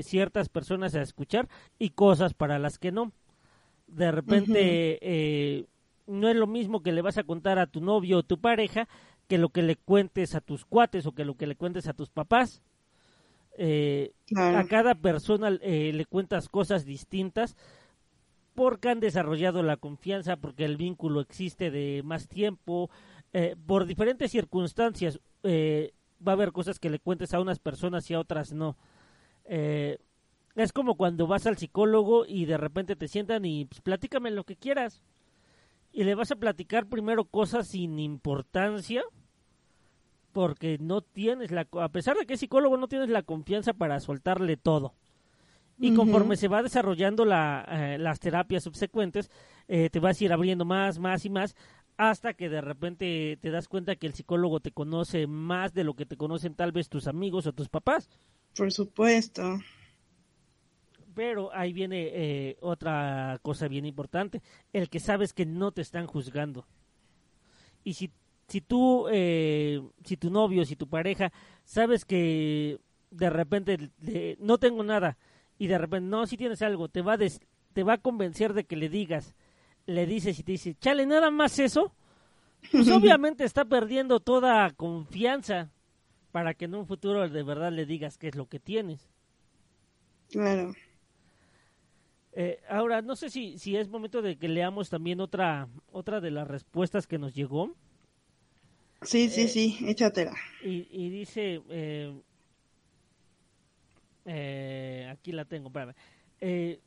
ciertas 0.00 0.48
personas 0.48 0.94
a 0.94 1.02
escuchar 1.02 1.48
y 1.78 1.90
cosas 1.90 2.34
para 2.34 2.58
las 2.58 2.78
que 2.78 2.90
no 2.90 3.12
de 3.88 4.12
repente 4.12 4.98
eh, 5.00 5.66
no 6.06 6.28
es 6.28 6.36
lo 6.36 6.46
mismo 6.46 6.82
que 6.82 6.92
le 6.92 7.02
vas 7.02 7.18
a 7.18 7.24
contar 7.24 7.58
a 7.58 7.66
tu 7.66 7.80
novio 7.80 8.18
o 8.18 8.22
tu 8.22 8.40
pareja 8.40 8.88
que 9.26 9.38
lo 9.38 9.50
que 9.50 9.62
le 9.62 9.76
cuentes 9.76 10.34
a 10.34 10.40
tus 10.40 10.64
cuates 10.64 11.06
o 11.06 11.12
que 11.12 11.24
lo 11.24 11.36
que 11.36 11.46
le 11.46 11.56
cuentes 11.56 11.86
a 11.88 11.92
tus 11.92 12.10
papás. 12.10 12.62
Eh, 13.60 14.12
a 14.36 14.64
cada 14.68 14.94
persona 14.94 15.48
eh, 15.60 15.90
le 15.92 16.04
cuentas 16.06 16.48
cosas 16.48 16.84
distintas 16.84 17.56
porque 18.54 18.88
han 18.88 19.00
desarrollado 19.00 19.62
la 19.62 19.76
confianza, 19.76 20.36
porque 20.36 20.64
el 20.64 20.76
vínculo 20.76 21.20
existe 21.20 21.70
de 21.70 22.02
más 22.04 22.28
tiempo, 22.28 22.90
por 23.66 23.86
diferentes 23.86 24.32
circunstancias. 24.32 25.20
va 25.44 26.32
a 26.32 26.34
haber 26.34 26.50
cosas 26.50 26.80
que 26.80 26.90
le 26.90 26.98
cuentes 26.98 27.34
a 27.34 27.40
unas 27.40 27.60
personas 27.60 28.10
y 28.10 28.14
a 28.14 28.20
otras 28.20 28.52
no. 28.52 28.76
Eh, 29.50 29.98
es 30.58 30.72
como 30.72 30.96
cuando 30.96 31.28
vas 31.28 31.46
al 31.46 31.56
psicólogo 31.56 32.26
y 32.26 32.44
de 32.44 32.56
repente 32.56 32.96
te 32.96 33.06
sientan 33.06 33.44
y 33.44 33.66
pues, 33.66 33.80
platícame 33.80 34.32
lo 34.32 34.42
que 34.42 34.56
quieras. 34.56 35.00
Y 35.92 36.02
le 36.02 36.16
vas 36.16 36.32
a 36.32 36.36
platicar 36.36 36.86
primero 36.86 37.24
cosas 37.24 37.68
sin 37.68 38.00
importancia 38.00 39.04
porque 40.32 40.76
no 40.80 41.00
tienes 41.00 41.52
la 41.52 41.66
a 41.80 41.88
pesar 41.90 42.16
de 42.16 42.26
que 42.26 42.34
es 42.34 42.40
psicólogo 42.40 42.76
no 42.76 42.88
tienes 42.88 43.08
la 43.08 43.22
confianza 43.22 43.72
para 43.72 44.00
soltarle 44.00 44.56
todo. 44.56 44.94
Y 45.80 45.94
conforme 45.94 46.36
se 46.36 46.48
va 46.48 46.60
desarrollando 46.60 47.24
la, 47.24 47.64
eh, 47.70 47.98
las 47.98 48.18
terapias 48.18 48.64
subsecuentes 48.64 49.30
eh, 49.68 49.90
te 49.90 50.00
vas 50.00 50.20
a 50.20 50.24
ir 50.24 50.32
abriendo 50.32 50.64
más 50.64 50.98
más 50.98 51.24
y 51.24 51.30
más 51.30 51.54
hasta 51.96 52.34
que 52.34 52.48
de 52.48 52.60
repente 52.60 53.38
te 53.40 53.50
das 53.52 53.68
cuenta 53.68 53.94
que 53.94 54.08
el 54.08 54.12
psicólogo 54.12 54.58
te 54.58 54.72
conoce 54.72 55.28
más 55.28 55.72
de 55.72 55.84
lo 55.84 55.94
que 55.94 56.04
te 56.04 56.16
conocen 56.16 56.56
tal 56.56 56.72
vez 56.72 56.88
tus 56.88 57.06
amigos 57.06 57.46
o 57.46 57.52
tus 57.52 57.68
papás. 57.68 58.10
Por 58.56 58.72
supuesto 58.72 59.60
pero 61.18 61.52
ahí 61.52 61.72
viene 61.72 62.10
eh, 62.12 62.56
otra 62.60 63.40
cosa 63.42 63.66
bien 63.66 63.84
importante 63.84 64.40
el 64.72 64.88
que 64.88 65.00
sabes 65.00 65.32
que 65.32 65.46
no 65.46 65.72
te 65.72 65.82
están 65.82 66.06
juzgando 66.06 66.64
y 67.82 67.94
si 67.94 68.12
si 68.46 68.60
tú, 68.60 69.08
eh, 69.10 69.82
si 70.04 70.16
tu 70.16 70.30
novio, 70.30 70.64
si 70.64 70.76
tu 70.76 70.88
pareja, 70.88 71.32
sabes 71.64 72.04
que 72.04 72.78
de 73.10 73.30
repente 73.30 73.90
no 74.38 74.58
tengo 74.58 74.84
nada 74.84 75.18
y 75.58 75.66
de 75.66 75.76
repente 75.76 76.08
no, 76.08 76.24
si 76.24 76.36
tienes 76.36 76.62
algo, 76.62 76.88
te 76.88 77.02
va, 77.02 77.14
a 77.14 77.18
te 77.18 77.82
va 77.82 77.94
a 77.94 77.98
convencer 77.98 78.54
de 78.54 78.62
que 78.62 78.76
le 78.76 78.88
digas, 78.88 79.34
le 79.86 80.06
dices 80.06 80.38
y 80.38 80.44
te 80.44 80.52
dice, 80.52 80.76
chale, 80.80 81.04
nada 81.04 81.32
más 81.32 81.58
eso, 81.58 81.92
pues 82.70 82.88
obviamente 82.90 83.42
está 83.42 83.64
perdiendo 83.64 84.20
toda 84.20 84.70
confianza 84.70 85.72
para 86.30 86.54
que 86.54 86.66
en 86.66 86.76
un 86.76 86.86
futuro 86.86 87.28
de 87.28 87.42
verdad 87.42 87.72
le 87.72 87.86
digas 87.86 88.18
qué 88.18 88.28
es 88.28 88.36
lo 88.36 88.46
que 88.46 88.60
tienes. 88.60 89.10
Claro. 90.30 90.72
Eh, 92.32 92.60
ahora, 92.68 93.02
no 93.02 93.16
sé 93.16 93.30
si, 93.30 93.58
si 93.58 93.76
es 93.76 93.88
momento 93.88 94.22
de 94.22 94.36
que 94.36 94.48
leamos 94.48 94.90
también 94.90 95.20
otra, 95.20 95.68
otra 95.90 96.20
de 96.20 96.30
las 96.30 96.46
respuestas 96.46 97.06
que 97.06 97.18
nos 97.18 97.34
llegó. 97.34 97.74
Sí, 99.02 99.28
sí, 99.28 99.42
eh, 99.42 99.48
sí, 99.48 99.78
échatela. 99.86 100.34
Y, 100.62 100.88
y 100.90 101.10
dice, 101.10 101.62
eh, 101.68 102.12
eh, 104.26 105.08
aquí 105.10 105.32
la 105.32 105.44
tengo, 105.44 105.70
para 105.70 105.94
eh, 106.40 106.80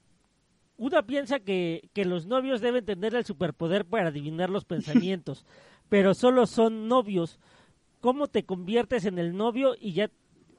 una 0.77 1.05
piensa 1.05 1.39
que, 1.39 1.89
que 1.93 2.05
los 2.05 2.27
novios 2.27 2.61
deben 2.61 2.85
tener 2.85 3.15
el 3.15 3.25
superpoder 3.25 3.85
para 3.85 4.09
adivinar 4.09 4.49
los 4.49 4.65
pensamientos, 4.65 5.45
pero 5.89 6.13
solo 6.13 6.45
son 6.45 6.87
novios. 6.87 7.39
¿Cómo 7.99 8.27
te 8.27 8.43
conviertes 8.43 9.05
en 9.05 9.19
el 9.19 9.35
novio 9.35 9.75
y 9.79 9.93
ya 9.93 10.09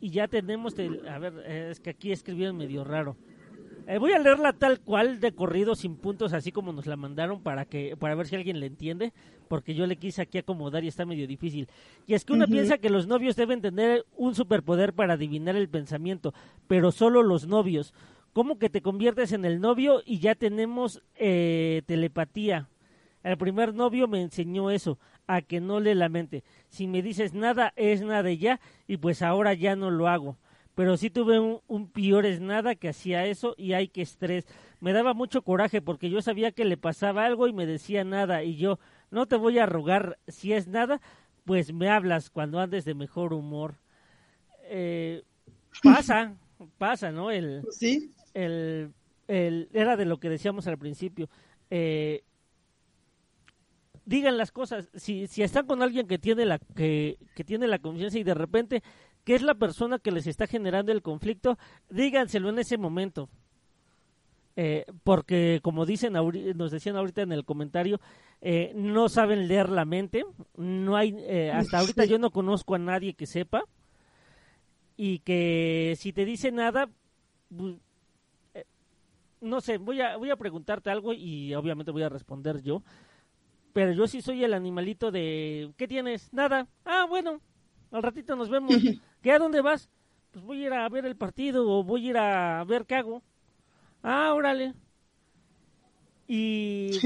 y 0.00 0.10
ya 0.10 0.26
tenemos, 0.26 0.74
a 1.08 1.18
ver, 1.20 1.38
es 1.46 1.78
que 1.78 1.90
aquí 1.90 2.10
escribieron 2.10 2.56
medio 2.56 2.82
raro. 2.82 3.16
Eh, 3.86 3.98
voy 3.98 4.12
a 4.12 4.18
leerla 4.18 4.52
tal 4.52 4.80
cual 4.80 5.18
de 5.18 5.32
corrido 5.32 5.74
sin 5.74 5.96
puntos 5.96 6.32
así 6.32 6.52
como 6.52 6.72
nos 6.72 6.86
la 6.86 6.96
mandaron 6.96 7.42
para 7.42 7.64
que 7.64 7.96
para 7.96 8.14
ver 8.14 8.28
si 8.28 8.36
alguien 8.36 8.60
le 8.60 8.66
entiende 8.66 9.12
porque 9.48 9.74
yo 9.74 9.86
le 9.86 9.96
quise 9.96 10.22
aquí 10.22 10.38
acomodar 10.38 10.84
y 10.84 10.88
está 10.88 11.04
medio 11.04 11.26
difícil 11.26 11.68
y 12.06 12.14
es 12.14 12.24
que 12.24 12.32
uno 12.32 12.46
piensa 12.46 12.78
que 12.78 12.90
los 12.90 13.08
novios 13.08 13.34
deben 13.34 13.60
tener 13.60 14.06
un 14.16 14.36
superpoder 14.36 14.92
para 14.92 15.14
adivinar 15.14 15.56
el 15.56 15.68
pensamiento 15.68 16.32
pero 16.68 16.92
solo 16.92 17.24
los 17.24 17.48
novios 17.48 17.92
¿Cómo 18.32 18.58
que 18.58 18.70
te 18.70 18.80
conviertes 18.80 19.32
en 19.32 19.44
el 19.44 19.60
novio 19.60 20.00
y 20.06 20.18
ya 20.18 20.34
tenemos 20.34 21.02
eh, 21.16 21.82
telepatía? 21.84 22.70
El 23.22 23.36
primer 23.36 23.74
novio 23.74 24.08
me 24.08 24.22
enseñó 24.22 24.70
eso, 24.70 24.98
a 25.26 25.42
que 25.42 25.60
no 25.60 25.80
le 25.80 25.94
lamente. 25.94 26.42
Si 26.70 26.86
me 26.86 27.02
dices 27.02 27.34
nada, 27.34 27.74
es 27.76 28.00
nada 28.00 28.32
ya, 28.32 28.58
y 28.88 28.96
pues 28.96 29.20
ahora 29.20 29.52
ya 29.52 29.76
no 29.76 29.90
lo 29.90 30.08
hago 30.08 30.38
pero 30.74 30.96
sí 30.96 31.10
tuve 31.10 31.38
un, 31.38 31.60
un 31.68 31.90
es 32.24 32.40
nada 32.40 32.74
que 32.74 32.88
hacía 32.88 33.26
eso 33.26 33.54
y 33.58 33.74
hay 33.74 33.88
que 33.88 34.02
estrés. 34.02 34.46
Me 34.80 34.92
daba 34.92 35.14
mucho 35.14 35.42
coraje 35.42 35.82
porque 35.82 36.10
yo 36.10 36.22
sabía 36.22 36.52
que 36.52 36.64
le 36.64 36.76
pasaba 36.76 37.26
algo 37.26 37.46
y 37.46 37.52
me 37.52 37.66
decía 37.66 38.04
nada 38.04 38.42
y 38.42 38.56
yo 38.56 38.78
no 39.10 39.26
te 39.26 39.36
voy 39.36 39.58
a 39.58 39.66
rogar 39.66 40.18
si 40.28 40.52
es 40.52 40.68
nada, 40.68 41.00
pues 41.44 41.72
me 41.72 41.88
hablas 41.88 42.30
cuando 42.30 42.58
andes 42.58 42.84
de 42.84 42.94
mejor 42.94 43.34
humor. 43.34 43.76
Eh, 44.64 45.22
pasa, 45.82 46.34
pasa, 46.78 47.12
¿no? 47.12 47.30
El, 47.30 47.64
sí. 47.70 48.10
El, 48.32 48.92
el, 49.28 49.68
era 49.72 49.96
de 49.96 50.06
lo 50.06 50.18
que 50.18 50.30
decíamos 50.30 50.66
al 50.66 50.78
principio. 50.78 51.28
Eh, 51.70 52.24
digan 54.06 54.36
las 54.36 54.52
cosas. 54.52 54.88
Si, 54.94 55.26
si 55.26 55.42
están 55.42 55.66
con 55.66 55.82
alguien 55.82 56.06
que 56.06 56.18
tiene 56.18 56.46
la 56.46 56.58
que, 56.58 57.18
que 57.34 57.44
tiene 57.44 57.66
la 57.66 57.78
confianza 57.78 58.18
y 58.18 58.24
de 58.24 58.34
repente 58.34 58.82
que 59.24 59.34
es 59.34 59.42
la 59.42 59.54
persona 59.54 59.98
que 59.98 60.12
les 60.12 60.26
está 60.26 60.46
generando 60.46 60.92
el 60.92 61.02
conflicto, 61.02 61.58
díganselo 61.90 62.48
en 62.48 62.58
ese 62.58 62.78
momento. 62.78 63.28
Eh, 64.54 64.84
porque 65.02 65.60
como 65.62 65.86
dicen 65.86 66.12
nos 66.12 66.70
decían 66.70 66.96
ahorita 66.96 67.22
en 67.22 67.32
el 67.32 67.42
comentario 67.42 68.02
eh, 68.42 68.72
no 68.74 69.08
saben 69.08 69.48
leer 69.48 69.70
la 69.70 69.86
mente 69.86 70.26
no 70.58 70.94
hay 70.94 71.16
eh, 71.20 71.50
hasta 71.50 71.78
ahorita 71.78 72.04
yo 72.04 72.18
no 72.18 72.30
conozco 72.30 72.74
a 72.74 72.78
nadie 72.78 73.14
que 73.14 73.26
sepa 73.26 73.64
y 74.94 75.20
que 75.20 75.94
si 75.96 76.12
te 76.12 76.26
dice 76.26 76.52
nada 76.52 76.90
no 79.40 79.62
sé 79.62 79.78
voy 79.78 80.02
a 80.02 80.18
voy 80.18 80.28
a 80.28 80.36
preguntarte 80.36 80.90
algo 80.90 81.14
y 81.14 81.54
obviamente 81.54 81.90
voy 81.90 82.02
a 82.02 82.10
responder 82.10 82.60
yo 82.60 82.82
pero 83.72 83.92
yo 83.92 84.06
sí 84.06 84.20
soy 84.20 84.44
el 84.44 84.52
animalito 84.52 85.10
de 85.10 85.72
¿qué 85.78 85.88
tienes? 85.88 86.30
nada 86.30 86.68
ah 86.84 87.06
bueno 87.08 87.40
al 87.92 88.02
ratito 88.02 88.36
nos 88.36 88.48
vemos 88.48 88.82
¿Qué 89.22 89.30
a 89.32 89.38
dónde 89.38 89.60
vas? 89.60 89.88
Pues 90.32 90.44
voy 90.44 90.64
a 90.64 90.66
ir 90.66 90.72
a 90.72 90.88
ver 90.88 91.06
el 91.06 91.16
partido 91.16 91.68
o 91.70 91.84
voy 91.84 92.06
a 92.06 92.10
ir 92.10 92.16
a 92.18 92.64
ver 92.64 92.84
qué 92.86 92.96
hago. 92.96 93.22
Ah, 94.02 94.32
órale. 94.34 94.74
Y, 96.26 96.98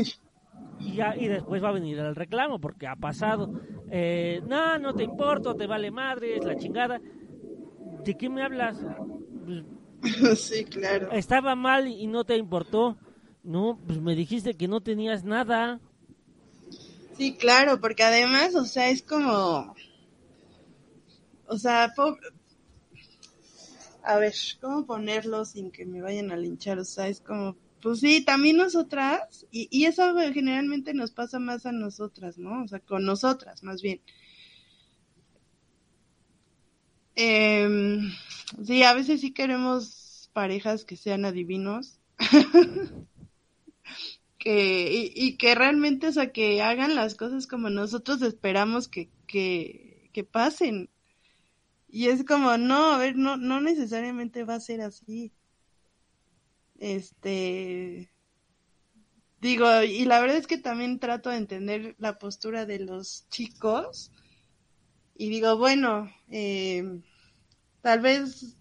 y, 0.79 0.94
ya, 0.94 1.16
y 1.16 1.29
después 1.29 1.62
va 1.62 1.68
a 1.68 1.72
venir 1.72 1.99
el 1.99 2.14
reclamo 2.14 2.61
porque 2.61 2.87
ha 2.87 2.96
pasado. 2.96 3.51
Eh, 3.90 4.40
no, 4.46 4.79
no 4.79 4.94
te 4.94 5.03
importa, 5.03 5.55
te 5.55 5.66
vale 5.66 5.90
madre, 5.90 6.37
es 6.37 6.44
la 6.44 6.57
chingada. 6.57 7.01
¿De 8.05 8.14
qué 8.14 8.29
me 8.29 8.42
hablas? 8.42 8.77
Pues, 9.44 9.64
sí, 10.40 10.64
claro. 10.64 11.11
Estaba 11.12 11.55
mal 11.55 11.88
y 11.88 12.07
no 12.07 12.25
te 12.25 12.37
importó. 12.37 12.96
No, 13.42 13.79
pues 13.87 14.01
me 14.01 14.14
dijiste 14.14 14.55
que 14.55 14.68
no 14.68 14.81
tenías 14.81 15.25
nada. 15.25 15.81
Sí, 17.16 17.35
claro, 17.37 17.81
porque 17.81 18.03
además, 18.03 18.55
o 18.55 18.64
sea, 18.64 18.90
es 18.90 19.03
como 19.03 19.75
o 21.48 21.59
sea, 21.59 21.92
a 24.02 24.18
ver, 24.18 24.35
¿cómo 24.61 24.87
ponerlo 24.87 25.44
sin 25.44 25.70
que 25.70 25.85
me 25.85 26.00
vayan 26.00 26.30
a 26.30 26.37
linchar? 26.37 26.78
O 26.78 26.85
sea, 26.85 27.09
es 27.09 27.20
como, 27.20 27.56
pues 27.82 28.00
sí, 28.00 28.24
también 28.24 28.56
nosotras, 28.56 29.46
y, 29.50 29.68
y 29.70 29.87
eso 29.87 30.14
generalmente 30.32 30.94
nos 30.94 31.11
pasa 31.11 31.38
más 31.38 31.66
a 31.66 31.72
nosotras, 31.72 32.38
¿no? 32.38 32.62
O 32.62 32.68
sea, 32.68 32.80
con 32.80 33.04
nosotras, 33.04 33.62
más 33.62 33.82
bien. 33.82 34.00
Eh, 37.16 37.98
sí, 38.64 38.82
a 38.82 38.92
veces 38.92 39.20
sí 39.20 39.32
queremos 39.32 40.30
parejas 40.32 40.85
que 40.85 40.96
sean 40.96 41.24
adivinos. 41.24 41.98
que, 44.38 44.92
y, 44.92 45.12
y, 45.14 45.37
que 45.37 45.54
realmente, 45.54 46.09
o 46.09 46.12
sea, 46.12 46.30
que 46.30 46.62
hagan 46.62 46.94
las 46.94 47.14
cosas 47.14 47.46
como 47.46 47.70
nosotros 47.70 48.22
esperamos 48.22 48.87
que, 48.87 49.09
que, 49.26 50.11
que 50.12 50.24
pasen. 50.24 50.90
Y 51.88 52.09
es 52.09 52.25
como, 52.25 52.57
no, 52.59 52.92
a 52.92 52.99
ver, 52.99 53.16
no, 53.16 53.37
no 53.37 53.61
necesariamente 53.61 54.44
va 54.44 54.57
a 54.57 54.61
ser 54.61 54.81
así. 54.81 55.33
Este, 56.79 58.11
digo, 59.40 59.83
y 59.83 60.05
la 60.05 60.20
verdad 60.20 60.37
es 60.37 60.46
que 60.46 60.59
también 60.59 60.99
trato 60.99 61.31
de 61.31 61.37
entender 61.37 61.94
la 61.99 62.18
postura 62.18 62.66
de 62.66 62.81
los 62.81 63.29
chicos. 63.31 64.11
Y 65.14 65.31
digo, 65.31 65.57
bueno, 65.57 66.11
eh, 66.29 67.01
tal 67.81 68.01
vez, 68.01 68.57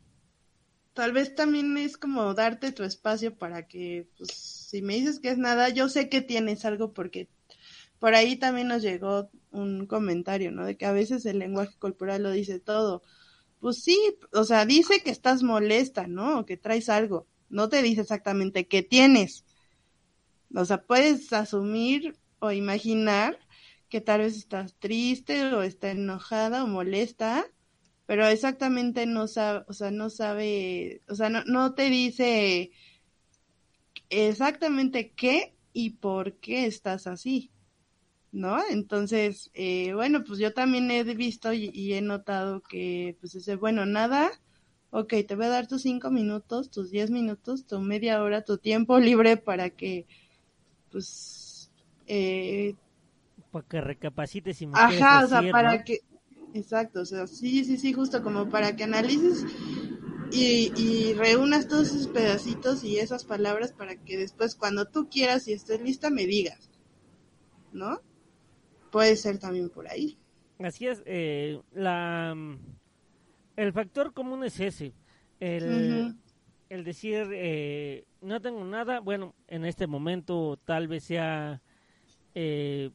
tal 0.93 1.11
vez 1.11 1.35
también 1.35 1.77
es 1.77 1.97
como 1.97 2.33
darte 2.33 2.71
tu 2.71 2.83
espacio 2.83 3.37
para 3.37 3.67
que, 3.67 4.07
pues, 4.17 4.31
si 4.31 4.81
me 4.81 4.95
dices 4.95 5.19
que 5.19 5.29
es 5.29 5.37
nada, 5.37 5.69
yo 5.69 5.89
sé 5.89 6.07
que 6.09 6.21
tienes 6.21 6.63
algo 6.63 6.93
porque 6.93 7.27
por 8.05 8.13
ahí 8.13 8.35
también 8.35 8.67
nos 8.67 8.83
llegó 8.83 9.31
un 9.49 9.87
comentario, 9.87 10.51
¿no? 10.51 10.63
De 10.63 10.77
que 10.77 10.85
a 10.85 10.91
veces 10.91 11.25
el 11.25 11.39
lenguaje 11.39 11.75
corporal 11.79 12.21
lo 12.21 12.29
dice 12.29 12.59
todo 12.59 13.01
pues 13.65 13.81
sí, 13.81 13.97
o 14.31 14.43
sea, 14.43 14.63
dice 14.67 15.01
que 15.01 15.09
estás 15.09 15.41
molesta, 15.41 16.05
¿no? 16.05 16.41
O 16.41 16.45
que 16.45 16.55
traes 16.55 16.87
algo. 16.87 17.25
No 17.49 17.67
te 17.67 17.81
dice 17.81 18.01
exactamente 18.01 18.67
qué 18.67 18.83
tienes. 18.83 19.43
O 20.53 20.65
sea, 20.65 20.83
puedes 20.83 21.33
asumir 21.33 22.15
o 22.37 22.51
imaginar 22.51 23.39
que 23.89 24.01
tal 24.01 24.19
vez 24.21 24.37
estás 24.37 24.75
triste 24.75 25.51
o 25.55 25.63
está 25.63 25.89
enojada 25.89 26.63
o 26.63 26.67
molesta, 26.67 27.47
pero 28.05 28.27
exactamente 28.27 29.07
no 29.07 29.27
sabe, 29.27 29.65
o 29.67 29.73
sea, 29.73 29.89
no 29.89 30.11
sabe, 30.11 31.01
o 31.09 31.15
sea, 31.15 31.31
no, 31.31 31.43
no 31.45 31.73
te 31.73 31.89
dice 31.89 32.69
exactamente 34.09 35.11
qué 35.13 35.55
y 35.73 35.89
por 35.89 36.33
qué 36.35 36.67
estás 36.67 37.07
así. 37.07 37.49
¿No? 38.35 38.57
Entonces, 38.69 39.49
eh, 39.53 39.93
bueno, 39.93 40.25
pues 40.25 40.39
yo 40.39 40.53
también 40.53 40.91
he 40.91 41.03
visto 41.03 41.53
y, 41.53 41.93
he 41.93 42.01
notado 42.01 42.61
que, 42.61 43.15
pues 43.21 43.31
dice, 43.31 43.55
bueno, 43.55 43.85
nada, 43.85 44.29
ok, 44.89 45.13
te 45.25 45.35
voy 45.35 45.45
a 45.45 45.49
dar 45.49 45.67
tus 45.67 45.83
cinco 45.83 46.11
minutos, 46.11 46.69
tus 46.69 46.91
diez 46.91 47.09
minutos, 47.09 47.65
tu 47.65 47.79
media 47.79 48.21
hora, 48.21 48.43
tu 48.43 48.57
tiempo 48.57 48.99
libre 48.99 49.37
para 49.37 49.69
que, 49.69 50.05
pues, 50.91 51.71
eh, 52.07 52.75
para 53.51 53.65
que 53.65 53.79
recapacites 53.79 54.61
y 54.61 54.67
Ajá, 54.73 55.23
o 55.23 55.27
sea, 55.29 55.49
para 55.49 55.85
que, 55.85 56.01
exacto, 56.53 57.01
o 57.01 57.05
sea, 57.05 57.27
sí, 57.27 57.63
sí, 57.63 57.77
sí, 57.77 57.93
justo 57.93 58.21
como 58.21 58.49
para 58.49 58.75
que 58.75 58.83
analices 58.83 59.45
y, 60.33 60.73
y 60.75 61.13
reúnas 61.13 61.69
todos 61.69 61.87
esos 61.87 62.07
pedacitos 62.07 62.83
y 62.83 62.99
esas 62.99 63.23
palabras 63.23 63.71
para 63.71 63.95
que 63.95 64.17
después 64.17 64.55
cuando 64.55 64.83
tú 64.87 65.07
quieras 65.09 65.47
y 65.47 65.53
estés 65.53 65.79
lista 65.79 66.09
me 66.09 66.25
digas, 66.25 66.69
¿no? 67.71 68.01
Puede 68.95 69.17
ser 69.17 69.39
también 69.39 69.69
por 69.69 69.89
ahí. 69.89 70.17
Así 70.57 70.87
es, 70.87 71.03
eh, 71.05 71.59
la, 71.73 72.33
el 73.57 73.73
factor 73.73 74.13
común 74.13 74.45
es 74.45 74.57
ese, 74.61 74.93
el, 75.41 76.15
el 76.69 76.83
decir, 76.85 77.27
eh, 77.33 78.05
no 78.21 78.39
tengo 78.39 78.63
nada, 78.63 79.01
bueno, 79.01 79.35
en 79.49 79.65
este 79.65 79.85
momento 79.85 80.57
tal 80.63 80.87
vez 80.87 81.03
sea 81.03 81.61
eh, 82.35 82.91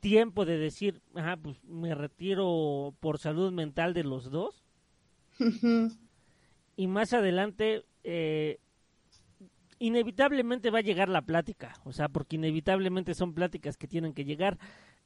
tiempo 0.00 0.46
de 0.46 0.56
decir, 0.56 1.02
ajá, 1.14 1.36
pues 1.36 1.62
me 1.62 1.94
retiro 1.94 2.94
por 2.98 3.18
salud 3.18 3.52
mental 3.52 3.92
de 3.92 4.04
los 4.04 4.30
dos. 4.30 4.64
Y 6.74 6.86
más 6.86 7.12
adelante, 7.12 7.84
inevitablemente 9.78 10.70
va 10.70 10.78
a 10.78 10.82
llegar 10.82 11.10
la 11.10 11.20
plática, 11.20 11.74
o 11.84 11.92
sea, 11.92 12.08
porque 12.08 12.36
inevitablemente 12.36 13.12
son 13.12 13.34
pláticas 13.34 13.76
que 13.76 13.88
tienen 13.88 14.14
que 14.14 14.24
llegar 14.24 14.56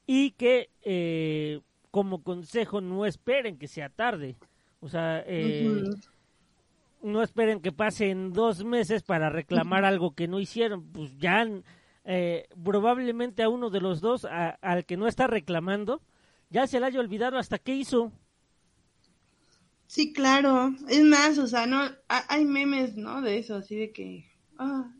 y 0.06 0.32
que 0.32 0.70
eh, 0.82 1.60
como 1.90 2.22
consejo 2.22 2.80
no 2.80 3.06
esperen 3.06 3.58
que 3.58 3.68
sea 3.68 3.88
tarde. 3.88 4.36
O 4.80 4.88
sea, 4.88 5.22
eh, 5.26 5.84
no 7.02 7.22
esperen 7.22 7.60
que 7.60 7.72
pasen 7.72 8.32
dos 8.32 8.64
meses 8.64 9.02
para 9.02 9.30
reclamar 9.30 9.84
algo 9.84 10.14
que 10.14 10.28
no 10.28 10.40
hicieron. 10.40 10.84
Pues 10.92 11.16
ya 11.18 11.46
eh, 12.04 12.48
probablemente 12.64 13.42
a 13.42 13.48
uno 13.48 13.70
de 13.70 13.80
los 13.80 14.00
dos, 14.00 14.24
al 14.24 14.84
que 14.86 14.96
no 14.96 15.06
está 15.06 15.26
reclamando, 15.26 16.02
ya 16.50 16.66
se 16.66 16.80
le 16.80 16.86
haya 16.86 17.00
olvidado 17.00 17.38
hasta 17.38 17.58
qué 17.58 17.74
hizo. 17.74 18.12
Sí, 19.86 20.12
claro. 20.12 20.74
Es 20.88 21.04
más, 21.04 21.38
o 21.38 21.46
sea, 21.46 21.66
no 21.66 21.82
hay 22.08 22.44
memes, 22.44 22.96
¿no? 22.96 23.20
De 23.20 23.38
eso, 23.38 23.56
así 23.56 23.76
de 23.76 23.92
que, 23.92 24.24
ah, 24.58 24.90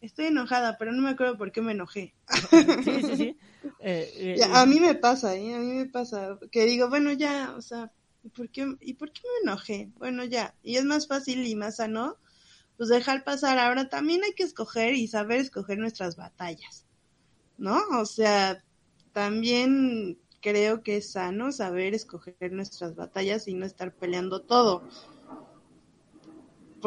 estoy 0.00 0.26
enojada, 0.26 0.76
pero 0.78 0.92
no 0.92 1.02
me 1.02 1.10
acuerdo 1.10 1.36
por 1.36 1.52
qué 1.52 1.62
me 1.62 1.72
enojé. 1.72 2.14
Sí, 2.84 3.02
sí, 3.02 3.16
sí. 3.16 3.36
Eh, 3.80 4.36
eh, 4.38 4.44
a 4.52 4.66
mí 4.66 4.80
me 4.80 4.94
pasa, 4.94 5.34
¿eh? 5.34 5.54
A 5.54 5.58
mí 5.58 5.72
me 5.72 5.86
pasa 5.86 6.38
que 6.50 6.64
digo, 6.64 6.88
bueno, 6.88 7.12
ya, 7.12 7.54
o 7.56 7.62
sea, 7.62 7.92
¿y 8.22 8.28
por 8.30 8.48
qué, 8.50 8.76
¿y 8.80 8.94
por 8.94 9.12
qué 9.12 9.22
me 9.22 9.50
enojé? 9.50 9.90
Bueno, 9.96 10.24
ya. 10.24 10.54
Y 10.62 10.76
es 10.76 10.84
más 10.84 11.06
fácil 11.06 11.46
y 11.46 11.54
más 11.54 11.76
sano, 11.76 12.16
pues 12.76 12.88
dejar 12.88 13.24
pasar. 13.24 13.58
Ahora 13.58 13.88
también 13.88 14.22
hay 14.24 14.32
que 14.32 14.44
escoger 14.44 14.94
y 14.94 15.08
saber 15.08 15.40
escoger 15.40 15.78
nuestras 15.78 16.16
batallas, 16.16 16.86
¿no? 17.58 17.80
O 18.00 18.06
sea, 18.06 18.62
también 19.12 20.18
creo 20.40 20.82
que 20.82 20.98
es 20.98 21.12
sano 21.12 21.50
saber 21.52 21.94
escoger 21.94 22.52
nuestras 22.52 22.94
batallas 22.94 23.48
y 23.48 23.54
no 23.54 23.66
estar 23.66 23.94
peleando 23.94 24.42
todo 24.42 24.82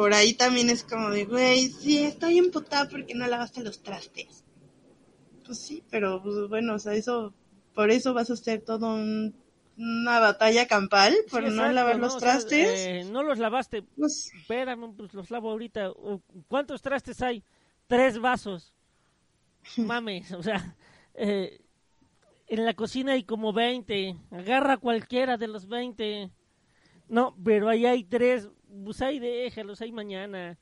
por 0.00 0.14
ahí 0.14 0.32
también 0.32 0.70
es 0.70 0.82
como 0.82 1.10
de, 1.10 1.26
güey, 1.26 1.68
sí, 1.68 1.98
estoy 1.98 2.38
emputada 2.38 2.88
porque 2.88 3.14
no 3.14 3.26
lavaste 3.26 3.62
los 3.62 3.82
trastes. 3.82 4.46
Pues 5.44 5.58
sí, 5.58 5.84
pero 5.90 6.22
pues, 6.22 6.48
bueno, 6.48 6.76
o 6.76 6.78
sea, 6.78 6.94
eso, 6.94 7.34
por 7.74 7.90
eso 7.90 8.14
vas 8.14 8.30
a 8.30 8.32
hacer 8.32 8.62
todo 8.62 8.94
una 8.94 10.18
batalla 10.18 10.66
campal 10.66 11.14
por 11.30 11.42
no 11.42 11.70
lavar 11.70 11.98
los 11.98 12.16
trastes. 12.16 12.80
Eh, 12.80 13.04
no 13.12 13.22
los 13.22 13.38
lavaste. 13.38 13.82
Pues, 13.82 14.32
Espérame, 14.40 14.96
pues 14.96 15.12
los 15.12 15.30
lavo 15.30 15.50
ahorita. 15.50 15.92
¿Cuántos 16.48 16.80
trastes 16.80 17.20
hay? 17.20 17.44
Tres 17.86 18.18
vasos. 18.18 18.72
Mames, 19.76 20.32
o 20.32 20.42
sea, 20.42 20.78
eh, 21.12 21.60
en 22.46 22.64
la 22.64 22.72
cocina 22.72 23.12
hay 23.12 23.24
como 23.24 23.52
20. 23.52 24.16
Agarra 24.30 24.78
cualquiera 24.78 25.36
de 25.36 25.48
los 25.48 25.68
20. 25.68 26.30
No, 27.06 27.36
pero 27.44 27.68
ahí 27.68 27.84
hay 27.84 28.02
tres 28.04 28.48
pues 28.84 29.02
ahí 29.02 29.18
déjalos, 29.18 29.80
ahí 29.80 29.92
mañana. 29.92 30.58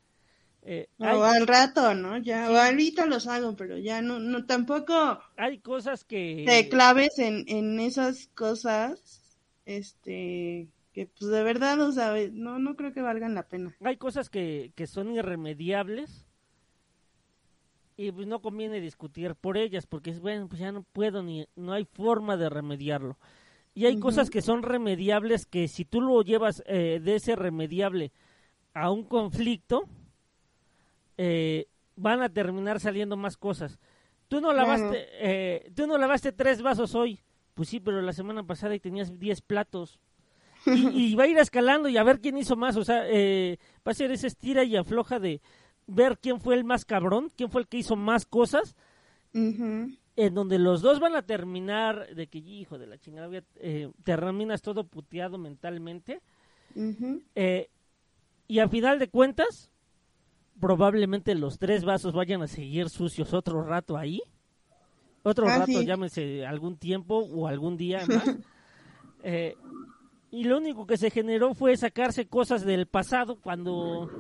Eh, 0.62 0.88
o 0.98 1.22
al 1.22 1.46
rato, 1.46 1.94
¿no? 1.94 2.18
Ya, 2.18 2.50
o 2.50 2.56
ahorita 2.56 3.06
los 3.06 3.26
hago, 3.26 3.54
pero 3.56 3.78
ya 3.78 4.02
no, 4.02 4.18
no, 4.18 4.44
tampoco. 4.44 5.20
Hay 5.36 5.60
cosas 5.60 6.04
que. 6.04 6.44
Te 6.46 6.68
claves 6.68 7.18
en, 7.18 7.44
en 7.46 7.78
esas 7.80 8.26
cosas, 8.34 9.38
este, 9.64 10.68
que 10.92 11.06
pues 11.06 11.30
de 11.30 11.42
verdad, 11.42 11.80
o 11.80 11.92
sea, 11.92 12.14
no, 12.32 12.58
no 12.58 12.76
creo 12.76 12.92
que 12.92 13.00
valgan 13.00 13.34
la 13.34 13.48
pena. 13.48 13.74
Hay 13.84 13.96
cosas 13.96 14.28
que, 14.28 14.72
que 14.74 14.86
son 14.86 15.12
irremediables 15.12 16.26
y 17.96 18.12
pues 18.12 18.28
no 18.28 18.40
conviene 18.40 18.80
discutir 18.80 19.34
por 19.34 19.56
ellas, 19.56 19.86
porque 19.86 20.10
es 20.10 20.20
bueno, 20.20 20.48
pues 20.48 20.60
ya 20.60 20.70
no 20.70 20.84
puedo 20.84 21.22
ni, 21.22 21.46
no 21.56 21.72
hay 21.72 21.84
forma 21.84 22.36
de 22.36 22.48
remediarlo. 22.48 23.18
Y 23.78 23.86
hay 23.86 24.00
cosas 24.00 24.28
que 24.28 24.42
son 24.42 24.64
remediables 24.64 25.46
que 25.46 25.68
si 25.68 25.84
tú 25.84 26.00
lo 26.00 26.20
llevas 26.22 26.64
eh, 26.66 26.98
de 27.00 27.14
ese 27.14 27.36
remediable 27.36 28.10
a 28.74 28.90
un 28.90 29.04
conflicto, 29.04 29.84
eh, 31.16 31.68
van 31.94 32.20
a 32.20 32.28
terminar 32.28 32.80
saliendo 32.80 33.16
más 33.16 33.36
cosas. 33.36 33.78
Tú 34.26 34.40
no 34.40 34.52
lavaste, 34.52 35.06
eh, 35.20 35.70
tú 35.76 35.86
no 35.86 35.96
lavaste 35.96 36.32
tres 36.32 36.60
vasos 36.60 36.96
hoy. 36.96 37.20
Pues 37.54 37.68
sí, 37.68 37.78
pero 37.78 38.02
la 38.02 38.12
semana 38.12 38.42
pasada 38.42 38.74
y 38.74 38.80
tenías 38.80 39.16
diez 39.16 39.42
platos. 39.42 40.00
Y, 40.66 41.14
va 41.14 41.22
a 41.22 41.28
ir 41.28 41.38
escalando 41.38 41.88
y 41.88 41.98
a 41.98 42.02
ver 42.02 42.18
quién 42.18 42.36
hizo 42.36 42.56
más. 42.56 42.76
O 42.76 42.82
sea, 42.82 43.04
va 43.04 43.92
a 43.92 43.94
ser 43.94 44.10
esa 44.10 44.26
estira 44.26 44.64
y 44.64 44.74
afloja 44.74 45.20
de 45.20 45.40
ver 45.86 46.18
quién 46.18 46.40
fue 46.40 46.56
el 46.56 46.64
más 46.64 46.84
cabrón, 46.84 47.30
quién 47.36 47.48
fue 47.48 47.60
el 47.60 47.68
que 47.68 47.76
hizo 47.76 47.94
más 47.94 48.26
cosas 48.26 48.74
en 50.18 50.34
donde 50.34 50.58
los 50.58 50.82
dos 50.82 50.98
van 50.98 51.14
a 51.14 51.22
terminar 51.22 52.12
de 52.12 52.26
que, 52.26 52.38
hijo 52.38 52.76
de 52.76 52.88
la 52.88 52.98
chingada, 52.98 53.30
eh, 53.54 53.88
terminas 54.02 54.62
todo 54.62 54.82
puteado 54.82 55.38
mentalmente. 55.38 56.20
Eh, 57.36 57.70
y 58.48 58.58
a 58.58 58.68
final 58.68 58.98
de 58.98 59.08
cuentas, 59.10 59.70
probablemente 60.58 61.36
los 61.36 61.60
tres 61.60 61.84
vasos 61.84 62.14
vayan 62.14 62.42
a 62.42 62.48
seguir 62.48 62.90
sucios 62.90 63.32
otro 63.32 63.62
rato 63.62 63.96
ahí. 63.96 64.20
Otro 65.22 65.46
ah, 65.46 65.58
rato, 65.58 65.82
llámese 65.82 66.44
algún 66.44 66.78
tiempo 66.78 67.18
o 67.18 67.46
algún 67.46 67.76
día 67.76 68.00
más. 68.08 68.38
eh, 69.22 69.54
y 70.32 70.42
lo 70.42 70.58
único 70.58 70.84
que 70.84 70.96
se 70.96 71.10
generó 71.10 71.54
fue 71.54 71.76
sacarse 71.76 72.26
cosas 72.26 72.64
del 72.64 72.86
pasado 72.86 73.36
cuando 73.40 74.10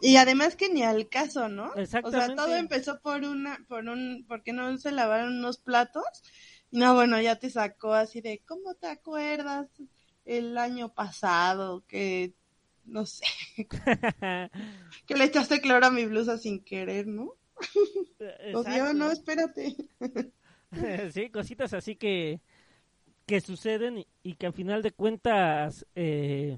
y 0.00 0.16
además 0.16 0.56
que 0.56 0.68
ni 0.68 0.82
al 0.82 1.08
caso, 1.08 1.48
¿no? 1.48 1.74
Exactamente. 1.74 2.32
O 2.32 2.36
sea, 2.36 2.36
todo 2.36 2.54
empezó 2.56 3.00
por 3.00 3.22
una 3.24 3.58
por 3.68 3.84
un 3.88 4.24
porque 4.28 4.52
no 4.52 4.76
se 4.78 4.92
lavaron 4.92 5.38
unos 5.38 5.58
platos. 5.58 6.04
No, 6.70 6.94
bueno, 6.94 7.20
ya 7.20 7.36
te 7.36 7.50
sacó 7.50 7.94
así 7.94 8.20
de 8.20 8.42
¿cómo 8.46 8.74
te 8.74 8.88
acuerdas 8.88 9.68
el 10.24 10.58
año 10.58 10.92
pasado 10.92 11.84
que 11.88 12.34
no 12.84 13.06
sé, 13.06 13.24
que 15.06 15.14
le 15.14 15.24
echaste 15.24 15.60
cloro 15.60 15.86
a 15.86 15.90
mi 15.90 16.06
blusa 16.06 16.38
sin 16.38 16.64
querer, 16.64 17.06
¿no? 17.06 17.34
O 18.54 18.62
sea, 18.62 18.92
no, 18.92 19.10
espérate. 19.10 19.76
sí, 21.12 21.30
cositas 21.30 21.74
así 21.74 21.96
que 21.96 22.40
que 23.26 23.42
suceden 23.42 24.06
y, 24.22 24.34
que 24.36 24.46
al 24.46 24.54
final 24.54 24.82
de 24.82 24.90
cuentas 24.90 25.86
eh, 25.94 26.56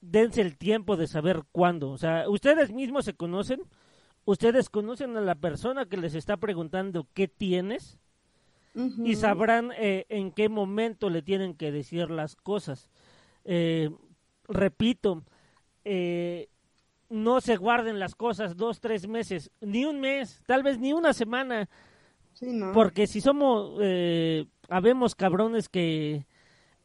dense 0.00 0.40
el 0.40 0.56
tiempo 0.56 0.96
de 0.96 1.06
saber 1.06 1.42
cuándo. 1.52 1.90
O 1.90 1.98
sea, 1.98 2.28
ustedes 2.28 2.72
mismos 2.72 3.04
se 3.04 3.14
conocen, 3.14 3.62
ustedes 4.24 4.70
conocen 4.70 5.16
a 5.16 5.20
la 5.20 5.34
persona 5.34 5.86
que 5.86 5.96
les 5.96 6.14
está 6.14 6.36
preguntando 6.36 7.06
qué 7.14 7.28
tienes 7.28 7.98
y 8.74 9.14
sabrán 9.14 9.72
eh, 9.78 10.04
en 10.10 10.32
qué 10.32 10.50
momento 10.50 11.08
le 11.08 11.22
tienen 11.22 11.54
que 11.54 11.72
decir 11.72 12.10
las 12.10 12.36
cosas. 12.36 12.90
Eh, 13.44 13.90
repito, 14.48 15.24
no 17.08 17.40
se 17.40 17.56
guarden 17.56 17.98
las 17.98 18.14
cosas 18.14 18.56
dos, 18.56 18.80
tres 18.80 19.08
meses, 19.08 19.50
ni 19.60 19.86
un 19.86 20.00
mes, 20.00 20.42
tal 20.46 20.62
vez 20.62 20.78
ni 20.78 20.92
una 20.92 21.14
semana. 21.14 21.68
Porque 22.74 23.06
si 23.06 23.22
somos 23.22 23.80
habemos 24.68 25.14
cabrones 25.14 25.68
que 25.68 26.26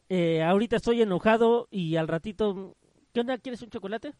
eh, 0.08 0.42
ahorita 0.42 0.76
estoy 0.76 1.02
enojado 1.02 1.68
y 1.70 1.96
al 1.96 2.08
ratito, 2.08 2.76
¿qué 3.12 3.20
onda? 3.20 3.38
¿Quieres 3.38 3.62
un 3.62 3.70
chocolate? 3.70 4.14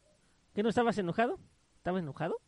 ¿Que 0.54 0.62
no 0.62 0.68
estabas 0.68 0.98
enojado? 0.98 1.38
¿Estaba 1.76 1.98
enojado? 1.98 2.40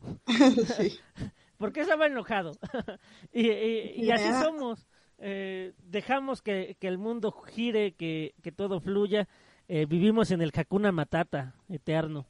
sí. 0.76 0.98
¿Por 1.58 1.72
qué 1.72 1.82
estaba 1.82 2.06
enojado? 2.06 2.52
y, 3.32 4.10
así 4.10 4.28
somos. 4.42 4.88
Eh, 5.18 5.74
dejamos 5.84 6.42
que, 6.42 6.76
el 6.80 6.98
mundo 6.98 7.30
gire, 7.30 7.94
que, 7.94 8.34
todo 8.56 8.80
fluya. 8.80 9.28
Eh, 9.68 9.86
vivimos 9.86 10.32
en 10.32 10.42
el 10.42 10.50
Hakuna 10.52 10.90
Matata 10.90 11.54
eterno. 11.68 12.26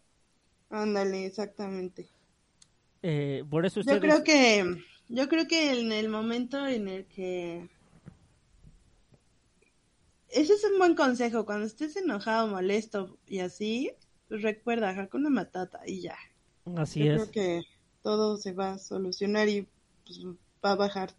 Ándale, 0.69 1.25
exactamente. 1.25 2.11
por 3.49 3.65
eso 3.65 3.81
ustedes... 3.81 3.97
Yo 3.97 4.01
creo 4.01 4.23
que 4.23 4.85
Yo 5.09 5.29
creo 5.29 5.49
que 5.49 5.81
en 5.81 5.93
el 5.93 6.11
momento 6.11 6.67
en 6.67 6.89
el 6.89 7.07
que... 7.07 7.71
Ese 10.33 10.55
es 10.55 10.65
un 10.65 10.79
buen 10.79 10.95
consejo. 10.97 11.45
Cuando 11.47 11.67
estés 11.67 11.97
enojado, 11.97 12.49
molesto 12.49 13.19
y 13.27 13.41
así, 13.41 13.93
pues 14.29 14.43
recuerda, 14.43 15.09
con 15.09 15.21
una 15.23 15.31
Matata 15.31 15.81
y 15.87 16.01
ya. 16.03 16.17
Así 16.77 17.05
Yo 17.05 17.11
es. 17.11 17.13
creo 17.13 17.31
que 17.31 17.63
todo 18.03 18.37
se 18.39 18.53
va 18.53 18.73
a 18.73 18.79
solucionar 18.79 19.49
y 19.49 19.69
pues, 20.05 20.25
va 20.65 20.73
a 20.73 20.77
bajar. 20.77 21.15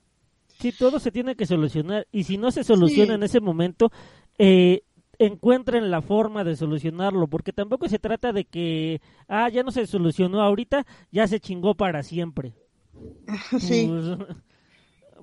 Sí, 0.60 0.72
todo 0.72 1.00
se 1.00 1.12
tiene 1.12 1.36
que 1.36 1.46
solucionar. 1.46 2.08
Y 2.12 2.24
si 2.24 2.38
no 2.38 2.52
se 2.52 2.64
soluciona 2.64 3.16
Sí. 3.16 3.16
en 3.16 3.24
ese 3.24 3.40
momento, 3.42 3.92
eh, 4.38 4.84
encuentren 5.20 5.92
la 5.92 6.02
forma 6.02 6.44
de 6.44 6.56
solucionarlo. 6.56 7.28
Porque 7.28 7.54
tampoco 7.54 7.90
se 7.90 8.00
trata 8.00 8.32
de 8.34 8.46
que, 8.46 9.02
ah, 9.28 9.50
ya 9.50 9.64
no 9.64 9.72
se 9.72 9.88
solucionó 9.88 10.42
ahorita, 10.42 10.86
ya 11.12 11.28
se 11.28 11.40
chingó 11.40 11.76
para 11.76 12.04
siempre. 12.04 12.56
sí, 13.60 13.88
Pues, 13.88 14.04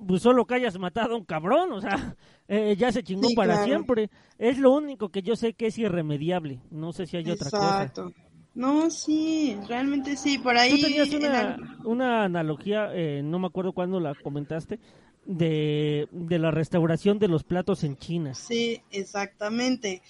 pues 0.05 0.21
solo 0.21 0.45
que 0.45 0.55
hayas 0.55 0.77
matado 0.79 1.13
a 1.13 1.17
un 1.17 1.25
cabrón, 1.25 1.71
o 1.73 1.81
sea, 1.81 2.15
eh, 2.47 2.75
ya 2.77 2.91
se 2.91 3.03
chingó 3.03 3.27
Sí, 3.29 3.35
para 3.35 3.53
claro. 3.53 3.65
siempre. 3.65 4.09
Es 4.37 4.57
lo 4.57 4.71
único 4.73 5.09
que 5.09 5.21
yo 5.21 5.35
sé 5.35 5.53
que 5.53 5.67
es 5.67 5.77
irremediable. 5.77 6.59
No 6.71 6.93
sé 6.93 7.05
si 7.07 7.17
hay 7.17 7.29
otra 7.29 7.49
cosa. 7.51 7.83
exacto. 7.83 8.11
No, 8.53 8.89
sí, 8.89 9.57
realmente 9.69 10.17
sí, 10.17 10.37
por 10.37 10.57
ahí... 10.57 10.71
Tú 10.71 10.81
tenías 10.87 11.09
en 11.13 11.25
una, 11.25 11.77
una 11.85 12.23
analogía, 12.25 12.89
eh, 12.93 13.21
no 13.23 13.39
me 13.39 13.47
acuerdo 13.47 13.71
cuándo 13.71 13.99
la 14.01 14.13
comentaste, 14.13 14.77
de, 15.25 16.09
de 16.11 16.39
la 16.39 16.51
restauración 16.51 17.17
de 17.17 17.29
los 17.29 17.43
platos 17.45 17.85
en 17.85 17.95
China. 17.95 18.33
Sí, 18.33 18.81
exactamente. 18.91 20.01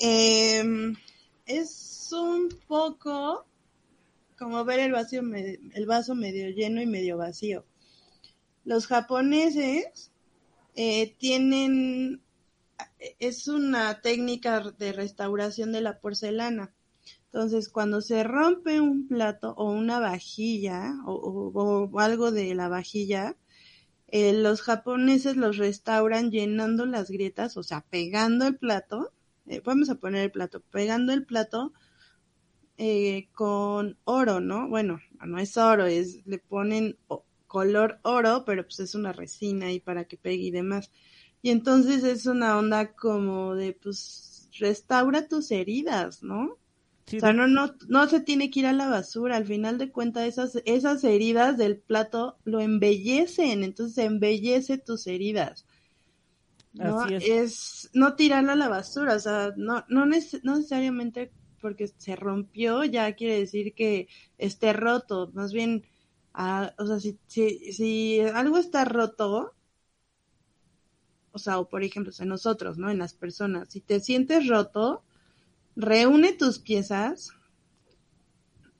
Em, 0.00 0.94
es 1.46 2.10
un 2.12 2.48
poco 2.66 3.46
como 4.36 4.64
ver 4.64 4.80
el 4.80 5.22
me- 5.22 5.58
el 5.74 5.86
vaso 5.86 6.14
medio 6.14 6.50
lleno 6.50 6.82
y 6.82 6.86
medio 6.86 7.16
vacío. 7.16 7.64
Los 8.66 8.88
japoneses 8.88 10.10
eh, 10.74 11.14
tienen, 11.18 12.20
es 13.20 13.46
una 13.46 14.00
técnica 14.00 14.60
de 14.76 14.92
restauración 14.92 15.70
de 15.70 15.80
la 15.80 16.00
porcelana. 16.00 16.74
Entonces, 17.26 17.68
cuando 17.68 18.00
se 18.00 18.24
rompe 18.24 18.80
un 18.80 19.06
plato 19.06 19.54
o 19.56 19.70
una 19.70 20.00
vajilla 20.00 20.96
o, 21.06 21.88
algo 22.00 22.32
de 22.32 22.56
la 22.56 22.68
vajilla, 22.68 23.36
eh, 24.08 24.32
los 24.32 24.62
japoneses 24.62 25.36
los 25.36 25.58
restauran 25.58 26.32
llenando 26.32 26.86
las 26.86 27.08
grietas, 27.08 27.56
o 27.56 27.62
sea, 27.62 27.82
pegando 27.88 28.48
el 28.48 28.56
plato, 28.56 29.12
eh, 29.46 29.62
vamos 29.64 29.90
a 29.90 29.94
poner 29.94 30.24
el 30.24 30.32
plato, 30.32 30.60
pegando 30.72 31.12
el 31.12 31.24
plato 31.24 31.72
con 33.32 33.96
oro, 34.04 34.40
¿no? 34.40 34.68
Bueno, 34.68 35.00
no 35.24 35.38
es 35.38 35.56
oro, 35.56 35.86
es 35.86 36.26
le 36.26 36.38
ponen 36.38 36.98
color 37.56 38.00
oro, 38.04 38.44
pero 38.46 38.64
pues 38.64 38.80
es 38.80 38.94
una 38.94 39.12
resina 39.12 39.72
y 39.72 39.80
para 39.80 40.04
que 40.06 40.16
pegue 40.18 40.44
y 40.44 40.50
demás. 40.50 40.90
Y 41.42 41.50
entonces 41.50 42.04
es 42.04 42.26
una 42.26 42.58
onda 42.58 42.92
como 42.94 43.54
de, 43.54 43.72
pues, 43.74 44.48
restaura 44.58 45.28
tus 45.28 45.50
heridas, 45.50 46.22
¿no? 46.22 46.58
Sí, 47.06 47.18
O 47.18 47.20
sea, 47.20 47.32
no, 47.32 47.46
no, 47.48 47.74
no 47.88 48.08
se 48.08 48.20
tiene 48.20 48.50
que 48.50 48.60
ir 48.60 48.66
a 48.66 48.72
la 48.74 48.88
basura. 48.88 49.36
Al 49.36 49.46
final 49.46 49.78
de 49.78 49.92
cuentas, 49.92 50.24
esas, 50.26 50.62
esas 50.66 51.04
heridas 51.04 51.58
del 51.58 51.78
plato 51.78 52.38
lo 52.44 52.60
embellecen. 52.60 53.64
Entonces, 53.64 53.98
embellece 54.04 54.78
tus 54.78 55.06
heridas. 55.06 55.66
¿no? 56.72 57.06
Así 57.06 57.12
es. 57.12 57.36
es 57.38 57.90
no 57.94 58.16
tirarlo 58.16 58.52
a 58.52 58.56
la 58.56 58.68
basura. 58.68 59.14
O 59.16 59.18
sea, 59.20 59.52
no, 59.56 59.84
no, 59.88 60.06
neces- 60.06 60.40
no 60.42 60.56
necesariamente 60.56 61.32
porque 61.60 61.88
se 61.88 62.16
rompió 62.16 62.84
ya 62.84 63.14
quiere 63.14 63.38
decir 63.40 63.74
que 63.74 64.08
esté 64.38 64.72
roto. 64.72 65.30
Más 65.34 65.52
bien, 65.52 65.84
ah, 66.36 66.72
o 66.78 66.86
sea, 66.86 67.00
si, 67.00 67.18
si, 67.28 68.20
algo 68.20 68.58
está 68.58 68.84
roto, 68.84 69.54
o 71.32 71.38
sea, 71.38 71.58
o 71.60 71.68
por 71.68 71.84
ejemplo, 71.84 72.12
en 72.18 72.28
nosotros, 72.28 72.78
¿no? 72.78 72.90
En 72.90 72.98
las 72.98 73.14
personas, 73.14 73.68
si 73.70 73.80
te 73.80 74.00
sientes 74.00 74.48
roto, 74.48 75.04
reúne 75.76 76.32
tus 76.34 76.58
piezas, 76.60 77.32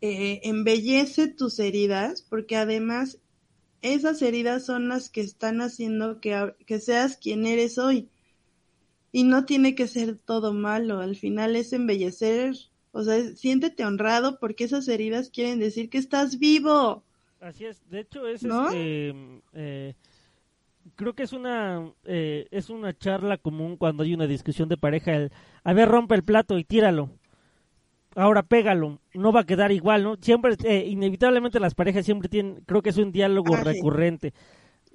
eh, 0.00 0.40
embellece 0.44 1.28
tus 1.28 1.59
heridas, 1.59 2.22
porque 2.22 2.57
además 2.57 3.18
esas 3.82 4.22
heridas 4.22 4.66
son 4.66 4.88
las 4.88 5.11
que 5.11 5.22
están 5.22 5.61
haciendo 5.62 6.20
que, 6.20 6.34
a- 6.34 6.57
que 6.66 6.80
seas 6.80 7.16
quien 7.18 7.46
eres 7.46 7.78
hoy. 7.78 8.11
Y 9.11 9.24
no 9.24 9.44
tiene 9.46 9.74
que 9.74 9.88
ser 9.88 10.16
todo 10.16 10.52
malo, 10.52 11.00
al 11.00 11.16
final 11.16 11.57
es 11.57 11.72
embellecer, 11.72 12.54
o 12.92 13.02
sea, 13.02 13.34
siéntete 13.34 13.84
honrado 13.84 14.38
porque 14.38 14.62
esas 14.62 14.86
heridas 14.86 15.30
quieren 15.30 15.59
decir 15.59 15.90
que 15.90 15.98
estás 15.98 16.38
vivo. 16.38 17.02
Así 17.41 17.64
es. 17.66 17.89
De 17.89 18.01
hecho, 18.01 18.26
es 18.26 18.43
¿No? 18.43 18.66
este, 18.68 19.14
eh, 19.53 19.95
creo 20.95 21.14
que 21.14 21.22
es 21.24 21.32
una 21.32 21.91
eh, 22.05 22.47
es 22.51 22.70
una 22.70 22.97
charla 22.97 23.37
común 23.37 23.76
cuando 23.76 24.03
hay 24.03 24.14
una 24.14 24.26
discusión 24.26 24.68
de 24.68 24.76
pareja. 24.76 25.14
El, 25.14 25.32
a 25.64 25.72
ver, 25.72 25.89
rompe 25.89 26.14
el 26.14 26.22
plato 26.24 26.59
y 26.59 26.64
tíralo. 26.64 27.11
Ahora 28.14 28.43
pégalo. 28.43 28.99
No 29.12 29.32
va 29.32 29.41
a 29.41 29.45
quedar 29.47 29.72
igual, 29.72 30.03
¿no? 30.03 30.16
Siempre, 30.20 30.57
eh, 30.64 30.87
inevitablemente 30.89 31.61
las 31.61 31.74
parejas 31.74 32.07
siempre 32.07 32.30
tienen, 32.30 32.62
creo 32.66 32.80
que 32.80 32.89
es 32.91 32.97
un 32.97 33.12
diálogo 33.12 33.55
Ah, 33.55 33.59
sí. 33.59 33.64
recurrente. 33.64 34.32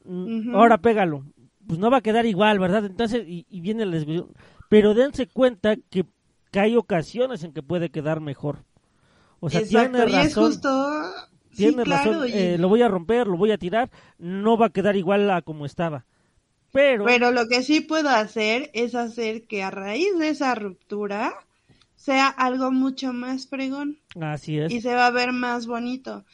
Mm. 0.06 0.56
Ahora 0.56 0.80
pégalo. 0.80 1.24
Pues 1.68 1.78
no 1.78 1.92
va 1.92 1.98
a 1.98 2.02
quedar 2.02 2.26
igual, 2.26 2.58
¿verdad? 2.58 2.86
Entonces, 2.86 3.24
y, 3.28 3.46
y 3.48 3.62
viene 3.62 3.86
la 3.86 3.96
discusión. 3.98 4.34
Pero 4.68 4.96
dense 4.96 5.28
cuenta 5.28 5.76
que, 5.76 6.06
que 6.52 6.60
hay 6.60 6.76
ocasiones 6.76 7.44
en 7.44 7.54
que 7.54 7.62
puede 7.62 7.92
quedar 7.92 8.20
mejor. 8.22 8.66
O 9.40 9.50
sea, 9.52 9.60
Exacto, 9.62 9.98
tiene 9.98 10.12
y 10.12 10.16
es 10.16 10.36
razón. 10.36 10.52
Sí, 11.52 11.80
claro, 11.82 12.26
razón, 12.26 12.26
y- 12.28 12.56
eh, 12.56 12.58
lo 12.60 12.70
voy 12.70 12.82
a 12.82 12.88
romper, 12.88 13.28
lo 13.28 13.38
voy 13.38 13.52
a 13.52 13.58
tirar, 13.58 13.90
no 14.18 14.58
va 14.58 14.68
a 14.68 14.70
quedar 14.72 14.96
igual 14.96 15.30
a 15.30 15.42
como 15.42 15.66
estaba. 15.66 16.06
Pero, 16.72 17.06
Pero 17.06 17.32
lo 17.32 17.48
que 17.48 17.64
sí 17.64 17.82
puedo 17.82 18.10
hacer 18.10 18.70
es 18.74 18.96
hacer 18.96 19.46
que 19.48 19.64
a 19.64 19.72
raíz 19.72 20.18
de 20.18 20.30
esa 20.30 20.56
ruptura 20.56 21.34
sea 21.96 22.28
algo 22.28 22.72
mucho 22.72 23.14
más 23.14 23.48
fregón 23.48 24.00
así 24.20 24.58
es, 24.60 24.74
y 24.74 24.82
se 24.82 24.96
va 24.96 25.08
a 25.08 25.12
ver 25.12 25.34
más 25.34 25.68
bonito. 25.68 26.26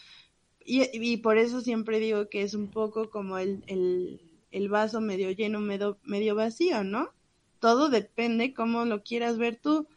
Y, 0.65 0.83
y 0.93 1.17
por 1.17 1.37
eso 1.37 1.61
siempre 1.61 1.99
digo 1.99 2.29
que 2.29 2.43
es 2.43 2.53
un 2.55 2.69
poco 2.69 3.09
como 3.11 3.37
el, 3.39 3.63
el, 3.67 4.21
el 4.51 4.69
vaso 4.69 5.01
medio 5.01 5.31
lleno, 5.31 5.59
medio, 5.61 5.99
medio 6.03 6.35
vacío, 6.35 6.83
¿no? 6.83 7.11
Todo 7.59 7.89
depende 7.89 8.53
cómo 8.53 8.85
lo 8.85 9.03
quieras 9.03 9.37
ver 9.37 9.57
tú. 9.61 9.87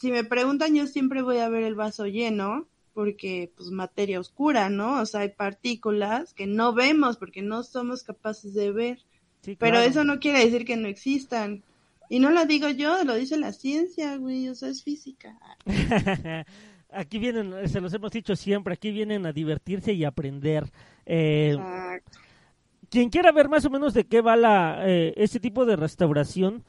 Si 0.00 0.10
me 0.12 0.24
preguntan, 0.24 0.74
yo 0.74 0.86
siempre 0.86 1.22
voy 1.22 1.38
a 1.38 1.48
ver 1.48 1.62
el 1.64 1.74
vaso 1.76 2.06
lleno 2.06 2.68
porque 3.00 3.50
pues 3.56 3.70
materia 3.70 4.20
oscura, 4.20 4.68
¿no? 4.68 5.00
O 5.00 5.06
sea, 5.06 5.20
hay 5.20 5.30
partículas 5.30 6.34
que 6.34 6.46
no 6.46 6.74
vemos 6.74 7.16
porque 7.16 7.40
no 7.40 7.62
somos 7.62 8.02
capaces 8.02 8.52
de 8.52 8.72
ver. 8.72 8.98
sí, 9.40 9.56
Pero 9.58 9.78
eso 9.78 10.04
no 10.04 10.20
quiere 10.20 10.44
decir 10.44 10.66
que 10.66 10.76
no 10.76 10.86
existan. 10.86 11.62
Y 12.10 12.18
no 12.18 12.28
lo 12.28 12.44
digo 12.44 12.68
yo, 12.68 13.02
lo 13.04 13.14
dice 13.14 13.38
la 13.38 13.54
ciencia, 13.54 14.18
güey, 14.18 14.50
o 14.50 14.54
sea, 14.54 14.68
es 14.68 14.84
física. 14.84 15.34
aquí 16.92 17.18
vienen, 17.18 17.66
se 17.70 17.80
los 17.80 17.94
hemos 17.94 18.12
dicho 18.12 18.36
siempre, 18.36 18.74
aquí 18.74 18.90
vienen 18.90 19.24
a 19.24 19.32
divertirse 19.32 19.94
y 19.94 20.04
aprender. 20.04 20.70
Eh, 21.06 21.52
Exacto. 21.54 22.18
quien 22.90 23.08
quiera 23.08 23.32
ver 23.32 23.48
más 23.48 23.64
o 23.64 23.70
menos 23.70 23.94
de 23.94 24.04
qué 24.04 24.20
va 24.20 24.36
la, 24.36 24.82
eh, 24.86 25.14
este 25.16 25.40
tipo 25.40 25.64
de 25.64 25.76
restauración, 25.76 26.64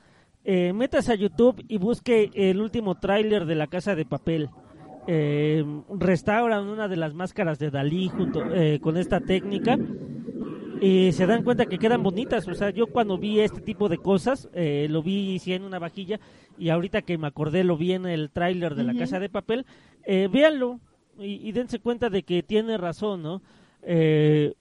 eh, 0.45 0.71
métase 0.71 1.11
a 1.11 1.15
YouTube 1.15 1.61
y 1.67 1.77
busque 1.77 2.31
el 2.35 2.61
último 2.61 2.95
tráiler 2.95 3.45
de 3.45 3.55
La 3.55 3.67
Casa 3.67 3.95
de 3.95 4.05
Papel. 4.05 4.49
Eh, 5.07 5.65
restauran 5.89 6.67
una 6.67 6.87
de 6.87 6.95
las 6.95 7.13
máscaras 7.13 7.57
de 7.57 7.71
Dalí 7.71 8.09
junto 8.09 8.53
eh, 8.53 8.79
con 8.79 8.97
esta 8.97 9.19
técnica 9.19 9.77
y 10.79 11.11
se 11.11 11.25
dan 11.27 11.43
cuenta 11.43 11.65
que 11.65 11.77
quedan 11.77 12.03
bonitas. 12.03 12.47
O 12.47 12.53
sea, 12.55 12.71
yo 12.71 12.87
cuando 12.87 13.17
vi 13.17 13.39
este 13.39 13.61
tipo 13.61 13.89
de 13.89 13.97
cosas, 13.97 14.49
eh, 14.53 14.87
lo 14.89 15.03
vi 15.03 15.37
sí, 15.39 15.53
en 15.53 15.63
una 15.63 15.79
vajilla 15.79 16.19
y 16.57 16.69
ahorita 16.69 17.03
que 17.03 17.17
me 17.17 17.27
acordé 17.27 17.63
lo 17.63 17.77
vi 17.77 17.93
en 17.93 18.05
el 18.05 18.31
tráiler 18.31 18.75
de 18.75 18.83
La. 18.83 18.95
Casa 18.95 19.19
de 19.19 19.29
Papel, 19.29 19.65
eh, 20.05 20.27
véanlo 20.31 20.79
y, 21.19 21.47
y 21.47 21.51
dense 21.51 21.79
cuenta 21.79 22.09
de 22.09 22.23
que 22.23 22.43
tiene 22.43 22.77
razón, 22.77 23.21
¿no? 23.21 23.41
Eh, 23.83 24.53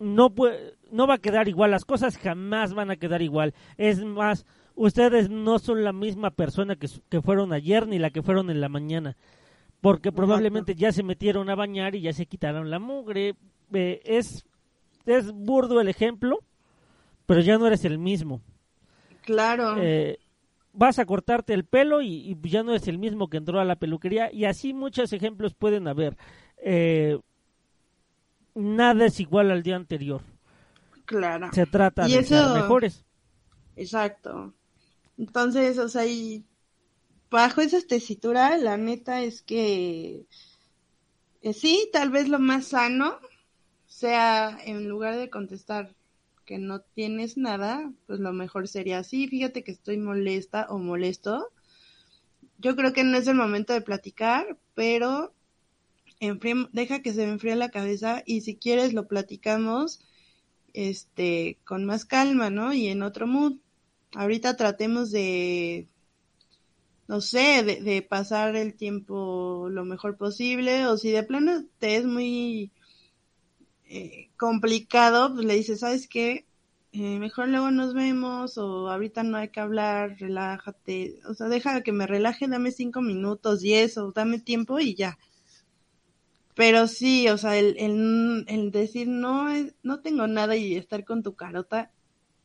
no 0.00 0.30
puede, 0.30 0.74
no 0.90 1.06
va 1.06 1.14
a 1.14 1.18
quedar 1.18 1.48
igual, 1.48 1.70
las 1.70 1.84
cosas 1.84 2.18
jamás 2.18 2.74
van 2.74 2.90
a 2.90 2.96
quedar 2.96 3.22
igual. 3.22 3.54
Es 3.78 4.04
más, 4.04 4.46
ustedes 4.74 5.30
no 5.30 5.58
son 5.58 5.84
la 5.84 5.92
misma 5.92 6.30
persona 6.30 6.76
que, 6.76 6.88
que 7.08 7.22
fueron 7.22 7.52
ayer 7.52 7.86
ni 7.86 7.98
la 7.98 8.10
que 8.10 8.22
fueron 8.22 8.50
en 8.50 8.60
la 8.60 8.68
mañana, 8.68 9.16
porque 9.80 10.12
probablemente 10.12 10.74
ya 10.74 10.92
se 10.92 11.02
metieron 11.02 11.48
a 11.50 11.54
bañar 11.54 11.94
y 11.94 12.00
ya 12.02 12.12
se 12.12 12.26
quitaron 12.26 12.70
la 12.70 12.78
mugre. 12.78 13.34
Eh, 13.72 14.00
es, 14.04 14.44
es 15.06 15.32
burdo 15.32 15.80
el 15.80 15.88
ejemplo, 15.88 16.38
pero 17.26 17.40
ya 17.40 17.58
no 17.58 17.66
eres 17.66 17.84
el 17.84 17.98
mismo. 17.98 18.40
Claro. 19.22 19.76
Eh, 19.78 20.18
vas 20.72 20.98
a 20.98 21.06
cortarte 21.06 21.54
el 21.54 21.64
pelo 21.64 22.02
y, 22.02 22.08
y 22.14 22.36
ya 22.48 22.62
no 22.62 22.72
eres 22.72 22.88
el 22.88 22.98
mismo 22.98 23.28
que 23.28 23.36
entró 23.38 23.60
a 23.60 23.64
la 23.64 23.76
peluquería 23.76 24.32
y 24.32 24.44
así 24.44 24.74
muchos 24.74 25.12
ejemplos 25.12 25.54
pueden 25.54 25.86
haber. 25.88 26.16
Eh, 26.58 27.18
nada 28.54 29.06
es 29.06 29.20
igual 29.20 29.50
al 29.50 29.62
día 29.62 29.76
anterior. 29.76 30.22
claro. 31.04 31.48
Se 31.52 31.66
trata 31.66 32.08
Y 32.08 32.12
de 32.14 32.18
eso- 32.20 32.34
ser 32.54 32.62
mejores. 32.62 33.04
Exacto. 33.76 34.52
Entonces, 35.18 35.78
o 35.78 35.88
sea, 35.88 36.06
y 36.06 36.44
bajo 37.30 37.60
esa 37.60 37.80
tesitura, 37.80 38.56
la 38.56 38.76
neta 38.76 39.22
es 39.22 39.42
que 39.42 40.26
eh, 41.42 41.52
sí, 41.52 41.88
tal 41.92 42.10
vez 42.10 42.28
lo 42.28 42.38
más 42.38 42.68
sano 42.68 43.18
sea, 43.86 44.58
en 44.64 44.88
lugar 44.88 45.16
de 45.16 45.30
contestar 45.30 45.94
que 46.44 46.58
no 46.58 46.80
tienes 46.80 47.36
nada, 47.36 47.92
pues 48.06 48.20
lo 48.20 48.32
mejor 48.32 48.68
sería 48.68 48.98
así, 48.98 49.28
fíjate 49.28 49.62
que 49.64 49.72
estoy 49.72 49.98
molesta 49.98 50.66
o 50.68 50.78
molesto. 50.78 51.50
Yo 52.58 52.76
creo 52.76 52.92
que 52.92 53.04
no 53.04 53.16
es 53.16 53.26
el 53.26 53.36
momento 53.36 53.72
de 53.72 53.80
platicar, 53.80 54.58
pero 54.74 55.34
deja 56.72 57.02
que 57.02 57.12
se 57.12 57.26
me 57.26 57.32
enfríe 57.32 57.56
la 57.56 57.70
cabeza 57.70 58.22
y 58.24 58.40
si 58.40 58.56
quieres 58.56 58.94
lo 58.94 59.06
platicamos 59.06 60.00
este 60.72 61.58
con 61.64 61.84
más 61.84 62.04
calma, 62.04 62.50
¿no? 62.50 62.72
Y 62.72 62.88
en 62.88 63.02
otro 63.02 63.26
mood. 63.26 63.58
Ahorita 64.14 64.56
tratemos 64.56 65.10
de 65.10 65.88
no 67.06 67.20
sé, 67.20 67.62
de, 67.62 68.02
pasar 68.02 68.56
el 68.56 68.74
tiempo 68.74 69.68
lo 69.70 69.84
mejor 69.84 70.16
posible 70.16 70.86
o 70.86 70.96
si 70.96 71.10
de 71.10 71.22
plano 71.22 71.64
te 71.78 71.96
es 71.96 72.04
muy 72.06 72.72
eh, 73.86 74.30
complicado, 74.36 75.34
pues 75.34 75.44
le 75.46 75.54
dices, 75.54 75.80
¿sabes 75.80 76.08
qué? 76.08 76.46
Eh, 76.92 77.18
mejor 77.18 77.48
luego 77.48 77.70
nos 77.70 77.92
vemos 77.92 78.56
o 78.56 78.88
ahorita 78.90 79.22
no 79.24 79.36
hay 79.36 79.48
que 79.50 79.60
hablar, 79.60 80.16
relájate, 80.18 81.20
o 81.28 81.34
sea, 81.34 81.48
deja 81.48 81.82
que 81.82 81.92
me 81.92 82.06
relaje, 82.06 82.48
dame 82.48 82.70
cinco 82.70 83.02
minutos 83.02 83.64
y 83.64 83.74
eso, 83.74 84.12
dame 84.12 84.38
tiempo 84.38 84.78
y 84.80 84.94
ya. 84.94 85.18
Pero 86.54 86.86
sí, 86.86 87.28
o 87.28 87.36
sea, 87.36 87.56
el, 87.58 87.76
el, 87.78 88.44
el 88.48 88.70
decir 88.70 89.08
no, 89.08 89.48
no 89.82 90.00
tengo 90.00 90.26
nada 90.28 90.56
y 90.56 90.76
estar 90.76 91.04
con 91.04 91.22
tu 91.22 91.34
carota, 91.34 91.90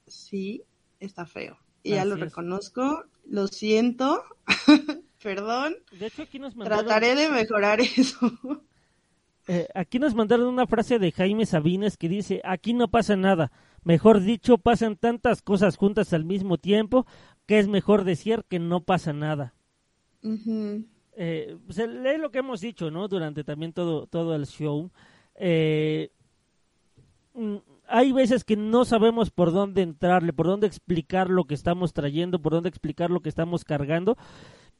sí, 0.07 0.63
está 0.99 1.25
feo. 1.25 1.57
Y 1.83 1.91
ya 1.91 2.05
lo 2.05 2.15
reconozco, 2.15 3.05
lo 3.25 3.47
siento, 3.47 4.23
perdón. 5.23 5.75
De 5.91 6.07
hecho, 6.07 6.23
aquí 6.23 6.39
nos 6.39 6.55
Trataré 6.55 7.15
de 7.15 7.29
mejorar 7.29 7.79
eso. 7.81 8.31
Eh, 9.47 9.67
aquí 9.73 9.97
nos 9.97 10.13
mandaron 10.13 10.47
una 10.47 10.67
frase 10.67 10.99
de 10.99 11.11
Jaime 11.11 11.45
Sabines 11.45 11.97
que 11.97 12.09
dice, 12.09 12.41
aquí 12.43 12.73
no 12.73 12.89
pasa 12.89 13.15
nada. 13.15 13.51
Mejor 13.83 14.21
dicho, 14.21 14.57
pasan 14.57 14.97
tantas 14.97 15.41
cosas 15.41 15.77
juntas 15.77 16.13
al 16.13 16.25
mismo 16.25 16.57
tiempo 16.57 17.07
que 17.45 17.57
es 17.57 17.67
mejor 17.67 18.03
decir 18.03 18.43
que 18.47 18.59
no 18.59 18.81
pasa 18.81 19.13
nada. 19.13 19.55
eh, 21.15 21.57
pues, 21.65 21.79
es 21.79 22.19
lo 22.19 22.29
que 22.31 22.39
hemos 22.39 22.61
dicho, 22.61 22.91
¿no? 22.91 23.07
Durante 23.07 23.43
también 23.43 23.73
todo, 23.73 24.07
todo 24.07 24.35
el 24.35 24.45
show. 24.45 24.91
Eh, 25.35 26.11
mm, 27.33 27.57
hay 27.89 28.11
veces 28.11 28.43
que 28.43 28.55
no 28.55 28.85
sabemos 28.85 29.31
por 29.31 29.51
dónde 29.51 29.81
entrarle, 29.81 30.33
por 30.33 30.45
dónde 30.45 30.67
explicar 30.67 31.29
lo 31.29 31.45
que 31.45 31.55
estamos 31.55 31.93
trayendo, 31.93 32.39
por 32.39 32.53
dónde 32.53 32.69
explicar 32.69 33.09
lo 33.09 33.21
que 33.21 33.29
estamos 33.29 33.63
cargando. 33.63 34.17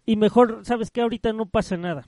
Y 0.06 0.16
mejor, 0.16 0.62
¿sabes 0.64 0.92
que 0.92 1.02
Ahorita 1.02 1.34
no 1.34 1.46
pasa 1.48 1.78
nada. 1.78 2.06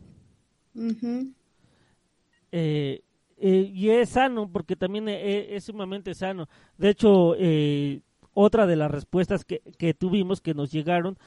Eh, 2.52 3.02
eh, 3.38 3.72
y 3.74 3.90
es 3.90 4.10
sano 4.10 4.50
porque 4.52 4.76
también 4.76 5.10
eh, 5.10 5.56
es, 5.56 5.66
sumamente 5.66 6.14
sano. 6.14 6.48
De 6.78 6.90
hecho, 6.90 7.36
otra 8.34 8.68
de 8.68 8.76
las 8.76 8.92
respuestas 8.92 9.44
que, 9.44 9.62
que, 9.78 9.94
tuvimos, 9.94 10.42
que 10.42 10.54
nos 10.54 10.72
llegaron 10.72 11.18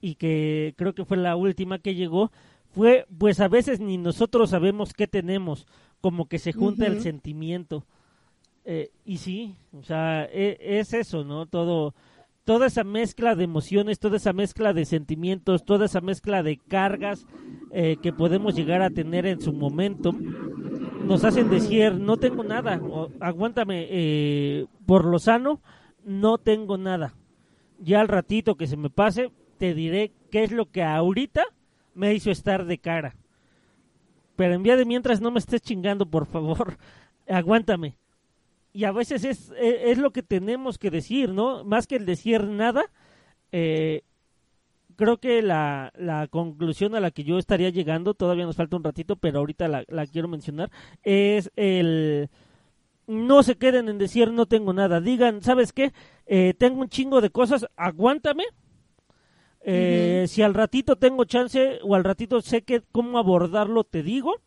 y 0.00 0.16
que 0.16 0.74
creo 0.76 0.94
que 0.94 1.04
fue 1.04 1.16
la 1.16 1.36
última 1.36 1.78
que 1.78 1.94
llegó, 1.94 2.32
fue, 2.70 3.06
pues 3.18 3.40
a 3.40 3.48
veces 3.48 3.80
ni 3.80 3.98
nosotros 3.98 4.50
sabemos 4.50 4.94
qué 4.94 5.06
tenemos, 5.06 5.66
como 6.00 6.26
que 6.26 6.38
se 6.38 6.52
junta 6.52 6.86
el 6.86 7.00
sentimiento. 7.00 7.84
Y 9.04 9.16
sí, 9.16 9.56
o 9.72 9.82
sea, 9.82 10.24
e, 10.24 10.56
es 10.60 10.92
eso, 10.92 11.24
¿no? 11.24 11.46
Todo, 11.46 11.94
toda 12.44 12.66
esa 12.66 12.84
mezcla 12.84 13.34
de 13.34 13.44
emociones, 13.44 13.98
toda 13.98 14.16
esa 14.16 14.32
mezcla 14.32 14.72
de 14.72 14.84
sentimientos, 14.84 15.64
toda 15.64 15.86
esa 15.86 16.00
mezcla 16.00 16.42
de 16.42 16.56
cargas 16.56 17.26
eh, 17.70 17.96
que 18.02 18.12
podemos 18.12 18.54
llegar 18.54 18.82
a 18.82 18.90
tener 18.90 19.26
en 19.26 19.40
su 19.40 19.52
momento, 19.52 20.12
nos 20.12 21.24
hacen 21.24 21.50
decir, 21.50 21.94
no 21.94 22.16
tengo 22.16 22.42
nada, 22.44 22.80
aguántame, 23.20 23.86
eh, 23.90 24.66
por 24.86 25.04
lo 25.04 25.18
sano, 25.18 25.60
no 26.04 26.38
tengo 26.38 26.78
nada. 26.78 27.14
Ya 27.78 28.00
al 28.00 28.08
ratito 28.08 28.56
que 28.56 28.66
se 28.66 28.76
me 28.76 28.90
pase, 28.90 29.30
te 29.58 29.74
diré 29.74 30.12
qué 30.30 30.44
es 30.44 30.52
lo 30.52 30.70
que 30.70 30.82
ahorita 30.82 31.44
me 31.94 32.14
hizo 32.14 32.30
estar 32.30 32.64
de 32.64 32.78
cara. 32.78 33.16
Pero 34.36 34.54
en 34.54 34.62
vía 34.62 34.76
de 34.76 34.84
mientras 34.84 35.20
no 35.20 35.30
me 35.30 35.38
estés 35.38 35.60
chingando, 35.60 36.06
por 36.06 36.26
favor, 36.26 36.78
aguántame 37.28 37.96
y 38.72 38.84
a 38.84 38.92
veces 38.92 39.24
es, 39.24 39.52
e, 39.56 39.90
es, 39.90 39.98
lo 39.98 40.12
que 40.12 40.22
tenemos 40.22 40.78
que 40.78 40.90
decir, 40.90 41.30
¿no? 41.30 41.64
Más 41.64 41.86
que 41.86 41.96
el 41.96 42.06
decir 42.06 42.44
nada, 42.44 42.84
eh, 43.52 44.02
creo 44.96 45.18
que 45.18 45.42
la, 45.42 45.92
la, 45.96 46.26
conclusión 46.28 46.94
a 46.94 47.00
la 47.00 47.10
que 47.10 47.24
yo 47.24 47.38
estaría 47.38 47.68
llegando, 47.70 48.14
todavía 48.14 48.46
nos 48.46 48.56
falta 48.56 48.76
un 48.76 48.84
ratito, 48.84 49.16
pero 49.16 49.40
ahorita 49.40 49.68
la, 49.68 49.84
la 49.88 50.06
quiero 50.06 50.28
mencionar, 50.28 50.70
es 51.02 51.50
el... 51.56 52.30
No 53.08 53.42
se 53.42 53.56
queden 53.56 53.88
en 53.88 53.98
decir 53.98 54.30
no 54.30 54.46
tengo 54.46 54.72
nada, 54.72 55.00
digan, 55.00 55.42
¿sabes 55.42 55.72
qué? 55.72 55.92
Eh, 56.24 56.54
tengo 56.56 56.80
un 56.80 56.88
chingo 56.88 57.20
de 57.20 57.30
cosas, 57.30 57.66
aguántame. 57.76 58.44
Eh, 59.64 60.24
si 60.28 60.42
al 60.42 60.54
ratito 60.54 60.96
tengo 60.96 61.24
chance 61.24 61.78
o 61.82 61.94
al 61.94 62.04
ratito 62.04 62.40
sé 62.40 62.62
que 62.62 62.80
cómo 62.92 63.18
abordarlo, 63.18 63.84
te 63.84 64.02
digo. 64.02 64.40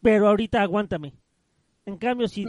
Pero 0.00 0.28
ahorita 0.28 0.62
aguántame 0.62 1.12
en 1.90 1.98
cambio, 1.98 2.28
si, 2.28 2.46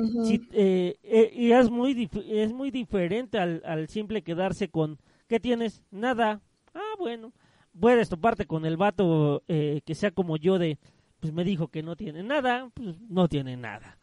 eh, 0.53 0.95
eh, 1.03 1.31
y 1.35 1.51
es 1.51 1.69
muy, 1.69 2.09
es 2.29 2.53
muy 2.53 2.71
diferente 2.71 3.37
al, 3.37 3.61
al, 3.65 3.87
simple 3.87 4.21
quedarse 4.21 4.69
con, 4.69 4.99
¿qué 5.27 5.39
tienes? 5.39 5.83
Nada. 5.91 6.41
Ah, 6.73 6.93
bueno. 6.97 7.33
Puedes 7.79 8.09
toparte 8.09 8.45
con 8.45 8.65
el 8.65 8.75
vato 8.75 9.43
eh, 9.47 9.81
que 9.85 9.95
sea 9.95 10.11
como 10.11 10.35
yo 10.35 10.59
de, 10.59 10.77
pues 11.19 11.31
me 11.31 11.45
dijo 11.45 11.69
que 11.69 11.83
no 11.83 11.95
tiene 11.95 12.21
nada, 12.21 12.69
pues 12.73 12.99
no 13.09 13.27
tiene 13.29 13.55
nada. 13.55 13.97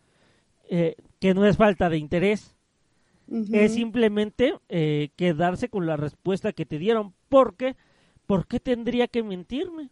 que 0.68 1.34
no 1.34 1.46
es 1.46 1.56
falta 1.56 1.88
de 1.88 1.98
interés. 1.98 2.56
Es 3.52 3.74
simplemente 3.74 4.54
quedarse 5.16 5.68
con 5.68 5.86
la 5.86 5.98
respuesta 5.98 6.52
que 6.52 6.64
te 6.64 6.78
dieron. 6.78 7.12
Porque, 7.28 7.76
¿por 8.26 8.46
qué 8.46 8.58
tendría 8.58 9.06
que 9.06 9.22
mentirme? 9.22 9.90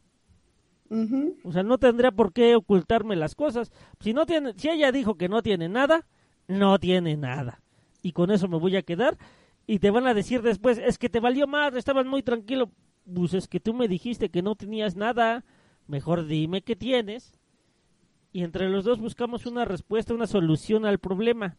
O 1.45 1.53
sea, 1.53 1.62
no 1.62 1.78
tendría 1.78 2.12
por 2.12 2.32
qué 2.32 2.55
ocultarme 2.55 3.16
las 3.16 3.34
cosas. 3.34 3.72
Si 4.01 4.12
no 4.12 4.26
tiene, 4.26 4.53
si 4.57 4.68
ella 4.68 4.93
dijo 4.93 5.16
que 5.16 5.28
no 5.28 5.43
tiene 5.43 5.68
nada, 5.68 6.07
no 6.49 6.78
tiene 6.78 7.16
nada. 7.16 7.62
Y 8.03 8.12
con 8.12 8.30
eso 8.30 8.49
me 8.49 8.59
voy 8.59 8.76
a 8.76 8.82
quedar. 8.82 9.18
Y 9.66 9.80
te 9.80 9.91
van 9.91 10.07
a 10.07 10.14
decir 10.14 10.43
después, 10.43 10.78
es 10.78 10.99
que 10.99 11.09
te 11.09 11.20
valió 11.20 11.47
más, 11.47 11.74
estabas 11.74 12.07
muy 12.07 12.22
tranquilo. 12.22 12.70
Pues 13.12 13.34
es 13.34 13.49
que 13.49 13.61
tú 13.61 13.74
me 13.74 13.89
dijiste 13.89 14.30
que 14.30 14.43
no 14.43 14.55
tenías 14.55 14.97
nada. 14.97 15.45
Mejor 15.87 16.26
dime 16.26 16.62
qué 16.62 16.76
tienes. 16.76 17.32
Y 18.32 18.45
entre 18.45 18.68
los 18.68 18.84
dos 18.84 19.01
buscamos 19.01 19.47
una 19.47 19.64
respuesta, 19.64 20.14
una 20.14 20.26
solución 20.26 20.84
al 20.84 20.99
problema. 20.99 21.57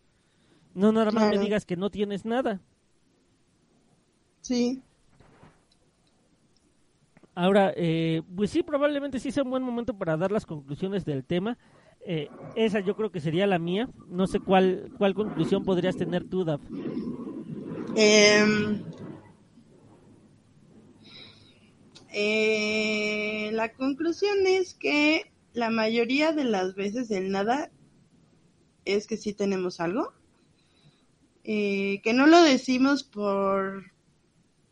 No 0.74 0.92
nada 0.92 1.12
más 1.12 1.30
me 1.30 1.40
digas 1.40 1.66
que 1.66 1.76
no 1.76 1.90
tienes 1.90 2.24
nada. 2.24 2.62
Sí. 4.42 4.84
Ahora, 7.40 7.72
eh, 7.76 8.24
pues 8.36 8.50
sí, 8.50 8.64
probablemente 8.64 9.20
sí 9.20 9.32
sea 9.32 9.44
un 9.44 9.52
buen 9.52 9.62
momento 9.62 9.96
para 9.96 10.18
dar 10.18 10.32
las 10.32 10.44
conclusiones 10.44 11.06
del 11.06 11.24
tema. 11.24 11.56
Eh, 12.04 12.30
esa 12.56 12.80
yo 12.80 12.96
creo 12.96 13.12
que 13.12 13.20
sería 13.20 13.46
la 13.46 13.60
mía. 13.60 13.88
No 14.08 14.26
sé 14.26 14.40
cuál, 14.40 14.92
cuál 14.98 15.14
conclusión 15.14 15.64
podrías 15.64 15.96
tener 15.96 16.28
tú, 16.28 16.44
Daf. 16.44 16.60
Em, 17.96 18.82
eh, 22.12 23.52
la 23.54 23.72
conclusión 23.72 24.36
es 24.48 24.74
que 24.74 25.32
la 25.54 25.70
mayoría 25.70 26.32
de 26.32 26.44
las 26.44 26.74
veces 26.74 27.12
el 27.12 27.30
nada 27.30 27.70
es 28.84 29.06
que 29.06 29.16
sí 29.16 29.34
tenemos 29.34 29.80
algo. 29.80 30.12
que 31.44 32.14
no 32.16 32.26
lo 32.26 32.42
decimos 32.42 33.04
por 33.04 33.92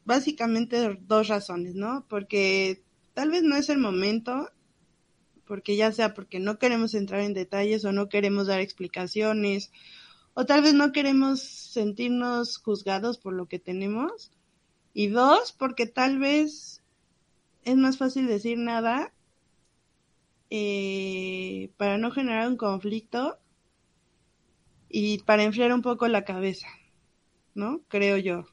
básicamente 0.05 0.97
dos 1.01 1.27
razones, 1.27 1.75
¿no? 1.75 2.05
Porque 2.07 2.83
tal 3.13 3.31
vez 3.31 3.43
no 3.43 3.55
es 3.57 3.69
el 3.69 3.79
momento, 3.79 4.49
porque 5.45 5.75
ya 5.75 5.91
sea 5.91 6.13
porque 6.13 6.39
no 6.39 6.57
queremos 6.57 6.93
entrar 6.93 7.21
en 7.21 7.33
detalles 7.33 7.83
o 7.85 7.91
no 7.91 8.07
queremos 8.07 8.47
dar 8.47 8.61
explicaciones, 8.61 9.71
o 10.33 10.45
tal 10.45 10.61
vez 10.61 10.73
no 10.73 10.91
queremos 10.91 11.41
sentirnos 11.41 12.57
juzgados 12.57 13.17
por 13.17 13.33
lo 13.33 13.47
que 13.47 13.59
tenemos. 13.59 14.31
Y 14.93 15.07
dos, 15.07 15.51
porque 15.51 15.87
tal 15.87 16.19
vez 16.19 16.81
es 17.63 17.75
más 17.75 17.97
fácil 17.97 18.27
decir 18.27 18.57
nada 18.57 19.11
eh, 20.49 21.71
para 21.77 21.97
no 21.97 22.11
generar 22.11 22.47
un 22.47 22.55
conflicto 22.57 23.39
y 24.89 25.19
para 25.19 25.43
enfriar 25.43 25.73
un 25.73 25.81
poco 25.81 26.07
la 26.07 26.23
cabeza, 26.23 26.67
¿no? 27.55 27.81
Creo 27.89 28.17
yo. 28.17 28.45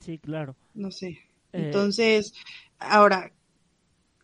Sí, 0.00 0.18
claro. 0.18 0.56
No 0.76 0.90
sé. 0.92 1.18
Eh, 1.52 1.58
Entonces, 1.60 2.34
ahora, 2.78 3.32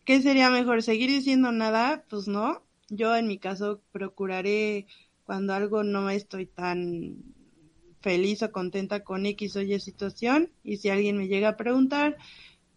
¿qué 0.05 0.21
sería 0.21 0.49
mejor? 0.49 0.83
¿Seguir 0.83 1.09
diciendo 1.09 1.51
nada? 1.51 2.05
Pues 2.09 2.27
no. 2.27 2.63
Yo 2.89 3.15
en 3.15 3.27
mi 3.27 3.39
caso 3.39 3.81
procuraré 3.91 4.87
cuando 5.25 5.53
algo 5.53 5.83
no 5.83 6.09
estoy 6.09 6.45
tan 6.47 7.17
feliz 8.01 8.43
o 8.43 8.51
contenta 8.51 9.03
con 9.03 9.25
X 9.25 9.55
o 9.57 9.61
Y 9.61 9.79
situación 9.79 10.51
y 10.63 10.77
si 10.77 10.89
alguien 10.89 11.17
me 11.17 11.27
llega 11.27 11.49
a 11.49 11.57
preguntar, 11.57 12.17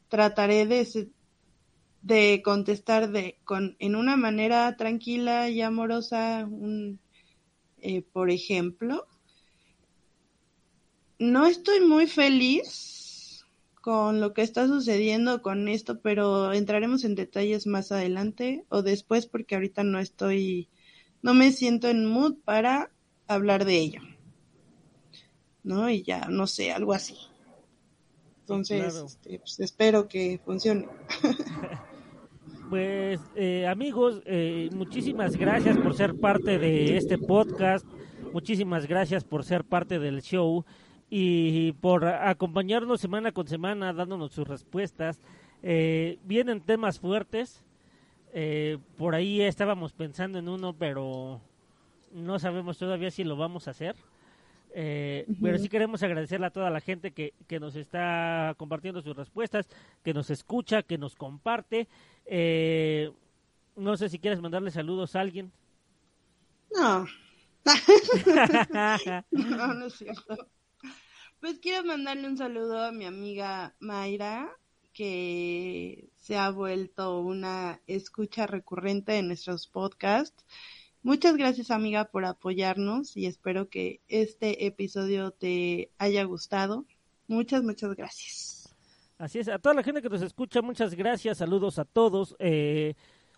trataré 0.09 0.67
de, 0.67 1.11
de 2.03 2.43
contestar 2.45 3.11
de, 3.11 3.39
con, 3.45 3.77
en 3.81 3.97
una 3.97 4.17
manera 4.17 4.77
tranquila 4.77 5.51
y 5.51 5.61
amorosa, 5.63 6.47
un, 6.51 7.01
eh, 7.79 8.03
por 8.03 8.31
ejemplo, 8.31 9.07
no 11.19 11.47
estoy 11.47 11.81
muy 11.81 12.07
feliz 12.07 13.06
con 13.87 14.21
lo 14.21 14.33
que 14.33 14.43
está 14.43 14.67
sucediendo 14.67 15.43
con 15.43 15.69
esto, 15.69 16.01
pero 16.01 16.53
entraremos 16.53 17.05
en 17.05 17.15
detalles 17.15 17.69
más 17.69 17.93
adelante 17.93 18.65
o 18.69 18.83
después 18.83 19.27
porque 19.27 19.55
ahorita 19.55 19.85
no 19.85 20.01
estoy, 20.01 20.69
no 21.23 21.35
me 21.35 21.53
siento 21.53 21.87
en 21.87 22.05
mood 22.05 22.35
para 22.45 22.91
hablar 23.29 23.65
de 23.65 23.79
ello. 23.79 24.01
¿No? 25.63 25.89
Y 25.89 26.03
ya, 26.03 26.27
no 26.29 26.49
sé, 26.49 26.73
algo 26.73 26.95
así. 26.95 27.15
Entonces, 28.41 28.97
este, 28.97 29.39
pues, 29.39 29.61
espero 29.61 30.09
que 30.09 30.41
funcione. 30.45 30.89
Pues 32.69 33.21
eh, 33.37 33.65
amigos, 33.69 34.23
eh, 34.27 34.69
muchísimas 34.73 35.37
gracias 35.37 35.79
por 35.79 35.95
ser 35.95 36.19
parte 36.19 36.59
de 36.59 36.97
este 36.97 37.17
podcast, 37.17 37.87
muchísimas 38.33 38.89
gracias 38.89 39.23
por 39.23 39.45
ser 39.45 39.63
parte 39.63 40.01
del 40.01 40.21
show 40.21 40.65
y 41.09 41.73
por 41.73 42.05
acompañarnos 42.07 43.01
semana 43.01 43.33
con 43.33 43.47
semana 43.47 43.93
dándonos 43.93 44.33
sus 44.33 44.47
respuestas. 44.47 45.21
Eh, 45.63 46.19
vienen 46.25 46.61
temas 46.61 47.01
fuertes, 47.01 47.63
por 48.99 49.15
ahí 49.15 49.41
estábamos 49.41 49.93
pensando 49.93 50.39
en 50.39 50.49
uno, 50.49 50.75
pero 50.75 51.41
no 52.13 52.39
sabemos 52.39 52.79
todavía 52.79 53.11
si 53.11 53.25
lo 53.25 53.37
vamos 53.37 53.69
a 53.69 53.71
hacer. 53.71 53.97
Eh, 54.79 55.27
pero 55.41 55.57
sí 55.59 55.71
queremos 55.71 56.03
agradecerle 56.03 56.49
a 56.49 56.51
toda 56.51 56.69
la 56.69 56.83
gente 56.83 57.13
que, 57.13 57.33
que, 57.47 57.59
nos 57.59 57.77
está 57.77 58.55
compartiendo 58.59 59.01
sus 59.01 59.17
respuestas, 59.17 59.71
que 60.05 60.13
nos 60.13 60.29
escucha, 60.29 60.83
que 60.83 60.99
nos 60.99 61.15
comparte. 61.15 61.89
Eh, 62.27 63.11
no 63.75 63.97
sé 63.97 64.11
si 64.11 64.19
quieres 64.19 64.43
mandarle 64.43 64.71
saludos 64.71 65.17
a 65.17 65.21
alguien. 65.21 65.51
No. 66.75 67.07
no, 69.31 69.75
no 69.75 69.87
es 69.87 69.95
cierto. 69.95 70.47
Pues 71.47 71.61
quiero 71.61 71.85
mandarle 71.85 72.27
un 72.27 72.37
saludo 72.37 72.83
a 72.83 72.91
mi 72.91 73.05
amiga 73.05 73.77
Mayra, 73.79 74.51
que 74.93 76.09
se 76.17 76.37
ha 76.37 76.51
vuelto 76.51 77.21
una 77.21 77.81
escucha 77.87 78.49
recurrente 78.49 79.13
de 79.13 79.23
nuestros 79.23 79.69
podcasts 79.69 80.45
Muchas 81.05 81.37
gracias 81.37 81.71
amiga 81.71 82.07
por 82.07 82.25
apoyarnos 82.25 83.17
y 83.17 83.27
espero 83.27 83.69
que 83.69 84.01
este 84.09 84.67
episodio 84.67 85.31
te 85.31 85.93
haya 85.99 86.25
gustado. 86.25 86.85
Muchas, 87.29 87.63
muchas 87.63 87.95
gracias. 87.95 88.75
Así 89.17 89.39
es, 89.39 89.47
a 89.47 89.61
toda 89.61 89.77
la 89.77 89.85
gente 89.85 90.03
que 90.03 90.09
nos 90.09 90.23
escucha, 90.23 90.63
muchas 90.63 90.97
gracias, 90.97 91.39
saludos 91.39 91.79
a 91.79 91.85
todos. 91.85 92.35
Eh, 92.41 92.95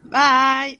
Bye. 0.03 0.80